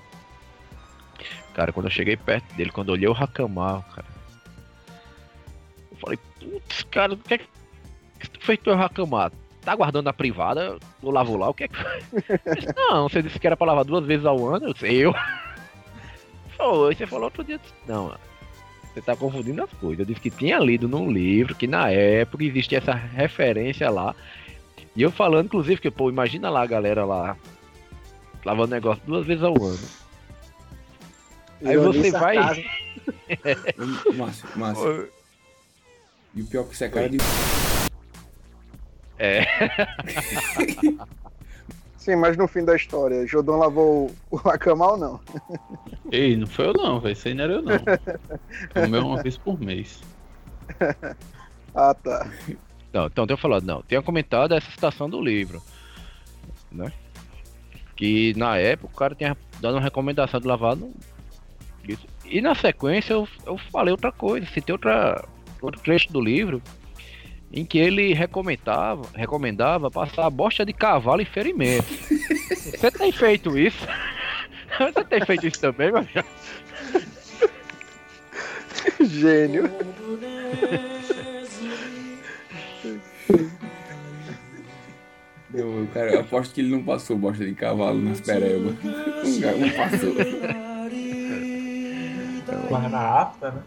[1.55, 4.07] Cara, quando eu cheguei perto dele, quando eu olhei o Hakama, cara.
[5.91, 7.49] Eu falei, putz, cara, o que é que
[8.19, 8.59] que tu fez?
[9.63, 10.79] Tá guardando na privada?
[11.03, 12.03] Eu lavo lá, o que é que foi?
[12.47, 15.05] Eu disse, Não, você disse que era pra lavar duas vezes ao ano, eu sei,
[15.05, 15.15] eu.
[16.57, 17.57] Foi, você falou outro dia.
[17.57, 18.15] eu disse, Não,
[18.93, 20.01] você tá confundindo as coisas.
[20.01, 24.15] Eu disse que tinha lido num livro que na época existia essa referência lá.
[24.97, 27.37] E eu falando, inclusive, que, pô, imagina lá a galera lá
[28.45, 29.79] lavando negócio duas vezes ao ano.
[31.65, 32.37] Aí Ironia você vai.
[34.17, 35.09] Márcio, Márcio.
[36.35, 37.19] E o pior que isso é cara de.
[39.19, 39.45] É.
[42.09, 45.21] Sim, mas no fim da história, Jodon lavou o Hakama ou não?
[46.11, 47.13] Ei, não foi eu não, velho.
[47.13, 47.75] Isso aí não era eu não.
[48.73, 50.01] Comeu uma vez por mês.
[51.75, 52.29] Ah, tá.
[52.93, 53.83] Não, então tenho falado, não.
[53.83, 55.63] Tinha comentado essa citação do livro.
[56.73, 56.91] Né?
[57.95, 60.93] Que na época o cara tinha dado uma recomendação de lavar no.
[61.87, 62.05] Isso.
[62.25, 65.25] E na sequência eu, eu falei outra coisa, citei outra,
[65.61, 66.61] outro trecho do livro
[67.53, 71.89] em que ele recomendava, recomendava passar a bosta de cavalo em ferimento.
[72.49, 73.87] Você tem feito isso?
[74.79, 76.25] Você tem feito isso também, meu amigo?
[79.01, 79.71] Gênio.
[85.53, 88.75] Eu, cara, eu aposto que ele não passou bosta de cavalo nas perebas.
[88.85, 90.15] Um cara não passou.
[92.91, 93.63] Na afta, né?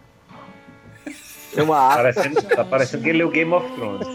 [1.53, 2.13] Tem uma arma.
[2.13, 4.07] Parecendo, tá parecendo que ele é o Game of Thrones.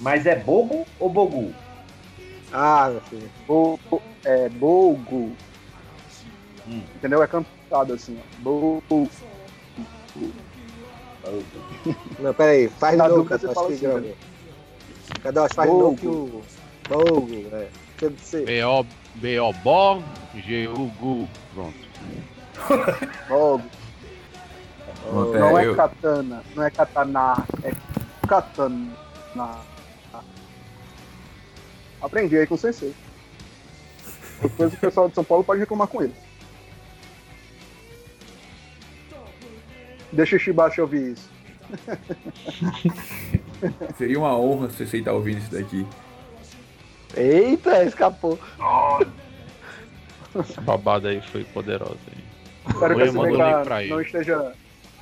[0.00, 1.63] Mas é bogo ou bogu?
[2.56, 3.30] Ah, meu filho.
[3.48, 3.80] Bo,
[4.24, 5.32] é Bogo.
[6.66, 7.20] Entendeu?
[7.22, 8.42] É cantado assim, ó.
[8.42, 9.08] Bogo.
[12.20, 14.14] Não, peraí, faz Na de novo, Kadosh, fala assim, grave.
[15.20, 16.42] Kadosh, faz de novo que o...
[16.88, 17.68] Bogo, é.
[18.44, 18.86] B.O.
[19.16, 19.52] B.O.
[19.54, 20.02] Bó,
[20.34, 21.28] G.U.Gu.
[21.54, 21.74] Pronto.
[23.28, 23.64] Bogo.
[25.12, 27.72] Não é eu- katana, não é katana, é
[28.28, 28.88] katana.
[32.04, 32.94] Aprendi aí com o sensei.
[34.42, 36.12] Depois o pessoal de São Paulo pode reclamar com ele.
[40.12, 41.30] Deixa o Shibashi ouvir isso.
[43.96, 45.86] Seria uma honra se você estar ouvindo isso daqui.
[47.16, 48.38] Eita, escapou.
[50.38, 51.96] Essa babada aí foi poderosa.
[52.14, 52.24] Hein?
[52.68, 53.88] Espero que ele.
[53.88, 54.52] não esteja,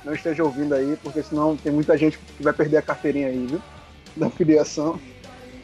[0.05, 3.45] não esteja ouvindo aí, porque senão tem muita gente que vai perder a carteirinha aí,
[3.45, 3.61] viu?
[4.15, 4.97] Da filiação.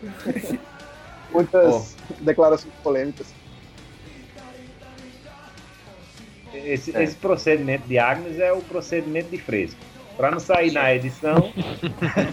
[1.32, 3.28] Muitas declarações polêmicas.
[6.54, 7.04] Esse, É.
[7.04, 9.80] esse procedimento de Agnes é o procedimento de fresco.
[10.18, 11.54] Para não sair na edição,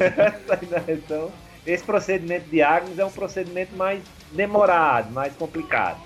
[0.49, 1.31] sair na edição,
[1.67, 4.03] esse procedimento de Agnes é um procedimento mais
[4.33, 6.01] demorado, mais complicado.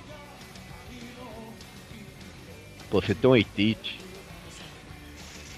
[2.90, 4.00] Pô, você tem um oitite.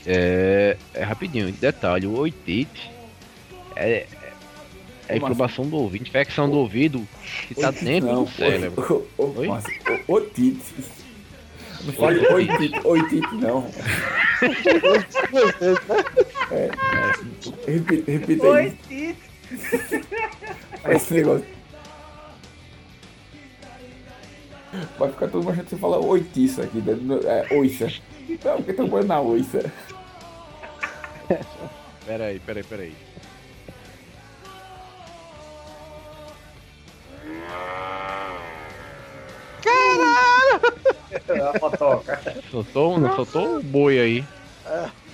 [0.06, 2.90] É, é rapidinho, detalhe, o oitite
[3.76, 4.06] é,
[5.12, 7.06] é inflamação do ouvido, infecção do ouvido
[7.48, 9.06] que tá dentro não, do cérebro.
[9.18, 9.46] O, o, Oi?
[9.46, 9.68] nossa,
[10.08, 10.74] o, otite.
[11.84, 13.66] Não fale oitite, oitite não.
[16.50, 16.70] É,
[17.66, 18.76] é, repita, repita aí.
[20.94, 21.46] Esse negócio.
[24.98, 26.96] Vai ficar todo mundo achando que você fala oitiça aqui, né?
[27.24, 27.92] é, oiça.
[28.44, 29.70] Não, porque estão pondo na oiça.
[32.06, 33.11] Peraí, peraí, peraí.
[41.32, 42.20] A motoca.
[42.50, 44.24] Soltou, não soltou um boi aí.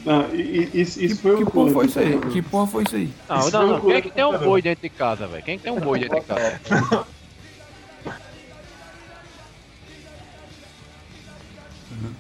[0.05, 2.19] Não, isso, isso foi Que o porra foi isso aí?
[2.33, 3.11] Que porra foi isso aí?
[3.29, 3.81] Não, Isso não, não.
[3.81, 5.43] Quem é que- tem um boi dentro de casa, velho?
[5.43, 6.61] Quem é que tem um boi dentro de casa?
[6.71, 7.07] Então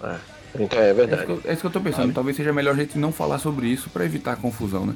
[0.05, 0.16] é
[0.81, 1.24] É isso, verdade.
[1.27, 2.12] que eu, é isso que eu tô pensando.
[2.12, 4.95] Talvez seja melhor a gente não falar sobre isso pra evitar a confusão, né?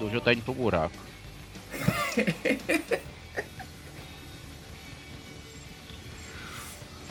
[0.00, 0.96] Dojo tá indo pro buraco.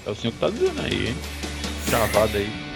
[0.06, 1.16] É o senhor que tá dizendo aí, hein?
[1.88, 2.69] Chavado aí.